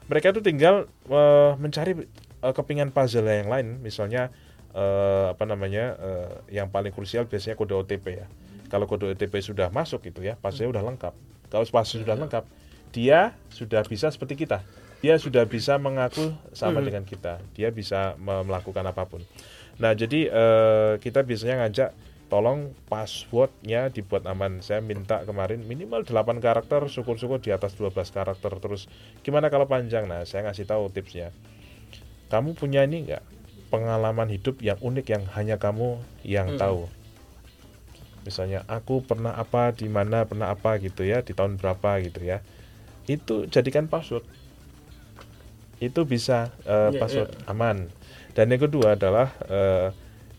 Mereka 0.05 0.37
itu 0.37 0.45
tinggal 0.45 0.85
eh, 1.09 1.51
mencari 1.57 2.05
eh, 2.45 2.53
kepingan 2.53 2.93
puzzle 2.93 3.25
yang 3.25 3.49
lain. 3.49 3.81
Misalnya 3.81 4.29
eh, 4.77 5.33
apa 5.33 5.43
namanya 5.49 5.97
eh, 5.97 6.61
yang 6.61 6.69
paling 6.69 6.93
krusial 6.93 7.25
biasanya 7.25 7.57
kode 7.57 7.73
OTP 7.73 8.05
ya. 8.13 8.29
Kalau 8.69 8.85
kode 8.85 9.09
OTP 9.17 9.41
sudah 9.41 9.73
masuk 9.73 10.05
gitu 10.05 10.21
ya 10.21 10.37
passwordnya 10.37 10.77
udah 10.77 10.83
lengkap. 10.93 11.13
Kalau 11.49 11.65
password 11.65 12.05
sudah 12.05 12.15
lengkap 12.21 12.45
dia 12.97 13.37
sudah 13.53 13.85
bisa 13.85 14.09
seperti 14.09 14.33
kita. 14.33 14.65
Dia 15.05 15.21
sudah 15.21 15.45
bisa 15.45 15.77
mengaku 15.77 16.33
sama 16.57 16.81
dengan 16.81 17.05
kita. 17.05 17.37
Dia 17.53 17.69
bisa 17.69 18.17
me- 18.17 18.41
melakukan 18.41 18.81
apa 18.81 19.05
pun. 19.05 19.21
Nah 19.77 19.93
jadi 19.93 20.25
eh, 20.25 20.93
kita 20.97 21.21
biasanya 21.21 21.61
ngajak 21.61 21.93
tolong 22.33 22.73
passwordnya 22.89 23.93
dibuat 23.93 24.25
aman. 24.25 24.65
Saya 24.65 24.81
minta 24.81 25.21
kemarin 25.21 25.61
minimal 25.61 26.01
8 26.09 26.41
karakter 26.41 26.89
syukur-syukur 26.89 27.37
di 27.37 27.53
atas 27.53 27.77
12 27.77 27.93
karakter 28.09 28.57
terus. 28.57 28.89
Gimana 29.21 29.53
kalau 29.53 29.69
panjang? 29.69 30.09
Nah 30.09 30.25
saya 30.25 30.49
ngasih 30.49 30.65
tahu 30.65 30.89
tipsnya. 30.89 31.29
Kamu 32.33 32.57
punya 32.57 32.81
ini 32.81 33.05
enggak 33.05 33.21
pengalaman 33.69 34.33
hidup 34.33 34.57
yang 34.65 34.81
unik 34.81 35.05
yang 35.13 35.23
hanya 35.37 35.61
kamu 35.61 36.01
yang 36.25 36.57
tahu. 36.57 36.89
Misalnya 38.25 38.65
aku 38.65 39.05
pernah 39.05 39.37
apa 39.37 39.69
di 39.69 39.85
mana 39.85 40.25
pernah 40.25 40.49
apa 40.49 40.81
gitu 40.81 41.05
ya 41.05 41.21
di 41.21 41.37
tahun 41.37 41.61
berapa 41.61 42.01
gitu 42.01 42.25
ya 42.25 42.41
itu 43.07 43.47
jadikan 43.47 43.87
password. 43.87 44.23
Itu 45.79 46.03
bisa 46.03 46.51
eh, 46.67 46.91
Iya, 46.93 46.99
password 46.99 47.31
aman. 47.47 47.87
Dan 48.35 48.53
yang 48.53 48.61
kedua 48.69 48.99
adalah 48.99 49.33
eh, 49.47 49.89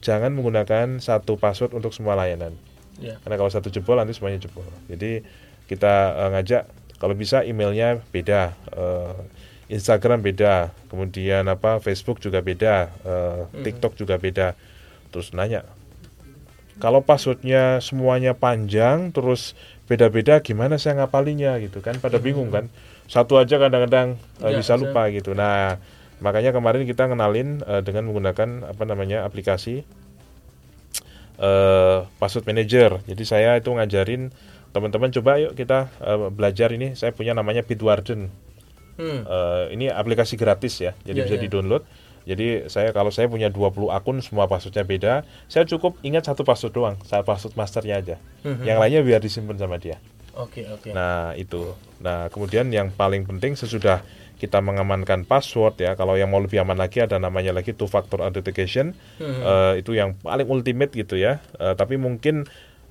jangan 0.04 0.30
menggunakan 0.36 1.02
satu 1.02 1.34
password 1.40 1.74
untuk 1.74 1.90
semua 1.90 2.14
layanan. 2.14 2.54
Ya. 2.98 3.14
karena 3.22 3.38
kalau 3.38 3.46
satu 3.46 3.70
jebol 3.70 3.94
nanti 3.94 4.10
semuanya 4.10 4.42
jebol. 4.42 4.66
Jadi 4.90 5.22
kita 5.70 5.94
eh, 6.18 6.28
ngajak 6.34 6.62
kalau 6.98 7.14
bisa 7.14 7.46
emailnya 7.46 8.02
beda 8.10 8.58
eh, 8.74 9.18
Instagram 9.70 10.24
beda 10.24 10.74
kemudian 10.90 11.46
apa 11.46 11.78
Facebook 11.78 12.18
juga 12.18 12.42
beda 12.42 12.90
eh, 13.06 13.40
TikTok 13.62 13.94
juga 13.94 14.18
beda. 14.18 14.58
Terus 15.14 15.30
nanya 15.30 15.62
kalau 16.78 17.02
passwordnya 17.02 17.82
semuanya 17.82 18.38
panjang 18.38 19.10
terus 19.10 19.58
beda-beda 19.88 20.44
gimana 20.44 20.76
saya 20.76 21.00
ngapalinya 21.00 21.56
gitu 21.58 21.80
kan. 21.80 21.96
Pada 21.98 22.20
bingung 22.20 22.52
kan. 22.52 22.68
Satu 23.08 23.40
aja 23.40 23.56
kadang-kadang 23.56 24.20
Ya, 24.38 24.52
bisa 24.54 24.76
saya- 24.76 24.80
lupa 24.84 25.08
gitu. 25.08 25.32
Nah 25.32 25.80
makanya 26.20 26.52
kemarin 26.52 26.84
kita 26.84 27.08
kenalin 27.08 27.64
eh, 27.64 27.80
dengan 27.80 28.04
menggunakan 28.06 28.68
apa 28.68 28.82
namanya 28.84 29.24
aplikasi 29.24 29.82
eh, 31.40 31.98
password 32.18 32.44
manager. 32.46 33.00
Jadi 33.06 33.22
saya 33.24 33.56
itu 33.56 33.70
ngajarin 33.70 34.30
teman-teman 34.68 35.08
coba 35.14 35.40
yuk 35.40 35.56
kita 35.56 35.88
eh, 36.02 36.28
belajar 36.30 36.68
ini. 36.74 36.92
Saya 36.92 37.14
punya 37.14 37.32
namanya 37.32 37.64
Bitwarden. 37.64 38.28
Hmm. 38.98 39.22
Eh, 39.22 39.64
ini 39.78 39.86
aplikasi 39.88 40.34
gratis 40.34 40.82
ya, 40.82 40.90
jadi 41.06 41.22
Iya, 41.22 41.26
bisa 41.30 41.36
iya. 41.38 41.42
di-download. 41.46 41.82
Jadi 42.28 42.68
saya 42.68 42.92
kalau 42.92 43.08
saya 43.08 43.24
punya 43.24 43.48
20 43.48 43.88
akun 43.88 44.20
semua 44.20 44.44
passwordnya 44.44 44.84
beda, 44.84 45.14
saya 45.48 45.64
cukup 45.64 45.96
ingat 46.04 46.28
satu 46.28 46.44
password 46.44 46.76
doang, 46.76 46.96
satu 47.08 47.24
password 47.24 47.56
masternya 47.56 47.96
aja. 48.04 48.16
Mhm. 48.44 48.68
Yang 48.68 48.78
lainnya 48.84 49.00
biar 49.00 49.20
disimpan 49.24 49.56
sama 49.56 49.80
dia. 49.80 49.96
Oke, 50.36 50.68
oke. 50.68 50.92
Nah 50.92 51.32
itu. 51.40 51.72
Nah 52.04 52.28
kemudian 52.28 52.68
yang 52.68 52.92
paling 52.92 53.24
penting 53.24 53.56
sesudah 53.56 54.04
kita 54.36 54.60
mengamankan 54.60 55.24
password 55.24 55.80
ya, 55.80 55.96
kalau 55.96 56.20
yang 56.20 56.28
mau 56.28 56.38
lebih 56.38 56.60
aman 56.60 56.76
lagi 56.76 57.00
ada 57.00 57.16
namanya 57.16 57.56
lagi 57.56 57.72
two 57.72 57.88
factor 57.88 58.20
authentication. 58.20 58.92
Mhm. 59.16 59.40
Eh, 59.40 59.72
itu 59.80 59.96
yang 59.96 60.12
paling 60.20 60.46
ultimate 60.52 60.92
gitu 60.92 61.16
ya. 61.16 61.40
Eh, 61.56 61.72
tapi 61.80 61.96
mungkin 61.96 62.44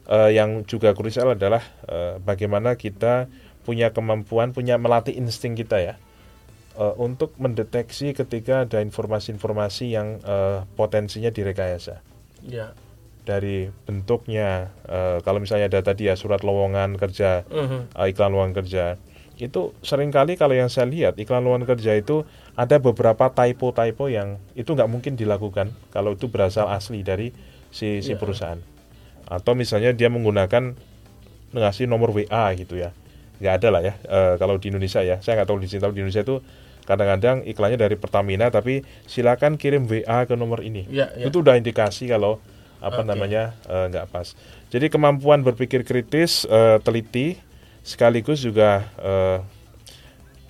eh, 0.09 0.33
yang 0.33 0.65
juga 0.65 0.97
krusial 0.97 1.37
adalah 1.37 1.61
eh, 1.85 2.17
bagaimana 2.25 2.73
kita 2.73 3.29
punya 3.61 3.93
kemampuan, 3.93 4.49
punya 4.49 4.81
melatih 4.81 5.13
insting 5.13 5.53
kita 5.53 5.77
ya 5.77 5.95
eh, 6.77 6.93
untuk 6.97 7.33
mendeteksi 7.35 8.13
ketika 8.13 8.63
ada 8.63 8.79
informasi-informasi 8.79 9.85
yang 9.89 10.21
eh, 10.21 10.61
potensinya 10.73 11.29
direkayasa 11.29 11.99
Ya. 12.39 12.71
dari 13.23 13.67
bentuknya 13.83 14.69
eh, 14.83 15.19
kalau 15.19 15.37
misalnya 15.37 15.67
ada 15.67 15.81
tadi 15.83 16.05
ya 16.05 16.15
surat 16.15 16.41
lowongan 16.41 16.95
kerja 16.95 17.43
Mhm. 17.43 17.91
eh, 17.91 18.07
iklan 18.07 18.31
lowongan 18.31 18.55
kerja 18.55 18.95
itu 19.37 19.69
sering 19.81 20.09
kali 20.09 20.33
kalau 20.33 20.53
yang 20.53 20.65
saya 20.65 20.85
lihat 20.85 21.13
iklan 21.15 21.41
lowongan 21.41 21.67
kerja 21.67 21.93
itu 21.93 22.25
ada 22.53 22.77
beberapa 22.77 23.29
typo-typo 23.29 24.07
yang 24.07 24.41
itu 24.53 24.65
nggak 24.67 24.89
mungkin 24.89 25.13
dilakukan 25.13 25.77
kalau 25.87 26.13
itu 26.13 26.25
berasal 26.25 26.65
asli 26.67 27.01
dari 27.01 27.29
si 27.69 28.01
si 28.01 28.13
Ya. 28.13 28.17
perusahaan 28.17 28.57
atau 29.27 29.53
misalnya 29.53 29.91
dia 29.91 30.07
menggunakan 30.07 30.73
ngasih 31.51 31.85
nomor 31.85 32.11
WA 32.11 32.53
gitu 32.55 32.75
ya 32.75 32.91
nggak 33.37 33.53
ada 33.55 33.67
lah 33.69 33.81
ya 33.83 33.93
eh, 34.01 34.33
kalau 34.37 34.57
di 34.57 34.71
Indonesia 34.71 34.99
ya 34.99 35.21
saya 35.21 35.37
nggak 35.37 35.47
tahu 35.47 35.59
di 35.59 35.67
sini 35.67 35.79
tapi 35.79 35.93
di 35.93 36.01
Indonesia 36.01 36.23
itu 36.23 36.41
kadang-kadang 36.87 37.43
iklannya 37.43 37.75
dari 37.77 37.99
Pertamina 37.99 38.47
tapi 38.47 38.79
silakan 39.03 39.59
kirim 39.59 39.85
WA 39.85 40.23
ke 40.23 40.33
nomor 40.33 40.63
ini 40.63 40.87
Ya, 40.87 41.11
ya. 41.13 41.27
itu 41.27 41.43
udah 41.43 41.59
indikasi 41.59 42.07
kalau 42.07 42.39
apa 42.79 43.03
Oke. 43.03 43.09
namanya 43.09 43.53
eh, 43.67 43.85
nggak 43.91 44.07
pas. 44.07 44.31
Jadi 44.71 44.87
kemampuan 44.87 45.43
berpikir 45.43 45.83
kritis, 45.83 46.47
eh, 46.47 46.79
teliti, 46.79 47.35
sekaligus 47.83 48.39
juga 48.39 48.87
eh, 48.97 49.37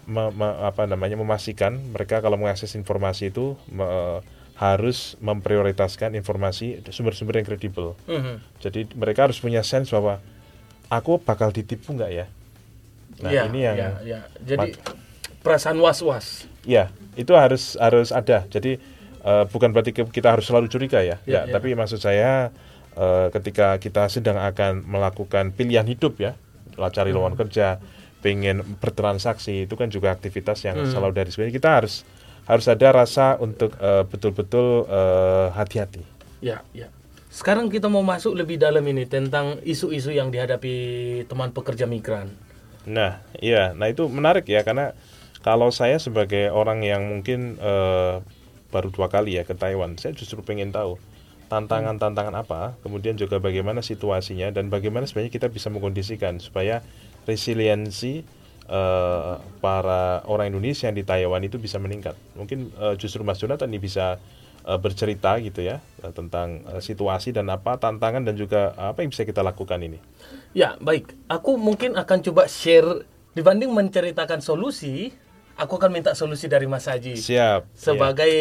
me- 0.06 0.32
me- 0.32 0.58
apa 0.62 0.86
namanya 0.86 1.18
memastikan 1.18 1.76
mereka 1.92 2.22
kalau 2.22 2.38
mengakses 2.38 2.72
informasi 2.74 3.34
itu 3.34 3.58
me- 3.68 4.22
harus 4.58 5.14
memprioritaskan 5.22 6.18
informasi 6.18 6.82
sumber-sumber 6.90 7.38
yang 7.38 7.46
kredibel. 7.46 7.94
Mhm. 8.10 8.42
Jadi 8.58 8.90
mereka 8.98 9.30
harus 9.30 9.38
punya 9.38 9.62
sense 9.62 9.94
bahwa 9.94 10.18
aku 10.90 11.22
bakal 11.22 11.54
ditipu 11.54 11.94
nggak 11.94 12.12
ya? 12.12 12.26
Nah 13.22 13.32
Ya, 13.32 13.42
ini 13.46 13.60
yang 13.62 13.78
ya, 13.78 13.90
ya. 14.02 14.20
Jadi 14.42 14.74
perasaan 15.48 15.80
was-was. 15.80 16.44
Ya, 16.68 16.92
itu 17.16 17.32
harus 17.32 17.80
harus 17.80 18.12
ada. 18.12 18.44
Jadi 18.52 18.76
eh, 19.24 19.44
bukan 19.48 19.72
berarti 19.72 19.96
kita 19.96 20.36
harus 20.36 20.46
selalu 20.52 20.68
curiga 20.68 21.00
ya. 21.00 21.18
Ya, 21.24 21.24
Ya, 21.24 21.42
ya. 21.48 21.54
tapi 21.56 21.72
maksud 21.74 22.04
saya 22.04 22.52
eh, 23.00 23.28
ketika 23.32 23.80
kita 23.80 24.12
sedang 24.12 24.36
akan 24.36 24.84
melakukan 24.84 25.56
pilihan 25.56 25.88
hidup 25.88 26.20
ya, 26.20 26.36
cari 26.92 27.16
lowongan 27.16 27.40
kerja, 27.48 27.80
pengen 28.20 28.62
bertransaksi, 28.84 29.66
itu 29.66 29.74
kan 29.80 29.88
juga 29.88 30.12
aktivitas 30.12 30.62
yang 30.68 30.84
Hmm. 30.84 30.92
selalu 30.92 31.14
dari 31.16 31.30
sebenarnya 31.32 31.56
kita 31.56 31.70
harus 31.80 31.96
harus 32.48 32.66
ada 32.68 32.88
rasa 32.92 33.36
untuk 33.40 33.72
eh, 33.80 34.04
betul-betul 34.04 34.86
eh, 34.88 35.48
hati-hati. 35.56 36.04
Ya, 36.44 36.62
ya. 36.76 36.92
Sekarang 37.28 37.70
kita 37.70 37.86
mau 37.92 38.02
masuk 38.02 38.34
lebih 38.34 38.58
dalam 38.58 38.82
ini 38.88 39.06
tentang 39.06 39.62
isu-isu 39.62 40.10
yang 40.10 40.34
dihadapi 40.34 40.74
teman 41.30 41.54
pekerja 41.54 41.86
migran. 41.86 42.34
Nah, 42.88 43.20
iya, 43.44 43.76
nah 43.76 43.92
itu 43.92 44.08
menarik 44.08 44.48
ya 44.48 44.64
karena 44.64 44.96
kalau 45.48 45.72
saya 45.72 45.96
sebagai 45.96 46.52
orang 46.52 46.84
yang 46.84 47.08
mungkin 47.08 47.56
eh, 47.56 48.20
baru 48.68 48.92
dua 48.92 49.08
kali 49.08 49.40
ya 49.40 49.48
ke 49.48 49.56
Taiwan, 49.56 49.96
saya 49.96 50.12
justru 50.12 50.44
pengen 50.44 50.76
tahu 50.76 51.00
tantangan-tantangan 51.48 52.36
apa, 52.36 52.76
kemudian 52.84 53.16
juga 53.16 53.40
bagaimana 53.40 53.80
situasinya 53.80 54.52
dan 54.52 54.68
bagaimana 54.68 55.08
sebenarnya 55.08 55.32
kita 55.32 55.48
bisa 55.48 55.72
mengkondisikan 55.72 56.44
supaya 56.44 56.84
resiliensi 57.24 58.28
eh, 58.68 59.36
para 59.64 60.20
orang 60.28 60.52
Indonesia 60.52 60.92
yang 60.92 61.00
di 61.00 61.08
Taiwan 61.08 61.40
itu 61.48 61.56
bisa 61.56 61.80
meningkat. 61.80 62.20
Mungkin 62.36 62.76
eh, 62.76 63.00
justru 63.00 63.24
Mas 63.24 63.40
Jonathan 63.40 63.72
ini 63.72 63.80
bisa 63.80 64.20
bercerita 64.68 65.40
gitu 65.40 65.64
ya 65.64 65.80
tentang 66.12 66.60
situasi 66.84 67.32
dan 67.32 67.48
apa 67.48 67.80
tantangan 67.80 68.20
dan 68.28 68.36
juga 68.36 68.76
apa 68.76 69.00
yang 69.00 69.16
bisa 69.16 69.24
kita 69.24 69.40
lakukan 69.40 69.80
ini. 69.80 69.96
Ya, 70.52 70.76
baik. 70.84 71.16
Aku 71.32 71.56
mungkin 71.56 71.96
akan 71.96 72.20
coba 72.20 72.52
share 72.52 73.08
dibanding 73.32 73.72
menceritakan 73.72 74.44
solusi, 74.44 75.16
aku 75.58 75.82
akan 75.82 75.92
minta 75.92 76.14
solusi 76.14 76.46
dari 76.46 76.70
Mas 76.70 76.86
Haji 76.86 77.18
Siap. 77.18 77.62
iya. 77.66 77.74
sebagai 77.74 78.34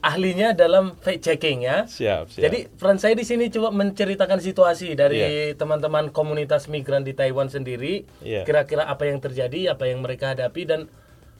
ahlinya 0.00 0.56
dalam 0.56 0.96
fact 0.96 1.20
checking 1.20 1.60
ya. 1.68 1.84
Siap, 1.84 2.32
siap. 2.32 2.42
Jadi 2.48 2.58
peran 2.72 2.96
saya 2.96 3.12
di 3.12 3.24
sini 3.28 3.52
coba 3.52 3.68
menceritakan 3.68 4.40
situasi 4.40 4.96
dari 4.96 5.52
teman-teman 5.60 6.08
komunitas 6.08 6.72
migran 6.72 7.04
di 7.04 7.12
Taiwan 7.12 7.52
sendiri. 7.52 8.08
Iya. 8.24 8.48
Kira-kira 8.48 8.88
apa 8.88 9.04
yang 9.04 9.20
terjadi, 9.20 9.76
apa 9.76 9.84
yang 9.92 10.00
mereka 10.00 10.32
hadapi 10.32 10.64
dan 10.64 10.88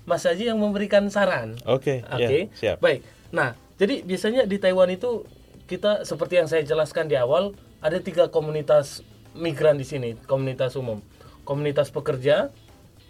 Mas 0.05 0.29
Haji 0.29 0.53
yang 0.53 0.61
memberikan 0.61 1.09
saran. 1.09 1.57
Oke, 1.65 2.05
Oke. 2.13 2.53
ya, 2.53 2.57
siap. 2.57 2.77
Baik. 2.85 3.01
Nah, 3.33 3.57
jadi 3.81 4.05
biasanya 4.05 4.45
di 4.45 4.61
Taiwan 4.61 4.93
itu 4.93 5.25
kita 5.65 6.05
seperti 6.05 6.37
yang 6.37 6.49
saya 6.51 6.61
jelaskan 6.61 7.09
di 7.09 7.17
awal 7.17 7.57
ada 7.81 7.97
tiga 8.03 8.29
komunitas 8.29 9.01
migran 9.33 9.81
di 9.81 9.87
sini, 9.89 10.19
komunitas 10.29 10.77
umum, 10.77 11.01
komunitas 11.49 11.89
pekerja, 11.89 12.53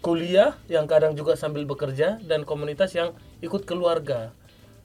kuliah 0.01 0.57
yang 0.65 0.89
kadang 0.89 1.13
juga 1.13 1.37
sambil 1.37 1.63
bekerja 1.63 2.17
dan 2.25 2.41
komunitas 2.41 2.97
yang 2.97 3.13
ikut 3.45 3.69
keluarga, 3.69 4.33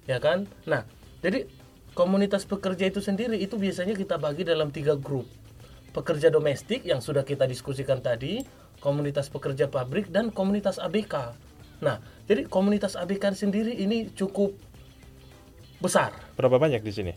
ya 0.04 0.20
kan? 0.20 0.44
Nah, 0.68 0.84
jadi 1.24 1.48
komunitas 1.96 2.44
pekerja 2.44 2.92
itu 2.92 3.00
sendiri 3.00 3.40
itu 3.40 3.56
biasanya 3.56 3.96
kita 3.96 4.20
bagi 4.20 4.44
dalam 4.44 4.68
tiga 4.68 4.92
grup, 4.94 5.24
pekerja 5.96 6.28
domestik 6.28 6.84
yang 6.84 7.00
sudah 7.00 7.24
kita 7.24 7.48
diskusikan 7.48 8.04
tadi, 8.04 8.44
komunitas 8.84 9.32
pekerja 9.32 9.72
pabrik 9.72 10.12
dan 10.12 10.28
komunitas 10.28 10.76
ABK. 10.76 11.32
Nah, 11.80 12.00
jadi 12.28 12.44
komunitas 12.44 12.96
ABK 12.96 13.32
sendiri 13.32 13.72
ini 13.72 14.12
cukup 14.12 14.52
besar. 15.80 16.12
Berapa 16.36 16.60
banyak 16.60 16.84
di 16.84 16.92
sini? 16.92 17.12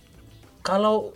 Kalau 0.63 1.15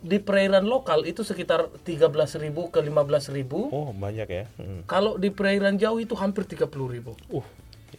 di 0.00 0.16
perairan 0.16 0.64
lokal 0.64 1.04
itu 1.04 1.20
sekitar 1.20 1.68
13.000 1.84 2.48
ke 2.72 2.80
15.000. 2.80 3.68
Oh, 3.68 3.92
banyak 3.92 4.28
ya. 4.28 4.44
Hmm. 4.56 4.80
Kalau 4.84 5.20
di 5.20 5.28
perairan 5.28 5.76
jauh 5.76 6.00
itu 6.00 6.16
hampir 6.16 6.48
30.000. 6.48 7.12
Uh, 7.28 7.44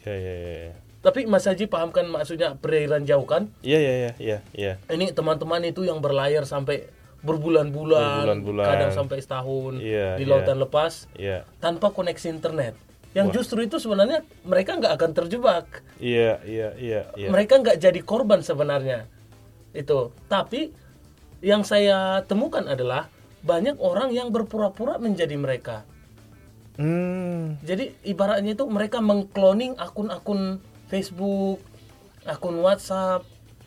ya, 0.02 0.14
ya, 0.14 0.34
ya, 0.34 0.54
ya. 0.70 0.74
Tapi 1.02 1.26
Mas 1.26 1.46
Haji 1.46 1.66
pahamkan 1.66 2.06
maksudnya 2.06 2.58
perairan 2.58 3.06
jauh 3.06 3.26
kan? 3.26 3.50
Iya, 3.62 3.80
iya, 3.80 3.94
iya, 3.94 4.12
iya, 4.18 4.38
iya. 4.54 4.74
Ini 4.86 5.14
teman-teman 5.14 5.62
itu 5.66 5.82
yang 5.82 5.98
berlayar 5.98 6.46
sampai 6.46 6.90
berbulan-bulan, 7.22 8.26
Berbulan-bulan. 8.26 8.66
kadang 8.66 8.92
sampai 8.94 9.18
setahun 9.22 9.78
Iya, 9.78 10.18
di 10.18 10.26
iya. 10.26 10.30
lautan 10.30 10.58
lepas 10.58 11.06
Iya, 11.14 11.46
tanpa 11.62 11.94
koneksi 11.94 12.28
internet. 12.34 12.74
Yang 13.14 13.28
justru 13.42 13.62
itu 13.62 13.78
sebenarnya 13.78 14.26
mereka 14.42 14.78
nggak 14.78 14.94
akan 14.98 15.12
terjebak. 15.14 15.86
iya, 16.02 16.42
iya, 16.48 16.74
iya, 16.78 17.02
iya. 17.14 17.30
Mereka 17.30 17.62
nggak 17.62 17.78
jadi 17.78 18.00
korban 18.02 18.42
sebenarnya. 18.42 19.06
Itu. 19.70 20.16
Tapi 20.26 20.74
yang 21.42 21.66
saya 21.66 22.22
temukan 22.26 22.64
adalah 22.66 23.10
banyak 23.42 23.78
orang 23.82 24.14
yang 24.14 24.30
berpura-pura 24.30 25.02
menjadi 25.02 25.34
mereka. 25.38 25.82
Hmm, 26.78 27.60
Jadi 27.62 27.94
ibaratnya 28.08 28.56
itu 28.56 28.66
mereka 28.70 29.04
mengcloning 29.04 29.76
akun-akun 29.76 30.62
Facebook, 30.88 31.60
akun 32.24 32.62
WhatsApp, 32.62 33.26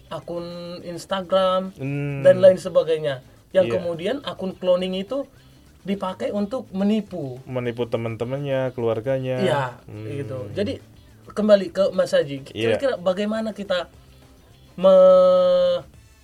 akun 0.09 0.81
Instagram 0.83 1.75
hmm. 1.75 2.23
dan 2.25 2.41
lain 2.41 2.57
sebagainya. 2.57 3.21
Yang 3.55 3.67
Iya. 3.71 3.75
kemudian 3.79 4.17
akun 4.25 4.55
cloning 4.57 4.99
itu 4.99 5.27
dipakai 5.85 6.33
untuk 6.33 6.65
menipu. 6.73 7.39
menipu 7.45 7.85
teman-temannya, 7.85 8.73
keluarganya. 8.73 9.37
Iya, 9.43 9.65
Hmm. 9.85 10.07
gitu. 10.09 10.39
Jadi 10.57 10.81
kembali 11.29 11.67
ke 11.71 11.85
Mas 11.93 12.15
Haji, 12.15 12.41
Iya. 12.51 12.79
kira-kira 12.79 12.95
bagaimana 12.97 13.53
kita 13.53 13.91
me 14.75 14.95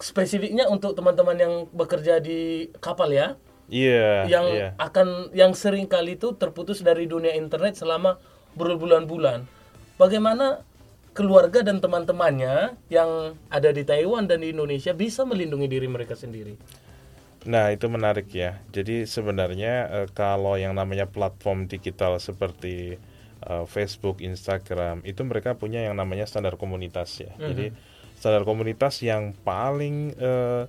spesifiknya 0.01 0.67
untuk 0.67 0.97
teman-teman 0.97 1.37
yang 1.37 1.55
bekerja 1.71 2.19
di 2.19 2.69
kapal 2.81 3.13
ya, 3.13 3.37
Iya, 3.71 4.27
yang 4.27 4.47
iya. 4.51 4.69
akan 4.83 5.31
yang 5.31 5.55
sering 5.55 5.87
kali 5.87 6.19
itu 6.19 6.35
terputus 6.35 6.83
dari 6.83 7.07
dunia 7.07 7.39
internet 7.39 7.79
selama 7.79 8.19
berbulan-bulan. 8.59 9.47
Bagaimana 9.95 10.67
keluarga 11.15 11.63
dan 11.63 11.79
teman-temannya 11.79 12.75
yang 12.91 13.39
ada 13.47 13.71
di 13.71 13.87
Taiwan 13.87 14.27
dan 14.27 14.43
di 14.43 14.51
Indonesia 14.51 14.91
bisa 14.91 15.23
melindungi 15.23 15.71
diri 15.71 15.87
mereka 15.87 16.19
sendiri? 16.19 16.59
Nah, 17.47 17.71
itu 17.71 17.87
menarik 17.87 18.29
ya. 18.35 18.59
Jadi 18.75 19.07
sebenarnya 19.07 19.75
eh, 20.03 20.09
kalau 20.13 20.59
yang 20.59 20.75
namanya 20.75 21.07
platform 21.07 21.71
digital 21.71 22.19
seperti 22.19 22.99
eh, 23.47 23.65
Facebook, 23.71 24.19
Instagram, 24.19 25.07
itu 25.07 25.23
mereka 25.23 25.55
punya 25.55 25.87
yang 25.87 25.95
namanya 25.95 26.27
standar 26.27 26.59
komunitas 26.59 27.23
ya. 27.23 27.33
Jadi 27.39 27.71
standar 28.21 28.45
komunitas 28.45 29.01
yang 29.01 29.33
paling 29.43 30.13
eh, 30.21 30.69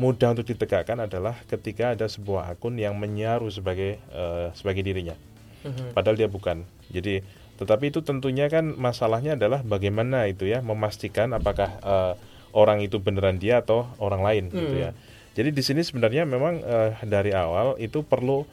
mudah 0.00 0.32
untuk 0.32 0.48
ditegakkan 0.48 0.96
adalah 1.04 1.36
ketika 1.44 1.92
ada 1.92 2.08
sebuah 2.08 2.56
akun 2.56 2.80
yang 2.80 2.96
menyaru 2.96 3.52
sebagai 3.52 4.00
eh, 4.00 4.48
sebagai 4.56 4.80
dirinya. 4.80 5.14
Mhm. 5.62 5.92
Padahal 5.92 6.16
dia 6.16 6.28
bukan. 6.32 6.64
Jadi 6.88 7.20
Tetapi 7.56 7.88
itu 7.88 8.04
tentunya 8.04 8.52
kan 8.52 8.76
masalahnya 8.76 9.32
adalah 9.32 9.64
bagaimana 9.64 10.28
itu 10.28 10.44
ya 10.44 10.60
memastikan 10.60 11.32
apakah 11.32 11.80
uh, 11.80 12.12
orang 12.52 12.84
itu 12.84 13.00
beneran 13.00 13.40
dia 13.40 13.64
atau 13.64 13.88
orang 13.96 14.20
lain 14.20 14.44
gitu 14.52 14.76
Hmm. 14.76 14.84
ya. 14.84 14.90
Jadi 15.36 15.56
di 15.56 15.62
sini 15.64 15.80
sebenarnya 15.80 16.28
memang 16.28 16.60
uh, 16.60 16.92
dari 17.04 17.32
awal 17.32 17.80
itu 17.80 18.04
perlu 18.04 18.44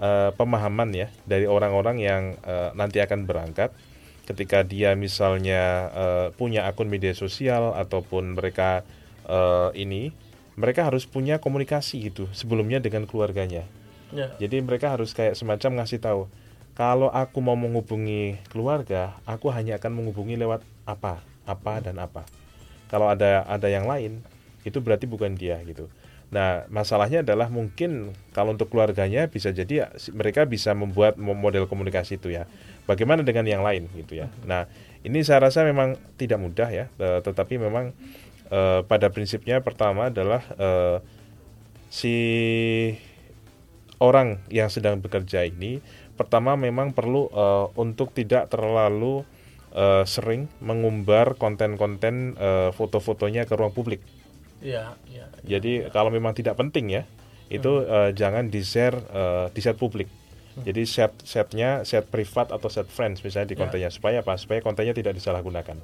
uh, 0.00 0.36
pemahaman 0.36 0.92
ya 0.92 1.08
dari 1.24 1.48
orang-orang 1.48 1.96
yang 1.96 2.22
uh, 2.44 2.76
nanti 2.76 3.00
akan 3.00 3.24
berangkat 3.24 3.72
ketika 4.26 4.62
dia 4.62 4.94
misalnya 4.94 5.90
uh, 5.92 6.26
punya 6.34 6.66
akun 6.70 6.86
media 6.86 7.12
sosial 7.12 7.74
ataupun 7.74 8.38
mereka 8.38 8.86
uh, 9.26 9.74
ini 9.74 10.14
mereka 10.54 10.86
harus 10.86 11.08
punya 11.08 11.40
komunikasi 11.40 12.12
gitu 12.12 12.28
sebelumnya 12.36 12.78
dengan 12.78 13.08
keluarganya. 13.08 13.64
Ya. 14.12 14.28
Jadi 14.36 14.60
mereka 14.60 14.92
harus 14.92 15.16
kayak 15.16 15.34
semacam 15.34 15.82
ngasih 15.82 15.98
tahu 15.98 16.28
kalau 16.72 17.12
aku 17.12 17.44
mau 17.44 17.52
menghubungi 17.52 18.40
keluarga, 18.48 19.12
aku 19.28 19.52
hanya 19.52 19.76
akan 19.76 19.92
menghubungi 19.92 20.40
lewat 20.40 20.64
apa, 20.88 21.20
apa 21.44 21.84
dan 21.84 22.00
apa. 22.00 22.24
Kalau 22.88 23.12
ada 23.12 23.44
ada 23.44 23.68
yang 23.68 23.84
lain, 23.84 24.24
itu 24.64 24.80
berarti 24.80 25.04
bukan 25.04 25.36
dia 25.36 25.60
gitu. 25.68 25.92
Nah, 26.32 26.64
masalahnya 26.72 27.20
adalah 27.20 27.52
mungkin 27.52 28.16
kalau 28.32 28.56
untuk 28.56 28.72
keluarganya 28.72 29.28
bisa 29.28 29.52
jadi 29.52 29.84
ya, 29.84 29.86
mereka 30.16 30.48
bisa 30.48 30.72
membuat 30.72 31.20
mo- 31.20 31.36
model 31.36 31.68
komunikasi 31.68 32.16
itu 32.16 32.32
ya. 32.32 32.48
Bagaimana 32.88 33.20
dengan 33.20 33.44
yang 33.44 33.60
lain 33.60 33.92
gitu 33.92 34.24
ya. 34.24 34.32
Nah, 34.48 34.64
ini 35.04 35.20
saya 35.20 35.44
rasa 35.44 35.60
memang 35.60 36.00
tidak 36.16 36.40
mudah 36.40 36.72
ya, 36.72 36.88
eh, 36.88 37.20
tetapi 37.20 37.60
memang 37.60 37.92
eh, 38.48 38.80
pada 38.80 39.12
prinsipnya 39.12 39.60
pertama 39.60 40.08
adalah 40.08 40.40
eh, 40.56 40.98
si 41.92 42.16
orang 44.00 44.40
yang 44.48 44.72
sedang 44.72 44.98
bekerja 45.04 45.44
ini 45.44 45.84
pertama 46.16 46.56
memang 46.56 46.96
perlu 46.96 47.28
eh, 47.28 47.66
untuk 47.76 48.16
tidak 48.16 48.48
terlalu 48.48 49.28
sering 50.04 50.52
mengumbar 50.60 51.32
konten-konten 51.40 52.36
foto-fotonya 52.76 53.48
ke 53.48 53.56
ruang 53.56 53.72
publik. 53.72 54.04
Ya, 54.62 54.94
ya. 55.06 55.26
Jadi 55.42 55.90
kalau 55.90 56.08
memang 56.08 56.32
tidak 56.32 56.54
penting 56.54 56.88
ya, 56.88 57.02
itu 57.48 57.82
eh, 57.82 58.14
jangan 58.14 58.46
di-share 58.46 58.96
eh, 58.96 59.46
di 59.50 59.60
set 59.60 59.76
publik. 59.76 60.06
Jadi 60.54 60.84
set 60.84 61.16
setnya 61.24 61.80
set 61.82 62.06
privat 62.06 62.52
atau 62.52 62.68
set 62.68 62.84
friends 62.86 63.20
misalnya 63.20 63.48
di 63.48 63.56
Ya. 63.56 63.60
kontennya 63.64 63.88
supaya 63.88 64.20
apa? 64.20 64.36
Supaya 64.36 64.60
kontennya 64.60 64.92
tidak 64.92 65.16
disalahgunakan. 65.16 65.80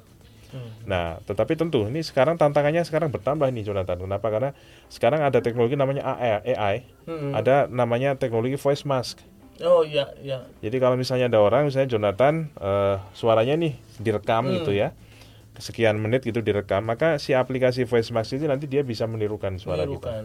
Hmm. 0.49 0.69
Nah, 0.85 1.17
tetapi 1.23 1.53
tentu 1.53 1.85
ini 1.85 2.01
sekarang 2.01 2.33
tantangannya 2.33 2.81
sekarang 2.81 3.09
bertambah 3.09 3.49
nih 3.49 3.65
Jonathan. 3.65 3.97
Kenapa? 3.99 4.27
Karena 4.29 4.51
sekarang 4.87 5.21
ada 5.21 5.41
teknologi 5.41 5.73
namanya 5.73 6.05
AI, 6.07 6.53
AI 6.53 6.75
Hmm. 7.05 7.33
ada 7.33 7.65
namanya 7.65 8.13
teknologi 8.13 8.57
voice 8.57 8.85
mask. 8.85 9.21
Oh 9.59 9.81
ya, 9.83 10.07
ya. 10.21 10.45
Jadi 10.61 10.77
kalau 10.77 10.95
misalnya 10.95 11.27
ada 11.27 11.37
orang, 11.37 11.67
misalnya 11.67 11.89
Jonathan, 11.89 12.47
eh, 12.55 12.95
suaranya 13.11 13.57
nih 13.57 13.73
direkam 13.97 14.47
Hmm. 14.47 14.55
gitu 14.55 14.71
ya, 14.71 14.93
sekian 15.59 15.99
menit 15.99 16.23
gitu 16.23 16.39
direkam, 16.39 16.87
maka 16.87 17.19
si 17.19 17.35
aplikasi 17.35 17.85
voice 17.85 18.09
mask 18.15 18.39
itu 18.39 18.47
nanti 18.47 18.65
dia 18.65 18.81
bisa 18.81 19.05
menirukan 19.05 19.59
suara 19.59 19.83
kita. 19.83 19.91
Menirukan. 19.91 20.23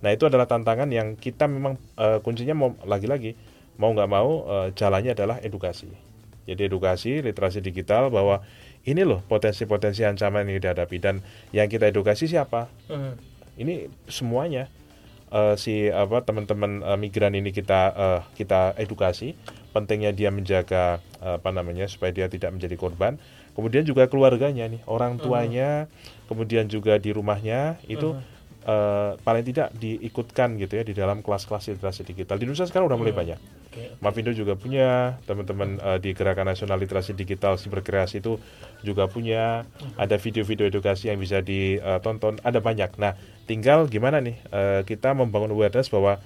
Nah 0.00 0.10
itu 0.10 0.24
adalah 0.26 0.48
tantangan 0.48 0.88
yang 0.88 1.14
kita 1.14 1.46
memang 1.46 1.76
eh, 2.00 2.18
kuncinya 2.24 2.56
mau 2.56 2.72
lagi-lagi 2.88 3.36
mau 3.76 3.92
nggak 3.92 4.10
mau 4.10 4.48
eh, 4.48 4.68
jalannya 4.74 5.12
adalah 5.12 5.36
edukasi. 5.44 5.88
Jadi 6.48 6.66
edukasi 6.66 7.22
literasi 7.22 7.62
digital 7.62 8.10
bahwa 8.10 8.42
ini 8.88 9.04
loh 9.04 9.20
potensi-potensi 9.28 10.02
ancaman 10.08 10.48
yang 10.48 10.60
dihadapi 10.60 10.96
dan 10.96 11.20
yang 11.52 11.68
kita 11.68 11.92
edukasi 11.92 12.24
siapa? 12.24 12.72
Hmm. 12.88 13.16
Ini 13.60 13.92
semuanya 14.08 14.72
eh, 15.28 15.54
si 15.60 15.92
apa 15.92 16.24
teman-teman 16.24 16.80
eh, 16.80 16.98
migran 16.98 17.36
ini 17.36 17.52
kita 17.52 17.80
eh, 17.92 18.20
kita 18.40 18.74
edukasi 18.80 19.36
pentingnya 19.70 20.10
dia 20.10 20.34
menjaga 20.34 20.98
apa 21.22 21.54
namanya 21.54 21.86
supaya 21.86 22.10
dia 22.10 22.26
tidak 22.26 22.50
menjadi 22.50 22.74
korban. 22.74 23.20
Kemudian 23.56 23.82
juga 23.82 24.06
keluarganya 24.06 24.70
nih 24.70 24.80
orang 24.86 25.18
tuanya, 25.18 25.90
kemudian 26.30 26.70
juga 26.70 26.96
di 26.96 27.10
rumahnya 27.10 27.76
itu 27.90 28.16
eh, 28.64 29.12
paling 29.20 29.44
tidak 29.44 29.74
diikutkan 29.76 30.56
gitu 30.60 30.80
ya 30.80 30.84
di 30.86 30.94
dalam 30.94 31.20
kelas-kelas 31.20 31.72
literasi 31.74 32.06
digital. 32.06 32.38
Di 32.38 32.46
Indonesia 32.46 32.68
sekarang 32.68 32.88
udah 32.88 32.98
mulai 33.00 33.14
banyak. 33.16 33.38
Oke. 33.70 33.94
Mavindo 34.02 34.34
juga 34.34 34.58
punya, 34.58 35.18
teman-teman 35.30 35.78
eh, 35.78 35.98
di 36.02 36.10
Gerakan 36.10 36.50
Nasional 36.50 36.78
Literasi 36.82 37.14
Digital 37.14 37.54
Siberkreasi 37.54 38.18
itu 38.18 38.42
juga 38.82 39.06
punya, 39.06 39.62
ada 39.94 40.16
video-video 40.18 40.66
edukasi 40.66 41.06
yang 41.06 41.22
bisa 41.22 41.38
ditonton, 41.38 42.42
ada 42.42 42.58
banyak. 42.58 42.90
Nah, 42.98 43.14
tinggal 43.46 43.86
gimana 43.86 44.18
nih 44.18 44.36
eh, 44.50 44.82
kita 44.86 45.14
membangun 45.14 45.54
awareness 45.54 45.86
bahwa 45.86 46.18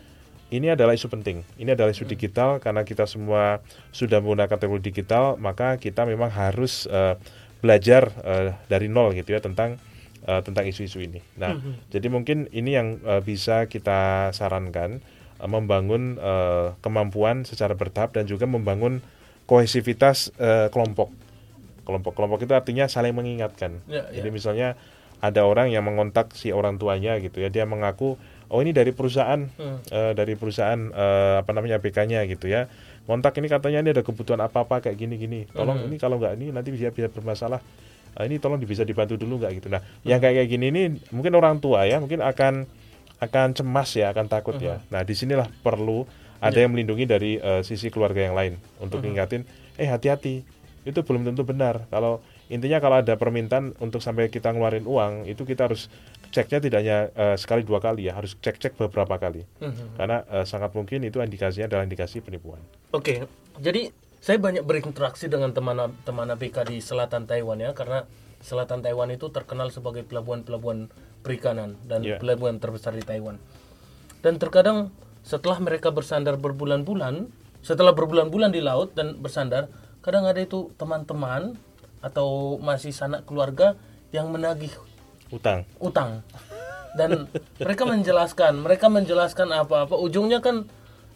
ini 0.52 0.72
adalah 0.72 0.92
isu 0.92 1.08
penting, 1.08 1.40
ini 1.56 1.72
adalah 1.72 1.90
isu 1.92 2.04
digital 2.04 2.60
karena 2.60 2.84
kita 2.84 3.08
semua 3.08 3.64
sudah 3.90 4.20
menggunakan 4.20 4.56
teknologi 4.60 4.92
digital, 4.92 5.40
maka 5.40 5.80
kita 5.80 6.04
memang 6.04 6.28
harus 6.28 6.84
eh, 6.88 7.16
belajar 7.64 8.12
eh, 8.22 8.52
dari 8.68 8.92
nol 8.92 9.16
gitu 9.16 9.32
ya 9.32 9.40
tentang 9.40 9.80
eh, 10.28 10.40
tentang 10.44 10.68
isu-isu 10.68 11.00
ini. 11.00 11.24
Nah, 11.40 11.56
jadi 11.88 12.12
mungkin 12.12 12.52
ini 12.52 12.76
yang 12.76 13.00
eh, 13.02 13.22
bisa 13.24 13.66
kita 13.66 14.30
sarankan 14.36 15.00
eh, 15.40 15.48
membangun 15.48 16.20
eh, 16.20 16.76
kemampuan 16.84 17.48
secara 17.48 17.72
bertahap 17.72 18.12
dan 18.12 18.28
juga 18.28 18.44
membangun 18.44 19.00
kohesivitas 19.48 20.32
eh, 20.36 20.68
kelompok. 20.68 21.08
Kelompok-kelompok 21.84 22.40
itu 22.44 22.52
artinya 22.56 22.88
saling 22.88 23.12
mengingatkan. 23.12 23.80
Ya, 23.88 24.08
Jadi 24.08 24.28
ya. 24.28 24.32
misalnya 24.32 24.68
ada 25.20 25.44
orang 25.44 25.72
yang 25.72 25.84
mengontak 25.84 26.36
si 26.36 26.52
orang 26.52 26.76
tuanya 26.76 27.16
gitu 27.20 27.40
ya, 27.40 27.48
dia 27.48 27.64
mengaku 27.64 28.20
oh 28.48 28.60
ini 28.60 28.72
dari 28.72 28.90
perusahaan 28.90 29.40
Hmm. 29.56 29.78
eh, 29.88 30.12
dari 30.12 30.34
perusahaan 30.34 30.80
eh, 30.90 31.34
apa 31.40 31.50
namanya 31.52 31.78
APK-nya 31.78 32.24
gitu 32.26 32.48
ya. 32.48 32.66
Kontak 33.04 33.36
ini 33.36 33.52
katanya 33.52 33.84
ini 33.84 33.90
ada 33.92 34.00
kebutuhan 34.00 34.40
apa-apa 34.40 34.80
kayak 34.80 34.96
gini-gini. 34.96 35.44
Tolong 35.52 35.84
Hmm. 35.84 35.88
ini 35.92 35.96
kalau 36.00 36.16
nggak 36.16 36.40
ini 36.40 36.50
nanti 36.50 36.72
bisa 36.72 36.88
bisa 36.88 37.12
bermasalah. 37.12 37.60
Ah, 38.14 38.24
ini 38.24 38.38
tolong 38.38 38.62
bisa 38.62 38.86
dibantu 38.86 39.18
dulu 39.18 39.42
nggak 39.42 39.52
gitu. 39.58 39.68
Nah, 39.68 39.82
yang 40.06 40.22
kayak 40.22 40.40
kayak 40.40 40.48
gini 40.48 40.66
ini 40.70 40.82
mungkin 41.10 41.34
orang 41.34 41.58
tua 41.58 41.82
ya 41.84 41.98
mungkin 41.98 42.22
akan 42.22 42.64
akan 43.18 43.48
cemas 43.52 43.90
ya, 43.96 44.10
akan 44.14 44.26
takut 44.28 44.54
ya. 44.56 44.80
Nah, 44.88 45.02
di 45.02 45.12
sinilah 45.16 45.48
perlu 45.62 46.04
ada 46.38 46.60
yang 46.60 46.70
melindungi 46.70 47.04
dari 47.04 47.36
eh, 47.36 47.60
sisi 47.64 47.88
keluarga 47.88 48.20
yang 48.20 48.36
lain 48.36 48.54
untuk 48.78 49.00
ngingatin, 49.00 49.42
eh 49.74 49.88
hati-hati, 49.88 50.44
itu 50.84 50.98
belum 51.00 51.24
tentu 51.24 51.42
benar. 51.42 51.88
Kalau 51.88 52.20
intinya 52.52 52.78
kalau 52.80 53.00
ada 53.00 53.14
permintaan 53.16 53.76
untuk 53.80 54.04
sampai 54.04 54.28
kita 54.28 54.52
ngeluarin 54.52 54.84
uang, 54.84 55.24
itu 55.28 55.44
kita 55.44 55.68
harus 55.70 55.88
ceknya 56.34 56.58
tidak 56.58 56.78
hanya 56.82 56.98
eh, 57.14 57.36
sekali 57.38 57.62
dua 57.62 57.78
kali 57.78 58.10
ya, 58.10 58.18
harus 58.18 58.34
cek-cek 58.40 58.74
beberapa 58.76 59.16
kali. 59.16 59.46
Mhm. 59.62 59.96
Karena 59.96 60.24
eh, 60.28 60.46
sangat 60.46 60.74
mungkin 60.74 61.06
itu 61.06 61.22
indikasinya 61.22 61.70
adalah 61.70 61.84
indikasi 61.86 62.20
penipuan. 62.20 62.60
Oke, 62.90 63.24
jadi 63.62 63.94
saya 64.24 64.40
banyak 64.40 64.64
berinteraksi 64.64 65.28
dengan 65.28 65.52
teman-teman 65.52 66.32
ABK 66.34 66.64
di 66.68 66.80
selatan 66.80 67.28
Taiwan 67.28 67.60
ya, 67.60 67.76
karena 67.76 68.08
selatan 68.40 68.84
Taiwan 68.84 69.08
itu 69.12 69.28
terkenal 69.32 69.72
sebagai 69.72 70.04
pelabuhan-pelabuhan 70.04 70.88
perikanan 71.24 71.80
dan 71.88 72.04
Iya. 72.04 72.20
pelabuhan 72.20 72.60
terbesar 72.60 72.92
di 72.92 73.00
Taiwan. 73.00 73.40
Dan 74.20 74.36
terkadang 74.36 74.92
setelah 75.24 75.56
mereka 75.60 75.88
bersandar 75.88 76.36
berbulan-bulan, 76.36 77.28
setelah 77.64 77.96
berbulan-bulan 77.96 78.52
di 78.52 78.60
laut 78.60 78.92
dan 78.92 79.16
bersandar, 79.16 79.72
kadang 80.04 80.28
ada 80.28 80.36
itu 80.36 80.68
teman-teman 80.76 81.56
atau 82.04 82.60
masih 82.60 82.92
sanak 82.92 83.24
keluarga 83.24 83.72
yang 84.12 84.28
menagih 84.28 84.70
Utang. 85.32 85.64
utang 85.80 86.20
dan 86.94 87.26
mereka 87.58 87.82
menjelaskan 87.82 88.60
mereka 88.60 88.86
menjelaskan 88.86 89.50
apa-apa 89.50 89.96
ujungnya 89.96 90.38
kan 90.38 90.68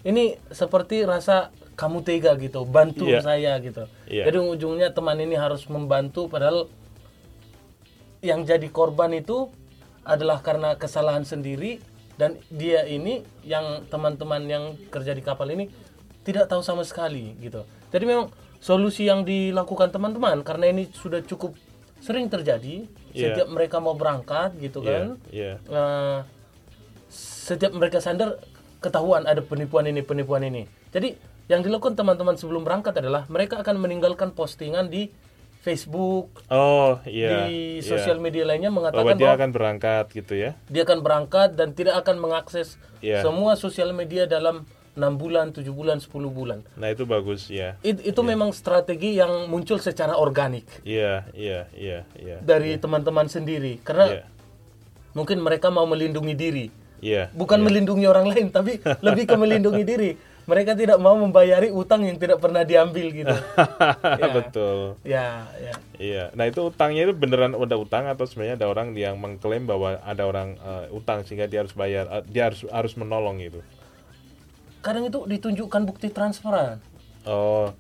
ini 0.02 0.34
seperti 0.50 1.04
rasa 1.04 1.52
kamu 1.78 2.02
tega 2.02 2.34
gitu 2.34 2.66
bantu 2.66 3.06
Iya. 3.06 3.22
saya 3.22 3.52
gitu 3.62 3.86
Iya. 4.10 4.26
jadi 4.26 4.42
ujungnya 4.42 4.90
teman 4.90 5.20
ini 5.20 5.38
harus 5.38 5.68
membantu 5.70 6.26
padahal 6.26 6.66
yang 8.18 8.42
jadi 8.42 8.66
korban 8.68 9.14
itu 9.14 9.46
adalah 10.02 10.42
karena 10.42 10.74
kesalahan 10.74 11.22
sendiri 11.22 11.78
dan 12.18 12.34
dia 12.50 12.82
ini 12.82 13.22
yang 13.46 13.86
teman-teman 13.86 14.42
yang 14.50 14.64
kerja 14.90 15.14
di 15.14 15.22
kapal 15.22 15.46
ini 15.46 15.70
tidak 16.26 16.50
tahu 16.50 16.64
sama 16.66 16.82
sekali 16.82 17.38
gitu 17.38 17.62
jadi 17.94 18.02
memang 18.02 18.34
solusi 18.58 19.06
yang 19.06 19.22
dilakukan 19.22 19.88
teman-teman 19.88 20.42
karena 20.42 20.68
ini 20.68 20.90
sudah 20.90 21.22
cukup 21.22 21.54
sering 21.98 22.26
terjadi 22.26 22.86
Iya. 23.10 23.34
setiap 23.34 23.48
mereka 23.50 23.76
mau 23.78 23.94
berangkat 23.94 24.54
gitu 24.58 24.82
Iya, 24.82 24.86
kan 24.86 25.06
iya. 25.32 25.52
eh, 25.58 26.18
setiap 27.08 27.72
mereka 27.72 27.98
sadar 27.98 28.38
ketahuan 28.78 29.24
ada 29.24 29.40
penipuan 29.40 29.88
ini 29.88 30.04
penipuan 30.04 30.44
ini 30.44 30.68
jadi 30.90 31.16
yang 31.48 31.64
dilakukan 31.64 31.96
teman-teman 31.96 32.36
sebelum 32.36 32.62
berangkat 32.62 32.92
adalah 32.94 33.24
mereka 33.26 33.58
akan 33.58 33.80
meninggalkan 33.80 34.30
postingan 34.30 34.86
di 34.86 35.08
Facebook 35.58 36.30
Oh, 36.46 37.02
iya. 37.02 37.48
di 37.48 37.80
iya. 37.80 37.82
sosial 37.82 38.22
media 38.22 38.46
lainnya 38.46 38.70
Bahwa 38.70 38.92
mengatakan 38.92 39.16
dia 39.16 39.26
bahwa 39.26 39.36
akan 39.36 39.50
berangkat 39.50 40.04
gitu 40.14 40.34
ya. 40.36 40.50
dia 40.70 40.82
akan 40.86 41.00
berangkat 41.02 41.48
dan 41.58 41.74
tidak 41.74 41.98
akan 41.98 42.16
mengakses 42.20 42.78
Iya. 43.00 43.24
semua 43.24 43.58
sosial 43.58 43.90
media 43.90 44.28
dalam 44.28 44.62
enam 44.98 45.14
bulan, 45.14 45.54
tujuh 45.54 45.70
bulan, 45.70 46.02
10 46.02 46.10
bulan. 46.28 46.66
Nah, 46.74 46.90
itu 46.90 47.06
bagus 47.06 47.46
ya. 47.46 47.78
It- 47.80 48.02
itu 48.02 48.20
memang 48.20 48.50
strategi 48.50 49.14
yang 49.14 49.46
muncul 49.46 49.78
secara 49.78 50.18
organik 50.18 50.66
Iya, 50.82 51.22
iya, 51.32 51.70
iya, 51.72 52.02
iya. 52.18 52.36
dari 52.42 52.74
teman-teman 52.74 53.30
sendiri 53.30 53.78
karena 53.80 54.06
Iya. 54.10 54.24
mungkin 55.14 55.38
mereka 55.38 55.70
mau 55.70 55.86
melindungi 55.86 56.34
diri 56.34 56.66
Iya. 56.98 57.30
bukan 57.30 57.62
melindungi 57.62 58.04
orang 58.04 58.26
lain 58.26 58.50
tapi 58.56 58.76
lebih 58.98 59.24
ke 59.24 59.36
melindungi 59.38 59.84
diri 59.86 60.10
mereka 60.44 60.72
tidak 60.72 60.96
mau 60.96 61.12
membayari 61.12 61.68
utang 61.68 62.02
yang 62.02 62.16
tidak 62.16 62.40
pernah 62.40 62.64
diambil 62.64 63.12
gitu. 63.12 63.36
Ya. 64.18 64.28
Betul. 64.32 64.96
Ya, 65.04 65.28
ya. 65.54 65.74
Iya. 66.00 66.24
Nah 66.32 66.48
itu 66.48 66.64
utangnya 66.64 67.04
itu 67.04 67.12
beneran 67.12 67.52
udah 67.52 67.76
utang 67.76 68.08
atau 68.08 68.24
sebenarnya 68.24 68.56
ada 68.56 68.66
orang 68.66 68.96
yang 68.96 69.20
mengklaim 69.20 69.68
bahwa 69.68 70.00
ada 70.00 70.24
orang 70.24 70.56
eh, 70.56 70.88
utang 70.90 71.20
sehingga 71.22 71.44
dia 71.44 71.60
harus 71.60 71.76
bayar, 71.76 72.08
eh, 72.08 72.24
dia 72.26 72.48
harus 72.48 72.64
harus 72.66 72.96
menolong 72.96 73.36
gitu. 73.38 73.60
Kadang 74.80 75.04
itu 75.10 75.18
ditunjukkan 75.26 75.82
bukti 75.84 76.08
transferan. 76.14 76.78
Oh, 77.26 77.74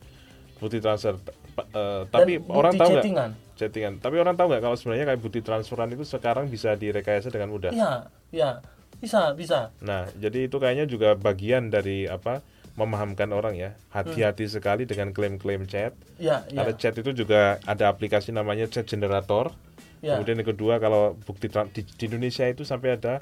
bukti 0.58 0.82
transfer. 0.82 1.14
Eh, 1.58 2.02
tapi 2.10 2.38
bukti 2.38 2.54
orang 2.54 2.72
tahu 2.74 2.88
nggak? 2.90 3.02
chattingan. 3.02 3.30
Chattingan. 3.58 3.94
Tapi 3.98 4.16
orang 4.18 4.34
tahu 4.38 4.46
nggak 4.50 4.62
kalau 4.62 4.76
sebenarnya 4.78 5.06
kayak 5.14 5.20
bukti 5.22 5.40
transferan 5.42 5.90
itu 5.90 6.04
sekarang 6.06 6.46
bisa 6.46 6.74
direkayasa 6.74 7.30
dengan 7.30 7.50
mudah. 7.54 7.70
Iya, 7.74 7.92
ya. 8.30 8.50
Bisa, 8.98 9.30
bisa. 9.38 9.70
Nah, 9.78 10.10
jadi 10.18 10.50
itu 10.50 10.58
kayaknya 10.58 10.86
juga 10.90 11.14
bagian 11.14 11.70
dari 11.70 12.10
apa? 12.10 12.42
Memahamkan 12.78 13.34
orang 13.34 13.58
ya. 13.58 13.74
Hati-hati 13.90 14.46
sekali 14.46 14.86
dengan 14.86 15.10
klaim-klaim 15.10 15.66
chat. 15.66 15.98
Ya, 16.14 16.46
Karena 16.46 16.74
ya. 16.74 16.78
chat 16.78 16.94
itu 16.94 17.10
juga 17.10 17.58
ada 17.66 17.90
aplikasi 17.90 18.30
namanya 18.30 18.70
chat 18.70 18.86
generator. 18.86 19.50
Ya. 19.98 20.14
Kemudian 20.14 20.38
yang 20.38 20.50
kedua 20.54 20.78
kalau 20.78 21.18
bukti 21.26 21.50
di, 21.50 21.82
di 21.82 22.04
Indonesia 22.06 22.46
itu 22.46 22.62
sampai 22.62 22.94
ada 22.94 23.18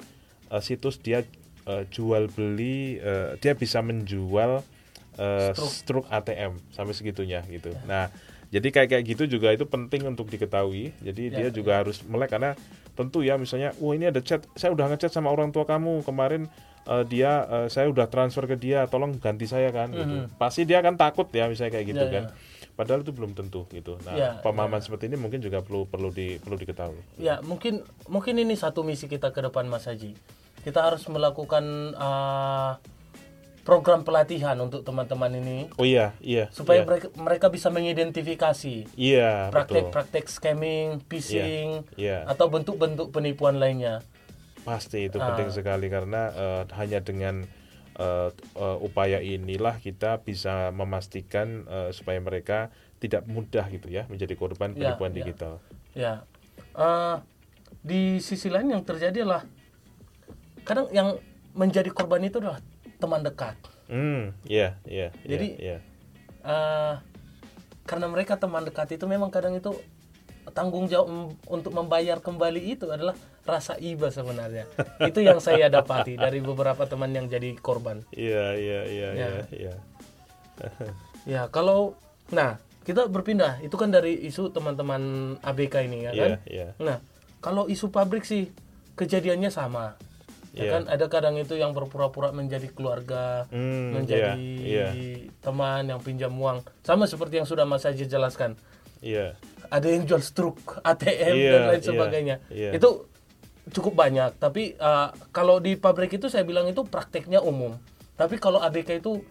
eh, 0.53 0.61
situs 0.61 1.01
dia 1.01 1.25
eh, 1.67 1.83
jual 1.91 2.31
beli 2.31 2.97
eh, 2.97 3.35
dia 3.37 3.53
bisa 3.53 3.83
menjual 3.83 4.63
eh, 5.19 5.51
Struk. 5.53 6.07
ATM 6.07 6.55
sampai 6.71 6.93
segitunya 6.95 7.43
gitu. 7.45 7.75
Nah, 7.83 8.07
jadi 8.47 8.67
kayak 8.71 8.89
kayak 8.95 9.03
gitu 9.03 9.23
juga 9.27 9.51
itu 9.51 9.67
penting 9.67 10.07
untuk 10.07 10.31
diketahui. 10.31 10.95
Jadi 11.03 11.23
dia 11.35 11.47
juga 11.51 11.83
harus 11.83 11.99
melek 12.07 12.31
karena 12.31 12.55
tentu 12.95 13.21
ya 13.21 13.35
misalnya, 13.37 13.75
wah 13.77 13.93
ini 13.93 14.09
ada 14.09 14.23
chat, 14.23 14.41
saya 14.57 14.73
udah 14.73 14.89
ngechat 14.89 15.11
sama 15.13 15.29
orang 15.29 15.51
tua 15.53 15.67
kamu 15.67 16.01
kemarin 16.07 16.47
eh, 16.87 17.03
dia 17.05 17.43
eh, 17.45 17.67
saya 17.67 17.91
udah 17.91 18.07
transfer 18.07 18.47
ke 18.47 18.55
dia, 18.55 18.87
tolong 18.87 19.19
ganti 19.19 19.45
saya 19.45 19.69
kan 19.75 19.91
gitu. 19.91 20.31
Pasti 20.39 20.63
dia 20.63 20.79
akan 20.79 20.95
takut 20.95 21.27
ya 21.35 21.45
misalnya 21.51 21.75
kayak 21.75 21.87
gitu 21.91 22.05
Ya, 22.07 22.13
kan. 22.13 22.23
Padahal 22.77 23.01
itu 23.01 23.09
belum 23.09 23.33
tentu 23.33 23.65
gitu. 23.73 23.97
Nah, 24.05 24.13
Ya, 24.13 24.29
pemahaman 24.45 24.79
seperti 24.85 25.09
ini 25.09 25.17
mungkin 25.17 25.41
juga 25.41 25.65
perlu 25.65 25.89
perlu 25.89 26.13
di 26.13 26.37
perlu 26.37 26.55
diketahui. 26.61 27.01
Ya, 27.17 27.41
mungkin 27.41 27.81
mungkin 28.05 28.37
ini 28.37 28.53
satu 28.53 28.85
misi 28.85 29.09
kita 29.09 29.33
ke 29.33 29.41
depan 29.41 29.65
Mas 29.65 29.89
Haji. 29.89 30.13
Kita 30.67 30.83
harus 30.83 31.07
melakukan 31.07 31.63
ah, 31.95 32.75
program 33.63 34.03
pelatihan 34.03 34.59
untuk 34.59 34.83
teman-teman 34.83 35.31
ini 35.31 35.71
Oh 35.79 35.87
iya, 35.87 36.11
iya. 36.19 36.51
supaya 36.51 36.83
iya. 36.83 36.87
mereka 36.87 37.07
mereka 37.15 37.47
bisa 37.47 37.71
mengidentifikasi 37.71 38.91
Iya, 38.95 39.47
praktek-praktek 39.47 40.27
scamming, 40.27 40.99
phishing, 41.07 41.87
Iya. 41.95 42.27
atau 42.27 42.51
bentuk-bentuk 42.51 43.15
penipuan 43.15 43.63
lainnya. 43.63 44.03
Pasti 44.63 45.07
itu 45.07 45.15
Ah. 45.19 45.31
penting 45.31 45.55
sekali 45.55 45.87
karena 45.87 46.35
eh, 46.35 46.63
hanya 46.75 46.99
dengan 46.99 47.47
eh, 47.95 48.29
eh, 48.35 48.77
upaya 48.83 49.23
inilah 49.23 49.79
kita 49.79 50.19
bisa 50.19 50.69
memastikan 50.69 51.63
eh, 51.63 51.89
supaya 51.95 52.19
mereka 52.19 52.69
tidak 52.99 53.23
mudah 53.23 53.71
gitu 53.71 53.87
ya 53.87 54.03
menjadi 54.05 54.35
korban 54.35 54.75
Ya, 54.75 54.91
penipuan 54.91 55.11
ya. 55.11 55.17
digital. 55.17 55.53
Ya, 55.95 56.13
Eh, 56.75 57.15
di 57.81 58.19
sisi 58.19 58.51
lain 58.51 58.69
yang 58.69 58.83
terjadi 58.83 59.23
adalah 59.23 59.47
kadang 60.67 60.91
yang 60.91 61.15
menjadi 61.55 61.87
korban 61.95 62.19
itu 62.27 62.43
adalah 62.43 62.59
teman 62.99 63.23
dekat. 63.23 63.55
Hmm, 63.87 64.35
iya, 64.43 64.75
iya, 64.83 65.15
iya, 65.23 65.31
Jadi, 65.31 65.47
iya. 65.63 65.77
Eh, 66.43 66.93
karena 67.87 68.11
mereka 68.11 68.35
teman 68.35 68.67
dekat 68.67 68.99
itu 68.99 69.07
memang 69.07 69.31
kadang 69.31 69.55
itu 69.55 69.71
tanggung 70.51 70.91
jawab 70.91 71.35
untuk 71.47 71.71
membayar 71.71 72.19
kembali 72.19 72.75
itu 72.75 72.91
adalah 72.91 73.15
rasa 73.47 73.79
iba 73.79 74.11
sebenarnya. 74.11 74.67
itu 75.09 75.23
yang 75.23 75.39
saya 75.39 75.71
dapati 75.71 76.19
dari 76.19 76.43
beberapa 76.43 76.83
teman 76.83 77.15
yang 77.15 77.31
jadi 77.31 77.55
korban. 77.63 78.03
Iya, 78.11 78.59
iya, 78.59 78.81
iya, 78.91 79.07
Ya. 79.15 79.27
iya, 79.31 79.43
iya. 79.55 79.75
Ya, 81.27 81.43
kalau 81.51 81.99
nah, 82.31 82.55
kita 82.87 83.11
berpindah 83.11 83.59
itu 83.59 83.75
kan 83.75 83.91
dari 83.91 84.15
isu 84.31 84.47
teman-teman 84.55 85.35
ABK 85.43 85.75
ini 85.83 86.07
ya 86.07 86.11
kan. 86.15 86.31
Iya, 86.47 86.47
iya. 86.47 86.67
Nah, 86.79 87.03
kalau 87.43 87.67
isu 87.67 87.91
pabrik 87.91 88.23
sih 88.23 88.47
kejadiannya 88.95 89.51
sama. 89.51 89.99
Ya 90.57 90.63
Iya. 90.63 90.71
kan 90.73 90.83
ada 90.89 91.05
kadang 91.05 91.37
itu 91.37 91.53
yang 91.53 91.71
berpura-pura 91.71 92.33
menjadi 92.33 92.65
keluarga, 92.67 93.45
Hmm, 93.47 93.93
menjadi 93.93 94.33
iya, 94.57 94.89
iya. 94.89 95.29
teman 95.37 95.85
yang 95.85 96.01
pinjam 96.01 96.33
uang. 96.33 96.65
Sama 96.81 97.05
seperti 97.05 97.37
yang 97.37 97.45
sudah 97.45 97.61
Mas 97.63 97.85
Haji 97.85 98.03
jelaskan. 98.03 98.57
Iya. 98.99 99.37
Ada 99.69 99.87
yang 99.87 100.03
jual 100.03 100.19
struk, 100.19 100.57
ATM 100.83 101.35
Iya, 101.35 101.51
dan 101.51 101.61
lain 101.67 101.77
iya, 101.77 101.85
sebagainya. 101.85 102.35
iya. 102.49 102.71
Itu 102.73 103.05
cukup 103.69 103.93
banyak, 103.95 104.33
tapi 104.35 104.73
uh, 104.75 105.13
kalau 105.29 105.59
di 105.59 105.75
pabrik 105.75 106.09
itu 106.11 106.25
saya 106.25 106.41
bilang 106.41 106.65
itu 106.65 106.81
prakteknya 106.81 107.37
umum. 107.39 107.77
Tapi 108.15 108.41
kalau 108.41 108.57
ABK 108.57 108.97
itu 108.97 109.21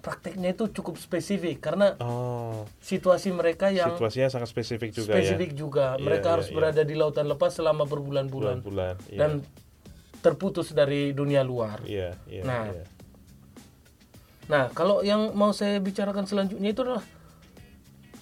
prakteknya 0.00 0.50
itu 0.50 0.70
cukup 0.72 0.96
spesifik 0.96 1.58
karena 1.60 1.94
Oh, 1.98 2.62
situasi 2.78 3.30
mereka 3.30 3.68
yang 3.68 3.90
situasinya 3.92 4.30
sangat 4.32 4.48
spesifik 4.48 4.90
juga 4.92 5.12
spesifik 5.12 5.50
ya. 5.50 5.56
juga. 5.56 5.86
Iya, 5.94 6.02
Mereka 6.02 6.24
iya, 6.24 6.32
harus 6.32 6.48
iya. 6.48 6.54
berada 6.54 6.82
di 6.82 6.94
lautan 6.94 7.26
lepas 7.26 7.50
selama 7.52 7.84
berbulan-bulan 7.84 8.62
Bulan-bulan. 8.62 8.94
Dan 9.12 9.30
terputus 10.20 10.72
dari 10.72 11.12
dunia 11.12 11.42
luar. 11.42 11.82
Iya, 11.84 12.16
iya, 12.26 12.42
Nah. 12.42 12.64
iya. 12.70 12.84
Nah, 14.46 14.64
kalau 14.70 15.02
yang 15.02 15.34
mau 15.34 15.50
saya 15.50 15.82
bicarakan 15.82 16.22
selanjutnya 16.24 16.70
itu 16.70 16.80
adalah 16.86 17.02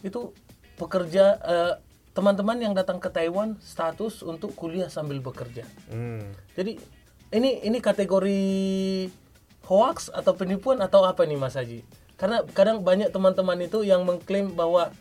itu 0.01 0.33
pekerja 0.81 1.25
eh, 1.41 1.75
teman-teman 2.17 2.57
yang 2.57 2.73
datang 2.73 2.97
ke 2.97 3.11
Taiwan 3.13 3.61
status 3.61 4.25
untuk 4.25 4.57
kuliah 4.57 4.89
sambil 4.89 5.21
bekerja. 5.21 5.69
Hmm. 5.91 6.33
Jadi 6.57 6.81
ini 7.35 7.61
ini 7.61 7.79
kategori 7.83 8.41
hoax 9.67 10.09
atau 10.13 10.33
penipuan 10.33 10.81
atau 10.81 11.05
apa 11.05 11.27
nih 11.27 11.37
Mas 11.37 11.59
Haji? 11.59 11.85
Karena 12.15 12.41
kadang 12.55 12.81
banyak 12.81 13.11
teman-teman 13.11 13.59
itu 13.61 13.83
yang 13.83 14.07
mengklaim 14.07 14.55
bahwa 14.55 14.95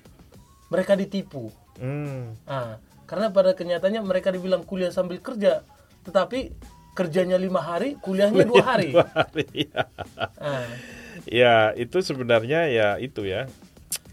mereka 0.74 0.98
ditipu. 0.98 1.54
Hmm. 1.78 2.34
Ah, 2.50 2.82
karena 3.06 3.30
pada 3.30 3.54
kenyataannya 3.54 4.02
mereka 4.02 4.34
dibilang 4.34 4.66
kuliah 4.66 4.90
sambil 4.90 5.22
kerja, 5.22 5.62
tetapi 6.04 6.52
kerjanya 6.94 7.36
lima 7.36 7.60
hari, 7.60 7.98
kuliahnya 7.98 8.46
dua 8.46 8.64
hari. 8.64 8.94
Iya. 9.54 9.84
Ah, 10.38 10.66
Ya, 11.26 11.72
itu 11.74 12.02
sebenarnya 12.02 12.70
ya 12.70 12.98
itu 12.98 13.24
ya. 13.24 13.46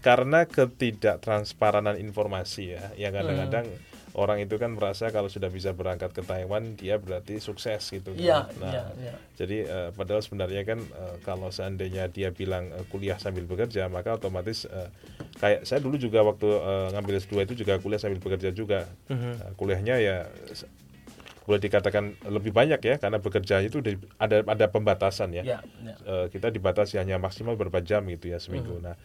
Karena 0.01 0.45
ketidaktransparan 0.45 1.97
informasi 1.97 2.73
ya, 2.73 2.89
yang 2.95 3.13
kadang-kadang 3.13 3.65
Hmm. 3.69 3.89
orang 4.11 4.43
itu 4.43 4.57
kan 4.57 4.73
merasa 4.73 5.07
kalau 5.07 5.29
sudah 5.29 5.47
bisa 5.47 5.71
berangkat 5.71 6.11
ke 6.11 6.19
Taiwan 6.19 6.75
dia 6.75 6.97
berarti 6.97 7.39
sukses 7.39 7.79
gitu 7.87 8.11
kan. 8.11 8.19
Iya, 8.19 8.39
Nah, 8.59 8.71
iya, 8.73 8.83
iya. 8.99 9.13
jadi 9.37 9.57
eh, 9.63 9.89
padahal 9.93 10.19
sebenarnya 10.19 10.61
kan 10.65 10.79
eh, 10.81 11.15
kalau 11.21 11.47
seandainya 11.47 12.09
dia 12.09 12.29
bilang 12.29 12.69
eh, 12.69 12.83
kuliah 12.89 13.15
sambil 13.15 13.45
bekerja, 13.45 13.87
maka 13.87 14.17
otomatis 14.17 14.65
eh, 14.67 14.89
kayak 15.37 15.63
saya 15.63 15.79
dulu 15.79 15.95
juga 15.95 16.21
waktu 16.21 16.43
eh, 16.49 16.87
ngambil 16.91 17.13
S2 17.17 17.33
itu 17.45 17.53
juga 17.61 17.79
kuliah 17.79 18.01
sambil 18.01 18.19
bekerja 18.19 18.49
juga. 18.51 18.89
Nah, 19.07 19.53
kuliahnya 19.55 19.95
ya 19.97 20.17
boleh 21.41 21.57
dikatakan 21.57 22.21
lebih 22.29 22.53
banyak 22.53 22.77
ya 22.85 22.95
karena 23.01 23.17
bekerja 23.17 23.65
itu 23.65 23.81
di- 23.81 23.97
ada 24.21 24.45
ada 24.45 24.65
pembatasan 24.69 25.33
ya. 25.33 25.43
Ya, 25.43 25.59
ya. 25.81 25.95
Eh, 26.05 26.25
kita 26.29 26.53
dibatasi 26.53 27.01
hanya 27.01 27.17
maksimal 27.17 27.57
berapa 27.57 27.81
jam 27.81 28.05
gitu 28.05 28.29
ya 28.29 28.37
seminggu. 28.37 28.77
Hmm. 28.77 28.93
Nah, 28.93 28.95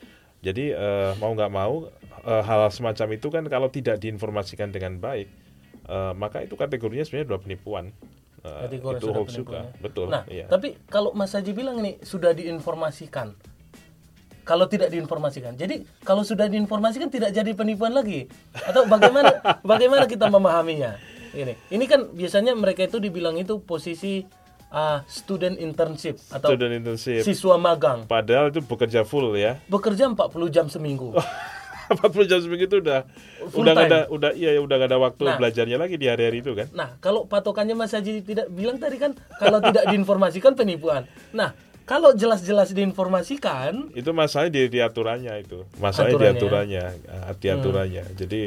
jadi 0.44 0.76
eh, 0.76 1.10
mau 1.16 1.32
nggak 1.32 1.52
mau 1.52 1.88
eh, 2.28 2.42
hal 2.44 2.68
semacam 2.68 3.08
itu 3.16 3.26
kan 3.32 3.44
kalau 3.48 3.72
tidak 3.72 3.96
diinformasikan 4.04 4.68
dengan 4.68 5.00
baik, 5.00 5.32
eh, 5.88 6.12
maka 6.12 6.44
itu 6.44 6.60
kategorinya 6.60 7.08
sebenarnya 7.08 7.26
adalah 7.32 7.42
penipuan. 7.42 7.86
Kategori 8.46 9.02
itu 9.02 9.08
hoax 9.10 9.34
penipuan 9.34 9.40
juga, 9.42 9.58
ya. 9.58 9.82
betul. 9.82 10.06
Nah, 10.06 10.22
iya. 10.30 10.46
tapi 10.46 10.78
kalau 10.86 11.10
Mas 11.18 11.34
Haji 11.34 11.50
bilang 11.50 11.82
ini 11.82 11.98
sudah 12.04 12.30
diinformasikan. 12.30 13.34
Kalau 14.46 14.70
tidak 14.70 14.94
diinformasikan. 14.94 15.58
Jadi 15.58 15.82
kalau 16.06 16.22
sudah 16.22 16.46
diinformasikan 16.46 17.10
tidak 17.10 17.34
jadi 17.34 17.50
penipuan 17.58 17.90
lagi. 17.90 18.30
Atau 18.54 18.86
bagaimana 18.86 19.42
bagaimana 19.66 20.06
kita 20.06 20.30
memahaminya? 20.30 20.94
Ini. 21.36 21.52
Ini 21.68 21.84
kan 21.84 22.00
biasanya 22.10 22.52
mereka 22.52 22.82
itu 22.82 22.96
dibilang 22.96 23.36
itu 23.36 23.60
posisi 23.60 24.24
ah, 24.68 25.04
student 25.04 25.54
internship 25.56 26.16
atau 26.28 26.48
Student 26.50 26.72
internship. 26.74 27.22
siswa 27.22 27.54
magang. 27.56 28.04
Padahal 28.04 28.48
itu 28.48 28.60
bekerja 28.60 29.04
full 29.04 29.30
ya. 29.32 29.60
Bekerja 29.66 30.08
40 30.08 30.16
jam 30.48 30.66
seminggu. 30.66 31.12
40 31.86 32.02
jam 32.26 32.40
seminggu 32.40 32.66
itu 32.66 32.82
udah 32.82 33.06
Full 33.46 33.62
udah 33.62 33.74
time. 33.76 33.86
ada 33.86 33.98
udah 34.08 34.30
iya 34.32 34.50
ya, 34.50 34.60
udah 34.60 34.74
nggak 34.74 34.90
ada 34.90 34.98
waktu 34.98 35.22
Nah. 35.22 35.36
belajarnya 35.38 35.78
lagi 35.78 35.94
di 35.94 36.10
hari-hari 36.10 36.40
itu 36.40 36.50
kan. 36.50 36.66
Nah, 36.72 36.98
kalau 36.98 37.24
patokannya 37.24 37.78
Mas 37.78 37.94
Haji 37.94 38.26
tidak 38.26 38.50
bilang 38.50 38.74
tadi 38.76 38.98
kan 38.98 39.14
kalau 39.36 39.62
tidak 39.62 39.86
diinformasikan 39.86 40.58
penipuan. 40.58 41.06
Nah, 41.30 41.54
kalau 41.86 42.10
jelas-jelas 42.10 42.74
diinformasikan, 42.74 43.94
Itu 43.94 44.10
masalahnya 44.10 44.50
di, 44.50 44.62
di 44.66 44.80
aturannya 44.82 45.30
itu. 45.38 45.62
Masalahnya 45.78 46.18
di 46.18 46.26
Aturannya. 46.34 46.82
aturannya, 46.82 46.84
ah, 47.22 47.32
di 47.32 47.46
aturannya. 47.48 48.04
Jadi 48.18 48.40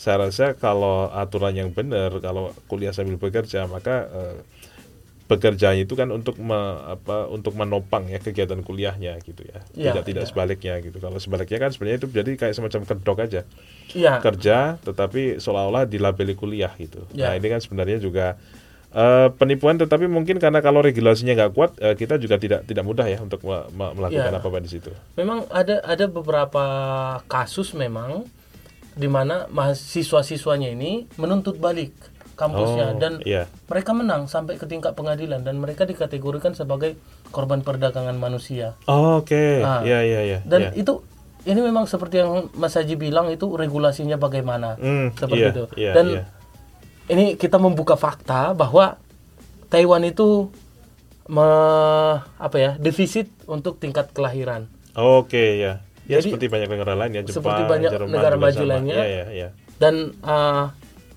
saya 0.00 0.16
rasa 0.24 0.56
kalau 0.56 1.12
aturan 1.12 1.52
yang 1.52 1.70
benar, 1.76 2.08
kalau 2.24 2.56
kuliah 2.66 2.96
sambil 2.96 3.20
bekerja, 3.20 3.68
maka 3.68 4.08
eh, 4.08 4.36
bekerjanya 5.28 5.86
itu 5.86 5.94
kan 5.94 6.10
untuk 6.10 6.40
me- 6.42 6.80
apa 6.90 7.30
untuk 7.30 7.54
menopang 7.54 8.10
ya 8.10 8.18
kegiatan 8.18 8.66
kuliahnya 8.66 9.14
gitu 9.22 9.46
ya. 9.46 9.60
Ya, 9.78 9.92
tidak 9.92 10.04
tidak 10.08 10.24
ya. 10.24 10.28
sebaliknya 10.32 10.74
gitu. 10.82 10.98
Kalau 10.98 11.22
sebaliknya 11.22 11.58
kan 11.62 11.70
sebenarnya 11.70 11.98
itu 12.02 12.08
jadi 12.10 12.30
kayak 12.34 12.54
semacam 12.56 12.80
kedok 12.82 13.18
aja. 13.22 13.40
ya 13.94 14.18
Kerja 14.18 14.80
tetapi 14.82 15.38
seolah-olah 15.38 15.86
dilabeli 15.86 16.34
kuliah 16.34 16.72
gitu. 16.74 17.06
Ya. 17.14 17.30
Nah, 17.30 17.32
ini 17.38 17.46
kan 17.46 17.60
sebenarnya 17.62 18.02
juga 18.02 18.34
eh, 18.90 19.28
penipuan 19.38 19.78
tetapi 19.78 20.10
mungkin 20.10 20.42
karena 20.42 20.58
kalau 20.58 20.82
regulasinya 20.82 21.38
nggak 21.38 21.52
kuat 21.54 21.78
eh, 21.78 21.94
kita 21.94 22.18
juga 22.18 22.34
tidak 22.34 22.66
tidak 22.66 22.82
mudah 22.82 23.06
ya 23.06 23.22
untuk 23.22 23.38
me- 23.46 23.70
me- 23.70 23.94
melakukan 23.94 24.34
Ya. 24.34 24.38
apa-apa 24.42 24.58
di 24.58 24.70
situ. 24.72 24.90
Memang 25.14 25.46
ada 25.54 25.78
ada 25.86 26.10
beberapa 26.10 26.64
kasus 27.30 27.70
memang 27.78 28.26
di 28.92 29.06
mana 29.06 29.46
mahasiswa-siswanya 29.48 30.70
ini 30.70 31.06
menuntut 31.14 31.56
balik 31.56 31.94
kampusnya 32.34 32.86
Oh, 32.86 32.98
dan 32.98 33.12
iya. 33.20 33.44
mereka 33.68 33.92
menang 33.92 34.24
sampai 34.24 34.56
ke 34.56 34.64
tingkat 34.64 34.96
pengadilan 34.96 35.40
dan 35.40 35.60
mereka 35.60 35.84
dikategorikan 35.84 36.52
sebagai 36.52 36.96
korban 37.28 37.60
perdagangan 37.60 38.16
manusia. 38.16 38.80
Oh, 38.84 39.20
Oke, 39.20 39.60
Ah. 39.60 39.84
ya 39.84 40.00
ya 40.00 40.24
ya. 40.24 40.38
Dan 40.42 40.68
ya. 40.68 40.70
itu 40.74 41.04
ini 41.42 41.60
memang 41.60 41.84
seperti 41.84 42.18
yang 42.18 42.48
Mas 42.54 42.72
Haji 42.74 42.96
bilang 42.96 43.28
itu 43.28 43.44
regulasinya 43.46 44.16
bagaimana. 44.16 44.76
Hmm, 44.76 45.12
seperti 45.14 45.36
iya, 45.38 45.50
itu. 45.50 45.64
iya, 45.76 45.92
Dan 45.92 46.06
iya. 46.10 46.22
ini 47.08 47.36
kita 47.36 47.60
membuka 47.60 47.94
fakta 47.94 48.52
bahwa 48.52 48.96
Taiwan 49.68 50.02
itu 50.02 50.48
me- 51.26 52.18
apa 52.36 52.56
ya 52.56 52.70
defisit 52.76 53.28
untuk 53.44 53.76
tingkat 53.76 54.10
kelahiran. 54.10 54.66
Oke 54.92 55.60
ya. 55.60 55.84
Ya 56.08 56.18
Jadi, 56.18 56.32
seperti 56.32 56.46
banyak 56.48 56.68
negara 56.68 56.94
lain 56.96 57.10
ya, 57.12 57.22
Jepang, 57.22 57.36
seperti 57.40 57.62
banyak 57.68 57.90
Jerman 57.92 58.08
negara 58.10 58.36
maju 58.36 58.64
lainnya. 58.66 58.96
Ya 58.96 59.06
ya 59.06 59.24
ya. 59.30 59.48
Dan 59.78 60.16
uh, 60.22 60.72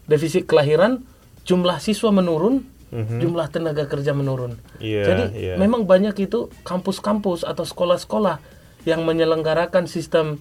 defisit 0.06 0.46
kelahiran 0.46 1.02
jumlah 1.44 1.80
siswa 1.80 2.12
menurun, 2.12 2.64
Mhm. 2.94 3.26
jumlah 3.26 3.50
tenaga 3.50 3.90
kerja 3.90 4.14
menurun. 4.14 4.62
Iya, 4.78 5.02
Jadi 5.10 5.24
iya. 5.34 5.54
memang 5.58 5.90
banyak 5.90 6.14
itu 6.22 6.54
kampus-kampus 6.62 7.42
atau 7.42 7.66
sekolah-sekolah 7.66 8.38
yang 8.86 9.02
menyelenggarakan 9.02 9.90
sistem 9.90 10.38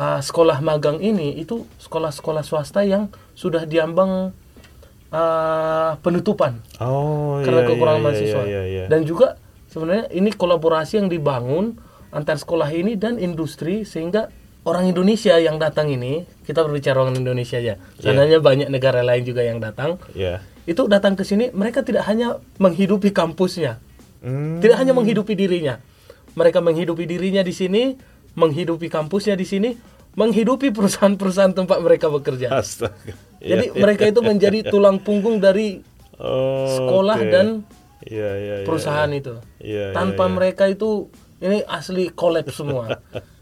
uh, 0.00 0.16
sekolah 0.16 0.64
magang 0.64 0.96
ini 1.04 1.36
itu 1.36 1.68
sekolah-sekolah 1.84 2.40
swasta 2.40 2.88
yang 2.88 3.12
sudah 3.36 3.68
diambang 3.68 4.32
uh, 5.12 5.90
penutupan 6.00 6.64
Oh, 6.80 7.44
karena 7.44 7.60
iya, 7.62 7.68
kekurangan 7.68 8.00
iya, 8.00 8.06
mahasiswa. 8.08 8.42
Iya, 8.42 8.48
iya, 8.48 8.62
iya. 8.64 8.84
Dan 8.88 9.04
juga 9.04 9.36
sebenarnya 9.68 10.08
ini 10.08 10.30
kolaborasi 10.32 11.04
yang 11.04 11.08
dibangun 11.12 11.76
antar 12.14 12.38
sekolah 12.38 12.70
ini 12.70 12.94
dan 12.94 13.18
industri 13.18 13.82
sehingga 13.82 14.30
orang 14.64 14.88
Indonesia 14.88 15.34
yang 15.36 15.58
datang 15.58 15.90
ini 15.90 16.24
kita 16.46 16.62
berbicara 16.62 17.02
orang 17.02 17.18
Indonesia 17.18 17.58
ya. 17.58 17.76
Sebenarnya 17.98 18.38
banyak 18.38 18.68
negara 18.70 19.02
lain 19.02 19.26
juga 19.26 19.42
yang 19.42 19.58
datang. 19.58 19.98
Iya. 20.14 20.40
Itu 20.64 20.88
datang 20.88 21.18
ke 21.18 21.26
sini 21.26 21.52
mereka 21.52 21.84
tidak 21.84 22.06
hanya 22.08 22.40
menghidupi 22.56 23.12
kampusnya, 23.12 23.82
Hmm, 24.24 24.56
tidak 24.64 24.80
hanya 24.80 24.96
menghidupi 24.96 25.36
dirinya. 25.36 25.76
Mereka 26.32 26.64
menghidupi 26.64 27.04
dirinya 27.04 27.44
di 27.44 27.52
sini, 27.52 27.92
menghidupi 28.32 28.88
kampusnya 28.88 29.36
di 29.36 29.44
sini, 29.44 29.76
menghidupi 30.16 30.72
perusahaan-perusahaan 30.72 31.52
tempat 31.52 31.78
mereka 31.84 32.08
bekerja. 32.08 32.48
Astaga. 32.48 33.12
Iya, 33.44 33.60
Jadi 33.60 33.64
iya. 33.68 33.80
mereka 33.84 34.04
itu 34.08 34.20
menjadi 34.24 34.58
tulang 34.72 34.96
punggung 34.96 35.38
dari 35.38 35.84
Oh, 36.14 36.70
sekolah 36.70 37.18
oke. 37.20 37.28
dan 37.28 37.46
Iya, 38.04 38.30
iya, 38.36 38.54
iya, 38.62 38.66
perusahaan 38.68 39.10
iya. 39.10 39.18
itu. 39.20 39.34
Iya, 39.60 39.86
Tanpa 39.92 40.24
iya. 40.28 40.32
mereka 40.32 40.64
itu 40.68 41.10
ini 41.40 41.62
asli 41.66 42.10
kolaps 42.12 42.54
semua. 42.60 42.86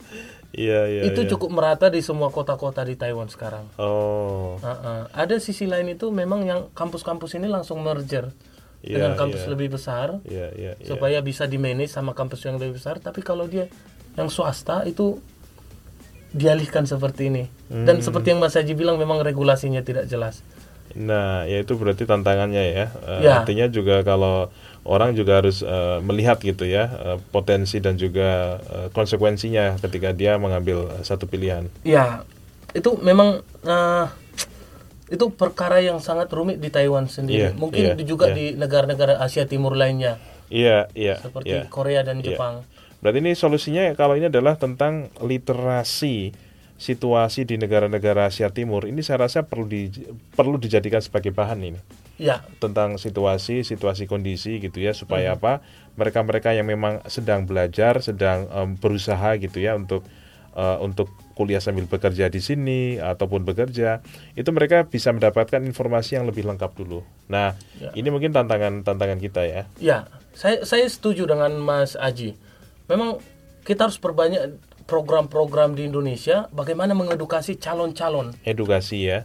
Iya, 0.52 0.84
iya. 0.84 1.02
itu 1.08 1.24
iya. 1.24 1.30
cukup 1.32 1.48
merata 1.48 1.88
di 1.88 2.04
semua 2.04 2.28
kota-kota 2.28 2.84
di 2.84 2.92
Taiwan 2.92 3.24
sekarang. 3.32 3.72
Oh. 3.80 4.60
Uh-uh. 4.60 5.08
Ada 5.16 5.40
sisi 5.40 5.64
lain 5.64 5.96
itu 5.96 6.12
memang 6.12 6.44
yang 6.44 6.68
kampus-kampus 6.76 7.40
ini 7.40 7.48
langsung 7.48 7.80
merger 7.80 8.28
Iya, 8.84 9.00
dengan 9.00 9.12
kampus 9.16 9.46
iya. 9.46 9.50
lebih 9.54 9.68
besar 9.78 10.20
Iya, 10.28 10.48
iya, 10.52 10.72
iya. 10.76 10.84
supaya 10.84 11.24
bisa 11.24 11.48
di 11.48 11.56
manage 11.56 11.94
sama 11.96 12.12
kampus 12.12 12.44
yang 12.44 12.60
lebih 12.60 12.76
besar. 12.76 13.00
Tapi 13.00 13.24
kalau 13.24 13.48
dia 13.48 13.64
yang 14.12 14.28
swasta 14.28 14.84
itu 14.84 15.24
dialihkan 16.36 16.84
seperti 16.84 17.32
ini. 17.32 17.44
Dan 17.72 18.00
Hmm. 18.00 18.04
seperti 18.04 18.36
yang 18.36 18.40
Mas 18.44 18.52
Haji 18.52 18.76
bilang 18.76 19.00
memang 19.00 19.24
regulasinya 19.24 19.80
tidak 19.80 20.04
jelas. 20.04 20.44
Nah, 20.94 21.44
ya 21.44 21.60
itu 21.60 21.72
berarti 21.74 22.04
tantangannya 22.04 22.62
ya. 22.62 22.86
Eh, 23.08 23.20
Ya. 23.24 23.40
Artinya 23.40 23.66
juga 23.66 24.00
kalau 24.02 24.52
orang 24.82 25.14
juga 25.14 25.40
harus 25.40 25.62
eh, 25.62 25.98
melihat 26.02 26.36
gitu 26.38 26.64
ya 26.64 26.90
eh, 26.90 27.18
potensi 27.30 27.78
dan 27.78 27.96
juga 27.96 28.58
eh, 28.62 28.88
konsekuensinya 28.90 29.78
ketika 29.80 30.12
dia 30.12 30.36
mengambil 30.36 30.90
satu 31.00 31.24
pilihan. 31.24 31.70
Ya, 31.82 32.26
itu 32.72 32.96
memang 32.98 33.44
uh, 33.62 34.06
itu 35.06 35.28
perkara 35.28 35.76
yang 35.78 36.00
sangat 36.00 36.32
rumit 36.32 36.56
di 36.56 36.72
Taiwan 36.72 37.04
sendiri. 37.04 37.52
Iya, 37.52 37.56
Mungkin 37.56 37.84
di- 38.00 38.08
juga 38.08 38.32
iya. 38.32 38.34
di 38.34 38.46
negara-negara 38.56 39.20
Asia 39.20 39.44
Timur 39.44 39.76
lainnya 39.76 40.16
Iya, 40.48 40.88
iya, 40.92 41.20
seperti 41.20 41.52
iya. 41.52 41.68
Korea 41.68 42.00
dan 42.00 42.20
Iya. 42.20 42.32
Jepang. 42.32 42.64
Berarti 43.04 43.18
ini 43.20 43.32
solusinya 43.32 43.92
kalau 43.92 44.16
ini 44.16 44.32
adalah 44.32 44.56
tentang 44.56 45.12
literasi 45.20 46.32
situasi 46.82 47.46
di 47.46 47.54
negara-negara 47.54 48.26
Asia 48.26 48.50
Timur. 48.50 48.90
Ini 48.90 48.98
saya 49.06 49.22
rasa 49.22 49.46
perlu 49.46 49.70
di, 49.70 49.86
perlu 50.34 50.58
dijadikan 50.58 50.98
sebagai 50.98 51.30
bahan 51.30 51.62
ini 51.62 51.78
Ya, 52.18 52.42
tentang 52.58 52.98
situasi, 52.98 53.62
situasi 53.62 54.10
kondisi 54.10 54.58
gitu 54.58 54.82
ya 54.82 54.90
supaya 54.92 55.32
Mhm. 55.32 55.36
apa 55.38 55.52
mereka-mereka 55.94 56.50
yang 56.50 56.66
memang 56.66 56.98
sedang 57.06 57.46
belajar, 57.46 58.02
sedang 58.02 58.50
em, 58.50 58.74
berusaha 58.74 59.38
gitu 59.38 59.62
ya 59.62 59.78
untuk 59.78 60.02
eh, 60.52 60.78
untuk 60.84 61.08
kuliah 61.32 61.64
sambil 61.64 61.88
bekerja 61.88 62.28
di 62.28 62.36
sini 62.36 63.00
ataupun 63.00 63.40
bekerja 63.40 64.04
itu 64.36 64.52
mereka 64.52 64.84
bisa 64.84 65.08
mendapatkan 65.08 65.64
informasi 65.64 66.20
yang 66.20 66.28
lebih 66.28 66.44
lengkap 66.44 66.76
dulu. 66.76 67.00
Nah, 67.24 67.56
Ya. 67.80 67.88
ini 67.96 68.12
mungkin 68.12 68.36
tantangan 68.36 68.84
tantangan 68.84 69.16
kita 69.16 69.48
ya. 69.48 69.62
ya. 69.80 69.98
Saya 70.36 70.60
saya 70.68 70.84
setuju 70.84 71.24
dengan 71.24 71.56
Mas 71.56 71.96
Aji. 71.96 72.36
Memang 72.84 73.16
kita 73.64 73.88
harus 73.88 73.96
perbanyak 73.96 74.60
program-program 74.84 75.74
di 75.74 75.86
Indonesia 75.86 76.46
bagaimana 76.50 76.92
mengedukasi 76.92 77.56
calon-calon. 77.56 78.34
edukasi 78.42 79.06
ya 79.06 79.24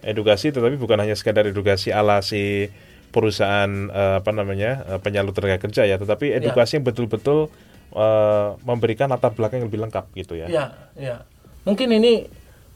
edukasi 0.00 0.50
tetapi 0.50 0.76
bukan 0.76 0.98
hanya 0.98 1.12
sekadar 1.12 1.44
edukasi 1.44 1.90
ala 1.90 2.22
si 2.22 2.70
perusahaan 3.10 3.68
eh, 3.88 4.14
apa 4.20 4.30
namanya 4.30 4.84
eh, 4.86 5.00
penyalur 5.00 5.32
tenaga 5.32 5.58
kerja 5.58 5.82
ya 5.84 5.96
tetapi 5.96 6.30
edukasi 6.34 6.78
yang 6.78 6.86
betul-betul 6.86 7.48
eh, 7.92 8.48
memberikan 8.62 9.08
latar 9.08 9.32
belakang 9.32 9.64
yang 9.64 9.68
lebih 9.72 9.80
lengkap 9.82 10.04
gitu 10.14 10.36
ya 10.36 10.46
Ya, 10.46 10.64
ya. 10.94 11.16
Mungkin 11.64 11.88
ini 11.90 12.28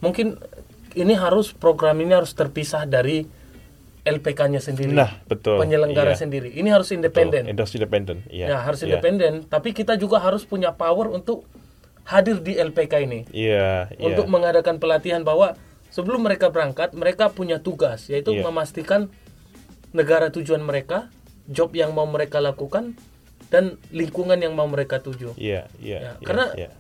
mungkin 0.03 0.37
ini 0.93 1.15
harus 1.15 1.55
program 1.55 1.97
ini 1.97 2.13
harus 2.13 2.35
terpisah 2.35 2.85
dari 2.85 3.25
LPK-nya 4.03 4.59
sendiri. 4.59 4.91
nah 4.91 5.23
betul 5.25 5.63
penyelenggara 5.63 6.13
iya, 6.13 6.19
sendiri. 6.19 6.51
Ini 6.51 6.69
harus 6.69 6.91
independen. 6.91 7.47
industri 7.47 7.79
independen 7.79 8.27
iya 8.27 8.51
Ya, 8.51 8.59
harus 8.61 8.83
iya. 8.83 8.99
independen, 8.99 9.47
tapi 9.47 9.71
kita 9.71 9.95
juga 9.95 10.19
harus 10.19 10.43
punya 10.43 10.75
power 10.75 11.07
untuk 11.09 11.47
hadir 12.05 12.39
di 12.39 12.55
LPK 12.55 12.93
ini 13.03 13.21
iya 13.31 13.87
iya 13.91 14.03
untuk 14.03 14.27
mengadakan 14.27 14.77
pelatihan 14.77 15.23
bahwa 15.23 15.55
sebelum 15.89 16.25
mereka 16.25 16.49
berangkat, 16.49 16.93
mereka 16.93 17.29
punya 17.29 17.59
tugas 17.59 18.09
yaitu 18.09 18.33
Iya. 18.33 18.45
memastikan 18.45 19.13
negara 19.93 20.29
tujuan 20.29 20.61
mereka, 20.61 21.13
job 21.45 21.71
yang 21.73 21.93
mau 21.93 22.07
mereka 22.07 22.41
lakukan 22.41 22.97
dan 23.49 23.77
lingkungan 23.91 24.41
yang 24.41 24.57
mau 24.57 24.65
mereka 24.65 24.99
tuju. 24.99 25.37
iya 25.37 25.69
iya 25.77 25.99
Ya, 25.99 26.11
iya, 26.17 26.25
karena- 26.25 26.53
iya. 26.57 26.71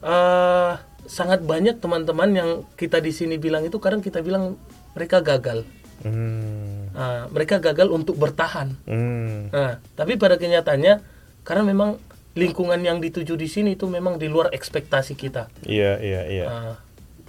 eh 0.00 0.72
sangat 1.06 1.40
banyak 1.40 1.78
teman-teman 1.78 2.30
yang 2.30 2.50
kita 2.74 2.98
di 2.98 3.10
sini 3.10 3.36
bilang 3.36 3.62
itu 3.62 3.78
kadang 3.78 4.00
kita 4.00 4.20
bilang 4.20 4.58
mereka 4.92 5.20
gagal. 5.20 5.62
Hmm, 6.02 6.90
Ah, 6.90 7.30
mereka 7.30 7.60
gagal 7.60 7.86
untuk 7.88 8.16
bertahan. 8.16 8.74
hmm, 8.82 9.52
Nah, 9.52 9.78
tapi 9.94 10.16
pada 10.16 10.34
kenyataannya 10.34 10.98
karena 11.40 11.62
memang 11.62 12.00
lingkungan 12.38 12.78
yang 12.80 13.02
dituju 13.02 13.34
di 13.34 13.46
sini 13.46 13.74
itu 13.74 13.90
memang 13.90 14.16
di 14.16 14.30
luar 14.30 14.54
ekspektasi 14.54 15.18
kita. 15.18 15.50
iya 15.66 15.98
iya 15.98 16.20
iya 16.26 16.44
Ah, 16.46 16.74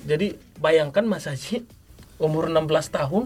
jadi 0.06 0.38
bayangkan 0.58 1.04
Mas 1.04 1.26
Haji 1.26 1.66
umur 2.22 2.48
16 2.48 2.70
tahun 2.90 3.26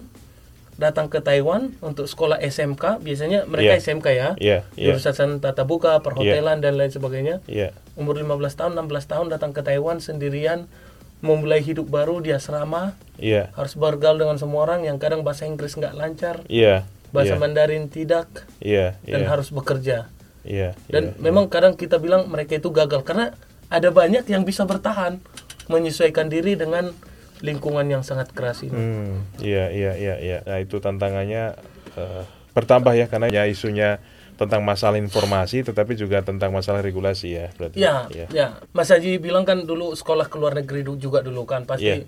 datang 0.75 1.07
ke 1.07 1.23
Taiwan 1.23 1.71
untuk 1.79 2.03
sekolah 2.03 2.35
SMK, 2.39 2.99
biasanya 2.99 3.47
mereka 3.47 3.75
Iya. 3.75 3.83
SMK 3.83 4.07
ya. 4.11 4.29
iya 4.35 4.57
iya 4.75 4.91
Jurusan 4.91 5.39
tata 5.39 5.63
buka, 5.63 6.03
perhotelan 6.03 6.59
dan 6.59 6.75
lain 6.75 6.91
sebagainya. 6.91 7.39
iya 7.47 7.71
Umur 7.95 8.19
15 8.19 8.55
tahun, 8.55 8.71
16 8.75 9.07
tahun 9.07 9.27
datang 9.31 9.51
ke 9.55 9.63
Taiwan 9.63 10.03
sendirian 10.03 10.67
memulai 11.23 11.63
hidup 11.63 11.87
baru 11.87 12.19
di 12.19 12.35
asrama, 12.35 12.91
iya 13.15 13.55
harus 13.55 13.79
bergaul 13.79 14.19
dengan 14.19 14.35
semua 14.35 14.67
orang 14.67 14.83
yang 14.83 14.99
kadang 14.99 15.23
bahasa 15.23 15.47
Inggris 15.47 15.73
nggak 15.73 15.95
lancar, 15.95 16.43
iya 16.51 16.83
bahasa 17.15 17.35
iya 17.35 17.41
Mandarin 17.41 17.87
tidak 17.87 18.27
iya 18.59 18.99
dan 19.01 19.23
iya 19.23 19.27
harus 19.31 19.47
bekerja. 19.49 20.11
Iya 20.45 20.77
Dan 20.87 21.11
iya, 21.11 21.19
memang 21.19 21.49
kadang 21.49 21.73
kita 21.73 21.97
bilang 21.97 22.29
mereka 22.29 22.55
itu 22.55 22.69
gagal 22.69 23.01
karena 23.01 23.33
ada 23.67 23.89
banyak 23.89 24.23
yang 24.29 24.45
bisa 24.45 24.63
bertahan 24.63 25.17
menyesuaikan 25.67 26.29
diri 26.29 26.53
dengan 26.53 26.93
lingkungan 27.41 27.85
yang 27.89 28.01
sangat 28.05 28.31
keras 28.31 28.63
ini. 28.63 28.73
Hmm, 28.73 29.25
iya 29.41 29.67
iya 29.73 29.91
iya 29.97 30.15
iya. 30.21 30.37
Nah, 30.45 30.61
itu 30.61 30.77
tantangannya 30.79 31.57
eh, 31.97 32.23
bertambah 32.55 32.93
ya 32.95 33.09
karena 33.11 33.27
ya 33.27 33.43
isunya 33.49 33.99
tentang 34.35 34.63
masalah 34.67 34.99
informasi 34.99 35.63
tetapi 35.63 35.95
juga 35.95 36.19
tentang 36.19 36.51
masalah 36.51 36.83
regulasi 36.83 37.39
ya 37.39 37.47
berarti. 37.55 37.79
Ya, 37.79 38.07
Iya. 38.11 38.25
ya. 38.31 38.47
Mas 38.75 38.91
Haji 38.91 39.19
bilang 39.19 39.47
kan 39.47 39.63
dulu 39.63 39.95
sekolah 39.95 40.27
ke 40.27 40.35
luar 40.35 40.59
negeri 40.59 40.83
juga 40.99 41.23
dulu 41.23 41.47
kan 41.47 41.63
pasti 41.63 42.03
Iya. 42.03 42.07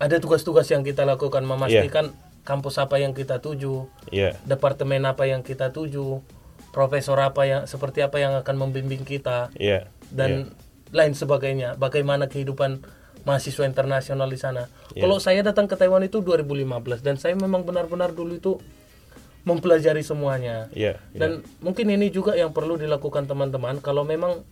ada 0.00 0.16
tugas-tugas 0.16 0.64
yang 0.72 0.80
kita 0.80 1.04
lakukan 1.04 1.44
memastikan 1.44 2.12
kampus 2.48 2.80
apa 2.80 2.96
yang 2.96 3.12
kita 3.12 3.44
tuju, 3.44 3.84
Iya. 4.08 4.40
departemen 4.48 5.04
apa 5.04 5.28
yang 5.28 5.44
kita 5.44 5.68
tuju, 5.76 6.24
profesor 6.70 7.18
apa 7.18 7.42
yang 7.44 7.62
seperti 7.66 8.00
apa 8.00 8.18
yang 8.18 8.34
akan 8.38 8.56
membimbing 8.56 9.02
kita 9.02 9.50
Iya. 9.58 9.90
dan 10.10 10.54
lain 10.90 11.14
sebagainya. 11.14 11.74
Bagaimana 11.76 12.26
kehidupan 12.26 12.82
mahasiswa 13.22 13.68
internasional 13.68 14.26
di 14.26 14.38
sana. 14.40 14.66
Iya. 14.96 15.04
Kalau 15.04 15.16
saya 15.20 15.44
datang 15.44 15.68
ke 15.68 15.76
Taiwan 15.76 16.02
itu 16.02 16.24
2015 16.24 17.04
dan 17.04 17.20
saya 17.20 17.36
memang 17.36 17.62
benar-benar 17.62 18.10
dulu 18.10 18.34
itu 18.34 18.52
mempelajari 19.42 20.04
semuanya. 20.04 20.68
Iya. 20.72 21.00
iya. 21.12 21.18
Dan 21.18 21.30
mungkin 21.60 21.88
ini 21.88 22.08
juga 22.08 22.36
yang 22.36 22.52
perlu 22.52 22.76
dilakukan 22.76 23.24
teman-teman 23.24 23.80
kalau 23.80 24.04
memang 24.04 24.44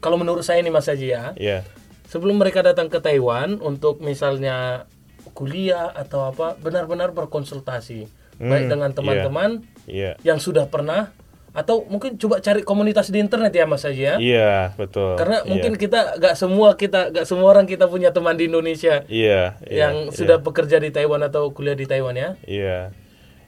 kalau 0.00 0.16
menurut 0.16 0.40
saya 0.40 0.64
ini 0.64 0.72
Mas 0.72 0.88
Haji 0.88 1.08
ya, 1.12 1.24
Iya. 1.36 1.60
sebelum 2.08 2.40
mereka 2.40 2.64
datang 2.64 2.88
ke 2.88 2.96
Taiwan 2.98 3.60
untuk 3.60 4.00
misalnya 4.00 4.88
kuliah 5.36 5.92
atau 5.92 6.24
apa, 6.26 6.56
benar-benar 6.56 7.12
berkonsultasi 7.12 8.08
baik 8.40 8.64
Hmm, 8.66 8.72
dengan 8.72 8.90
iya. 8.90 8.96
teman-teman 8.96 9.50
Iya. 9.84 10.12
yang 10.24 10.40
sudah 10.40 10.64
pernah 10.72 11.12
atau 11.50 11.82
mungkin 11.84 12.14
coba 12.14 12.38
cari 12.38 12.62
komunitas 12.62 13.08
di 13.08 13.18
internet 13.18 13.50
ya 13.50 13.64
Mas 13.64 13.82
Haji 13.82 14.02
ya. 14.02 14.14
Iya, 14.16 14.54
betul. 14.74 15.14
Karena 15.14 15.42
Iya. 15.42 15.48
mungkin 15.48 15.72
kita 15.74 16.16
gak 16.16 16.34
semua 16.34 16.74
kita 16.74 17.10
gak 17.10 17.26
semua 17.26 17.48
orang 17.48 17.64
kita 17.64 17.84
punya 17.84 18.10
teman 18.10 18.34
di 18.34 18.46
Indonesia 18.46 19.02
Iya, 19.04 19.58
iya, 19.62 19.76
yang 19.86 19.94
iya. 20.06 20.14
sudah 20.14 20.38
bekerja 20.38 20.78
di 20.78 20.88
Taiwan 20.88 21.20
atau 21.20 21.50
kuliah 21.50 21.74
di 21.74 21.84
Taiwan 21.84 22.14
ya. 22.14 22.38
Iya. 22.42 22.94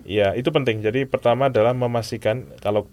Iya, 0.02 0.34
itu 0.34 0.50
penting. 0.50 0.82
Jadi 0.82 1.06
pertama 1.06 1.46
adalah 1.46 1.70
memastikan 1.72 2.50
kalau 2.58 2.90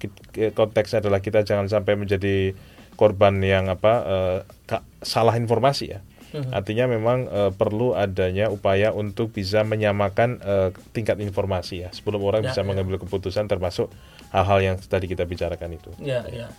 konteksnya 0.53 1.01
adalah 1.01 1.17
kita 1.17 1.41
jangan 1.41 1.65
sampai 1.65 1.97
menjadi 1.97 2.53
korban 2.93 3.39
yang 3.39 3.65
apa 3.65 3.93
eh, 4.03 4.37
ka- 4.65 4.85
salah 5.01 5.33
informasi 5.33 5.85
ya. 5.89 5.99
Mhm. 6.29 6.53
Artinya 6.53 6.85
memang 6.85 7.25
eh, 7.25 7.49
perlu 7.49 7.97
adanya 7.97 8.47
upaya 8.47 8.93
untuk 8.93 9.33
bisa 9.33 9.65
menyamakan 9.65 10.37
eh, 10.37 10.69
tingkat 10.91 11.17
informasi 11.17 11.81
ya 11.81 11.89
sebelum 11.89 12.21
orang 12.21 12.45
Ya, 12.45 12.53
bisa 12.53 12.61
ya. 12.61 12.67
mengambil 12.67 13.01
keputusan 13.01 13.49
termasuk 13.49 13.89
hal-hal 14.29 14.59
yang 14.61 14.75
tadi 14.77 15.05
kita 15.05 15.25
bicarakan 15.25 15.75
itu. 15.75 15.89
Ya, 15.99 16.25
ya. 16.29 16.49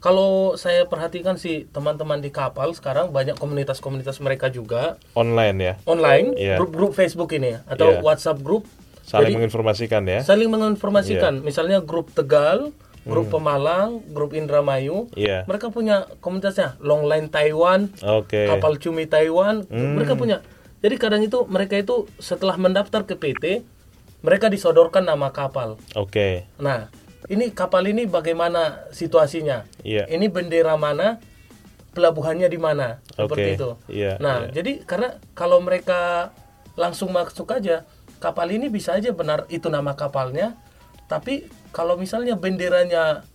Kalau 0.00 0.56
saya 0.56 0.88
perhatikan 0.88 1.36
sih 1.36 1.68
teman-teman 1.68 2.24
di 2.24 2.32
kapal 2.32 2.72
sekarang 2.72 3.12
banyak 3.12 3.36
komunitas-komunitas 3.36 4.16
mereka 4.24 4.48
juga 4.48 4.96
Online 5.12 5.56
ya, 5.60 5.74
online, 5.84 6.32
Iya. 6.40 6.56
grup-grup 6.56 6.96
Facebook 6.96 7.36
ini 7.36 7.52
ya, 7.52 7.58
atau 7.68 7.92
Iya. 7.92 8.00
WhatsApp 8.00 8.40
grup 8.40 8.64
saling 9.04 9.28
Jadi- 9.28 9.36
menginformasikan 9.36 10.02
ya. 10.08 10.20
saling 10.24 10.48
menginformasikan. 10.48 11.40
Iya. 11.40 11.44
Misalnya 11.44 11.78
grup 11.84 12.16
Tegal, 12.16 12.72
grup 13.04 13.28
Hmm. 13.28 13.34
Pemalang, 13.36 13.88
grup 14.08 14.32
Indramayu, 14.32 15.12
Iya. 15.12 15.44
mereka 15.44 15.68
punya 15.68 16.08
komunitasnya 16.24 16.80
Longline 16.80 17.28
Taiwan, 17.28 17.92
Oke. 18.00 18.48
kapal 18.48 18.80
cumi 18.80 19.04
Taiwan, 19.04 19.68
Hmm. 19.68 20.00
mereka 20.00 20.16
punya. 20.16 20.40
Jadi 20.80 20.96
kadang 20.96 21.20
itu 21.20 21.44
mereka 21.44 21.76
itu 21.76 22.08
setelah 22.16 22.56
mendaftar 22.56 23.04
ke 23.04 23.20
PT, 23.20 23.44
mereka 24.20 24.48
disodorkan 24.48 25.04
nama 25.04 25.28
kapal. 25.28 25.76
Oke. 25.92 26.48
Nah, 26.56 26.88
ini 27.30 27.54
kapal 27.54 27.86
ini 27.86 28.10
bagaimana 28.10 28.90
situasinya? 28.90 29.62
Iya. 29.86 30.10
Ini 30.10 30.26
bendera 30.26 30.74
mana? 30.74 31.22
Pelabuhannya 31.90 32.46
di 32.46 32.58
mana? 32.58 32.98
Seperti 33.14 33.50
Oke, 33.50 33.54
itu. 33.58 33.70
iya, 33.90 34.14
nah, 34.22 34.46
iya. 34.46 34.62
jadi 34.62 34.86
karena 34.86 35.18
kalau 35.34 35.58
mereka 35.58 36.30
langsung 36.78 37.10
masuk 37.10 37.50
aja, 37.50 37.82
kapal 38.22 38.46
ini 38.46 38.70
bisa 38.70 38.94
aja 38.94 39.10
benar 39.10 39.50
itu 39.50 39.66
nama 39.66 39.98
kapalnya, 39.98 40.54
tapi 41.10 41.50
kalau 41.74 41.98
misalnya 41.98 42.38
benderanya 42.38 43.26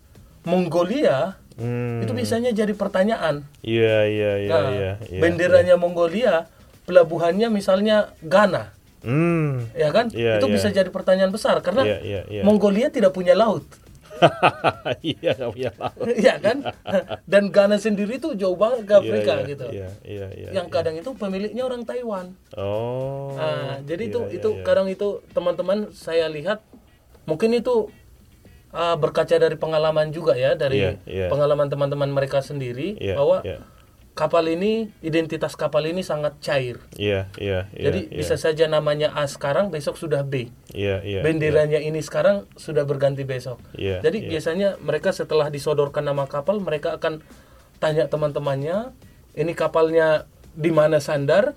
Mongolia, 0.48 1.36
Hmm. 1.56 2.04
itu 2.04 2.12
biasanya 2.16 2.52
jadi 2.52 2.72
pertanyaan. 2.76 3.44
Iya, 3.64 3.98
iya, 4.12 4.32
iya, 4.44 4.52
Nah, 4.52 4.68
iya. 4.72 4.92
iya, 5.08 5.20
benderanya 5.24 5.76
Mongolia, 5.80 6.48
pelabuhannya 6.84 7.48
misalnya 7.52 8.12
Ghana, 8.24 8.72
Hmm. 9.04 9.68
ya 9.72 9.92
kan? 9.92 10.12
Iya, 10.16 10.40
itu 10.40 10.48
iya. 10.48 10.56
bisa 10.56 10.68
jadi 10.72 10.88
pertanyaan 10.92 11.32
besar 11.32 11.60
karena 11.60 11.84
Iya, 11.84 11.98
iya, 12.04 12.22
iya. 12.28 12.42
Mongolia 12.44 12.88
tidak 12.88 13.12
punya 13.12 13.36
laut. 13.36 13.64
Iya, 15.16 15.32
laut. 15.42 15.58
Iya 16.06 16.34
kan? 16.40 16.58
Dan 17.26 17.50
Ghana 17.52 17.78
sendiri 17.78 18.18
tuh 18.18 18.34
jauh 18.38 18.58
banget 18.58 18.88
ke 18.88 18.94
Afrika 18.96 19.32
Iya, 19.32 19.42
iya, 19.42 19.50
gitu. 19.52 19.66
Iya, 19.70 19.90
iya, 20.06 20.28
iya. 20.34 20.50
yang 20.62 20.68
iya. 20.70 20.74
kadang 20.74 20.96
itu 20.98 21.10
pemiliknya 21.18 21.64
orang 21.66 21.84
Taiwan. 21.84 22.34
Oh. 22.56 23.34
Nah, 23.36 23.82
jadi 23.84 24.10
itu 24.10 24.20
iya, 24.30 24.38
itu 24.42 24.50
iya. 24.56 24.64
kadang 24.64 24.88
itu 24.90 25.22
teman-teman 25.34 25.92
saya 25.92 26.30
lihat 26.32 26.64
mungkin 27.26 27.54
itu 27.58 27.90
uh, 28.72 28.96
berkaca 29.00 29.36
dari 29.36 29.58
pengalaman 29.58 30.12
juga 30.14 30.38
ya 30.38 30.54
dari 30.54 30.82
Iya, 30.82 30.92
iya. 31.08 31.28
pengalaman 31.32 31.68
teman-teman 31.72 32.10
mereka 32.12 32.44
sendiri 32.44 33.00
Iya, 33.00 33.16
bahwa 33.18 33.38
iya. 33.42 33.60
Kapal 34.16 34.48
ini 34.48 34.88
identitas 35.04 35.60
kapal 35.60 35.84
ini 35.84 36.00
sangat 36.00 36.40
cair. 36.40 36.80
Iya, 36.96 37.28
iya, 37.36 37.68
iya. 37.76 37.92
Jadi 37.92 38.00
iya. 38.08 38.16
bisa 38.24 38.40
saja 38.40 38.66
namanya 38.72 39.12
A 39.12 39.28
sekarang 39.28 39.68
besok 39.70 40.00
sudah 40.00 40.24
B. 40.24 40.50
Iya, 40.72 41.04
iya. 41.04 41.20
Benderanya 41.20 41.84
ini 41.84 42.00
sekarang 42.00 42.48
sudah 42.56 42.88
berganti 42.88 43.28
besok. 43.28 43.60
Iya, 43.76 44.00
Jadi 44.00 44.24
iya. 44.24 44.30
biasanya 44.32 44.70
mereka 44.80 45.12
setelah 45.12 45.52
disodorkan 45.52 46.08
nama 46.08 46.26
kapal, 46.32 46.64
mereka 46.64 46.96
akan 46.96 47.20
tanya 47.84 48.08
teman-temannya, 48.08 48.96
ini 49.36 49.52
kapalnya 49.52 50.32
di 50.56 50.72
mana 50.72 51.04
sandar, 51.04 51.52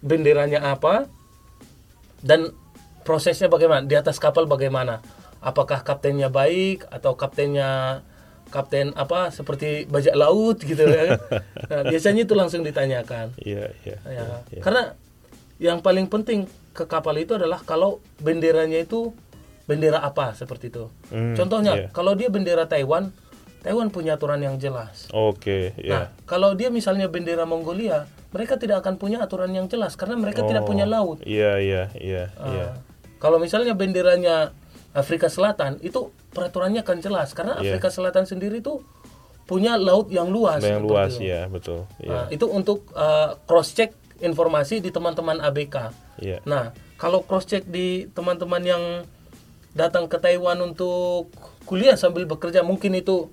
benderanya 0.00 0.64
apa, 0.64 1.12
dan 2.24 2.56
prosesnya 3.04 3.52
bagaimana, 3.52 3.84
di 3.84 4.00
atas 4.00 4.16
kapal 4.16 4.48
bagaimana, 4.48 5.04
apakah 5.44 5.84
kaptennya 5.84 6.32
baik 6.32 6.88
atau 6.88 7.20
kaptennya 7.20 8.00
kapten 8.50 8.92
apa 8.98 9.30
seperti 9.30 9.86
bajak 9.86 10.14
laut 10.18 10.58
gitu 10.60 10.82
ya. 10.82 11.16
Nah, 11.70 11.86
biasanya 11.86 12.26
itu 12.26 12.34
langsung 12.34 12.66
ditanyakan. 12.66 13.30
Iya, 13.38 13.70
iya. 13.86 13.96
Ya, 14.04 14.26
iya. 14.50 14.60
Karena 14.60 14.92
yang 15.62 15.78
paling 15.78 16.10
penting 16.10 16.50
ke 16.74 16.82
kapal 16.84 17.14
itu 17.16 17.38
adalah 17.38 17.62
kalau 17.62 18.02
benderanya 18.18 18.82
itu 18.82 19.14
bendera 19.70 20.02
apa 20.02 20.34
seperti 20.34 20.74
itu. 20.74 20.90
Hmm, 21.14 21.38
Contohnya 21.38 21.72
iya. 21.78 21.88
kalau 21.94 22.18
dia 22.18 22.26
bendera 22.26 22.66
Taiwan, 22.66 23.14
Taiwan 23.62 23.94
punya 23.94 24.18
aturan 24.18 24.42
yang 24.42 24.58
jelas. 24.58 25.06
Oke, 25.14 25.76
Nah, 25.86 26.10
ya. 26.10 26.26
kalau 26.26 26.58
dia 26.58 26.74
misalnya 26.74 27.06
bendera 27.06 27.46
Mongolia, 27.46 28.10
mereka 28.34 28.58
tidak 28.58 28.82
akan 28.82 28.98
punya 28.98 29.22
aturan 29.22 29.54
yang 29.54 29.70
jelas 29.70 29.94
karena 29.94 30.18
mereka 30.18 30.42
tidak 30.42 30.66
punya 30.66 30.90
laut. 30.90 31.22
Iya, 31.22 31.62
iya, 31.62 31.82
iya, 31.98 32.24
Ah, 32.34 32.50
iya. 32.50 32.68
Kalau 33.20 33.36
misalnya 33.38 33.76
benderanya 33.76 34.50
Afrika 34.90 35.26
Selatan, 35.26 35.78
itu 35.80 36.10
peraturannya 36.30 36.82
akan 36.82 36.98
jelas 36.98 37.30
karena 37.30 37.58
Iya. 37.58 37.74
Afrika 37.74 37.88
Selatan 37.88 38.26
sendiri 38.26 38.58
itu 38.58 38.82
punya 39.44 39.74
laut 39.74 40.10
yang 40.10 40.26
luas. 40.28 40.58
Yang 40.60 40.82
luas 40.82 41.12
itu. 41.14 41.26
ya, 41.26 41.46
betul. 41.46 41.86
Iya. 41.98 42.10
Nah, 42.10 42.24
itu 42.28 42.46
untuk 42.46 42.86
cross 43.44 43.70
check 43.72 43.90
informasi 44.18 44.78
di 44.78 44.90
teman-teman 44.90 45.38
ABK. 45.40 45.90
Iya. 46.18 46.38
Nah, 46.44 46.70
kalau 46.94 47.22
cross 47.22 47.46
check 47.46 47.64
di 47.64 48.06
teman-teman 48.10 48.62
yang 48.62 48.82
datang 49.70 50.06
ke 50.06 50.18
Taiwan 50.18 50.58
untuk 50.60 51.30
kuliah 51.62 51.94
sambil 51.94 52.26
bekerja, 52.26 52.62
mungkin 52.62 52.94
itu 52.94 53.30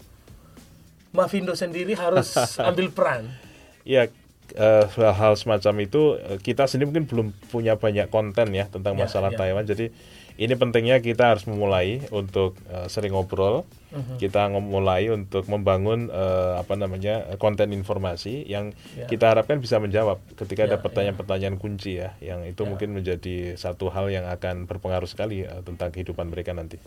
Mavindo 1.09 1.53
sendiri 1.53 1.97
harus 1.97 2.35
ambil 2.69 2.93
peran. 2.93 3.33
Ya 3.81 4.05
eh, 4.53 4.85
hal-hal 4.87 5.33
semacam 5.33 5.73
itu 5.81 6.01
eh, 6.15 6.37
kita 6.37 6.67
sendiri 6.67 6.93
mungkin 6.93 7.05
belum 7.07 7.27
punya 7.49 7.73
banyak 7.75 8.07
konten 8.07 8.53
ya 8.53 8.69
tentang 8.69 8.93
Ya, 8.93 9.07
masalah 9.07 9.33
ya. 9.33 9.37
Taiwan. 9.39 9.65
Jadi 9.65 9.89
ini 10.37 10.53
pentingnya 10.53 11.01
kita 11.01 11.33
harus 11.33 11.49
memulai 11.49 12.05
untuk 12.13 12.53
eh, 12.69 12.85
sering 12.87 13.17
ngobrol. 13.17 13.65
Mhm. 13.89 14.21
Kita 14.21 14.45
memulai 14.53 15.09
untuk 15.09 15.49
membangun 15.49 16.13
eh, 16.13 16.53
apa 16.61 16.77
namanya 16.77 17.25
konten 17.41 17.73
informasi 17.73 18.45
yang 18.45 18.71
Ya. 18.93 19.09
kita 19.09 19.33
harapkan 19.33 19.57
bisa 19.57 19.81
menjawab 19.81 20.21
ketika 20.37 20.65
Ya, 20.65 20.67
ada 20.69 20.77
pertanyaan-pertanyaan 20.77 21.57
kunci 21.57 21.97
ya, 21.97 22.13
yang 22.21 22.45
itu 22.45 22.61
mungkin 22.63 22.93
menjadi 22.93 23.57
satu 23.57 23.89
hal 23.89 24.13
yang 24.13 24.29
akan 24.29 24.69
berpengaruh 24.69 25.09
sekali 25.09 25.41
eh, 25.41 25.61
tentang 25.65 25.89
kehidupan 25.89 26.29
mereka 26.29 26.53
nanti. 26.53 26.77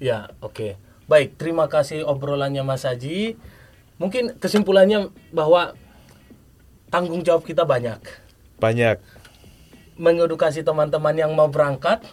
Ya, 0.00 0.32
oke. 0.40 0.76
Baik, 1.06 1.38
terima 1.38 1.68
kasih 1.68 2.02
obrolannya 2.02 2.66
Mas 2.66 2.82
Haji. 2.82 3.36
Mungkin 3.96 4.36
kesimpulannya 4.36 5.08
bahwa 5.30 5.72
tanggung 6.88 7.20
jawab 7.20 7.44
kita 7.44 7.64
banyak. 7.64 8.00
Banyak, 8.56 8.98
Mengedukasi 9.96 10.60
teman-teman 10.60 11.16
yang 11.16 11.32
mau 11.32 11.48
berangkat, 11.48 12.04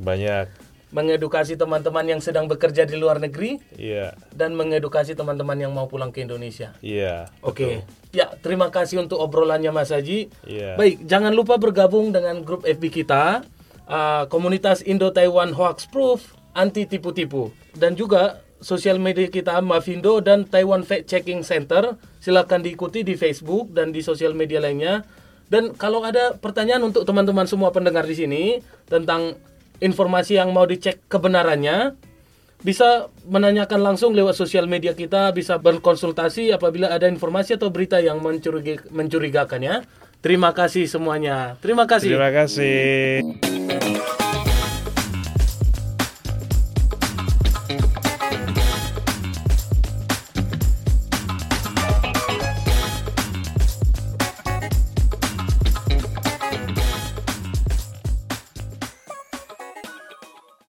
banyak, 0.00 0.50
mengedukasi 0.90 1.54
teman-teman 1.54 2.02
yang 2.02 2.20
sedang 2.24 2.50
bekerja 2.50 2.82
di 2.82 2.98
luar 2.98 3.22
negeri, 3.22 3.62
iya, 3.78 4.16
dan 4.34 4.58
mengedukasi 4.58 5.14
teman-teman 5.14 5.54
yang 5.60 5.70
mau 5.70 5.86
pulang 5.86 6.10
ke 6.10 6.26
Indonesia. 6.26 6.74
iya. 6.82 7.30
Oke. 7.46 7.86
Ya, 8.10 8.26
terima 8.42 8.74
kasih 8.74 9.06
untuk 9.06 9.22
obrolannya 9.22 9.70
Mas 9.70 9.94
Haji. 9.94 10.34
Iya. 10.42 10.74
Baik, 10.74 11.06
jangan 11.06 11.30
lupa 11.30 11.62
bergabung 11.62 12.10
dengan 12.10 12.42
grup 12.42 12.66
FB 12.66 12.90
kita, 12.90 13.46
uh, 13.86 14.26
komunitas 14.26 14.82
Indo 14.82 15.14
Taiwan 15.14 15.54
Hoax 15.54 15.86
Proof 15.86 16.34
anti 16.50 16.90
tipu-tipu 16.90 17.54
dan 17.78 17.94
juga 17.94 18.42
sosial 18.58 18.98
media 18.98 19.30
kita 19.30 19.58
Mavindo 19.62 20.18
dan 20.18 20.44
Taiwan 20.46 20.82
Fact 20.82 21.06
Checking 21.06 21.46
Center. 21.46 21.96
Silakan 22.20 22.60
diikuti 22.60 23.06
di 23.06 23.16
Facebook 23.16 23.72
dan 23.72 23.90
di 23.90 24.04
sosial 24.04 24.36
media 24.36 24.60
lainnya. 24.60 25.06
Dan 25.50 25.74
kalau 25.74 26.06
ada 26.06 26.38
pertanyaan 26.38 26.86
untuk 26.86 27.02
teman-teman 27.02 27.42
semua 27.48 27.74
pendengar 27.74 28.06
di 28.06 28.14
sini 28.14 28.42
tentang 28.86 29.34
informasi 29.80 30.36
yang 30.38 30.52
mau 30.52 30.68
dicek 30.68 31.00
kebenarannya, 31.08 31.96
bisa 32.60 33.08
menanyakan 33.24 33.80
langsung 33.80 34.12
lewat 34.12 34.36
sosial 34.36 34.68
media 34.68 34.92
kita, 34.92 35.32
bisa 35.32 35.56
berkonsultasi 35.56 36.52
apabila 36.52 36.92
ada 36.92 37.08
informasi 37.08 37.56
atau 37.56 37.72
berita 37.72 37.98
yang 37.98 38.20
mencuriga- 38.20 38.84
mencurigakan 38.92 39.60
ya. 39.64 39.76
Terima 40.20 40.52
kasih 40.52 40.84
semuanya. 40.84 41.56
Terima 41.64 41.88
kasih. 41.88 42.12
Terima 42.12 42.28
kasih. 42.28 43.99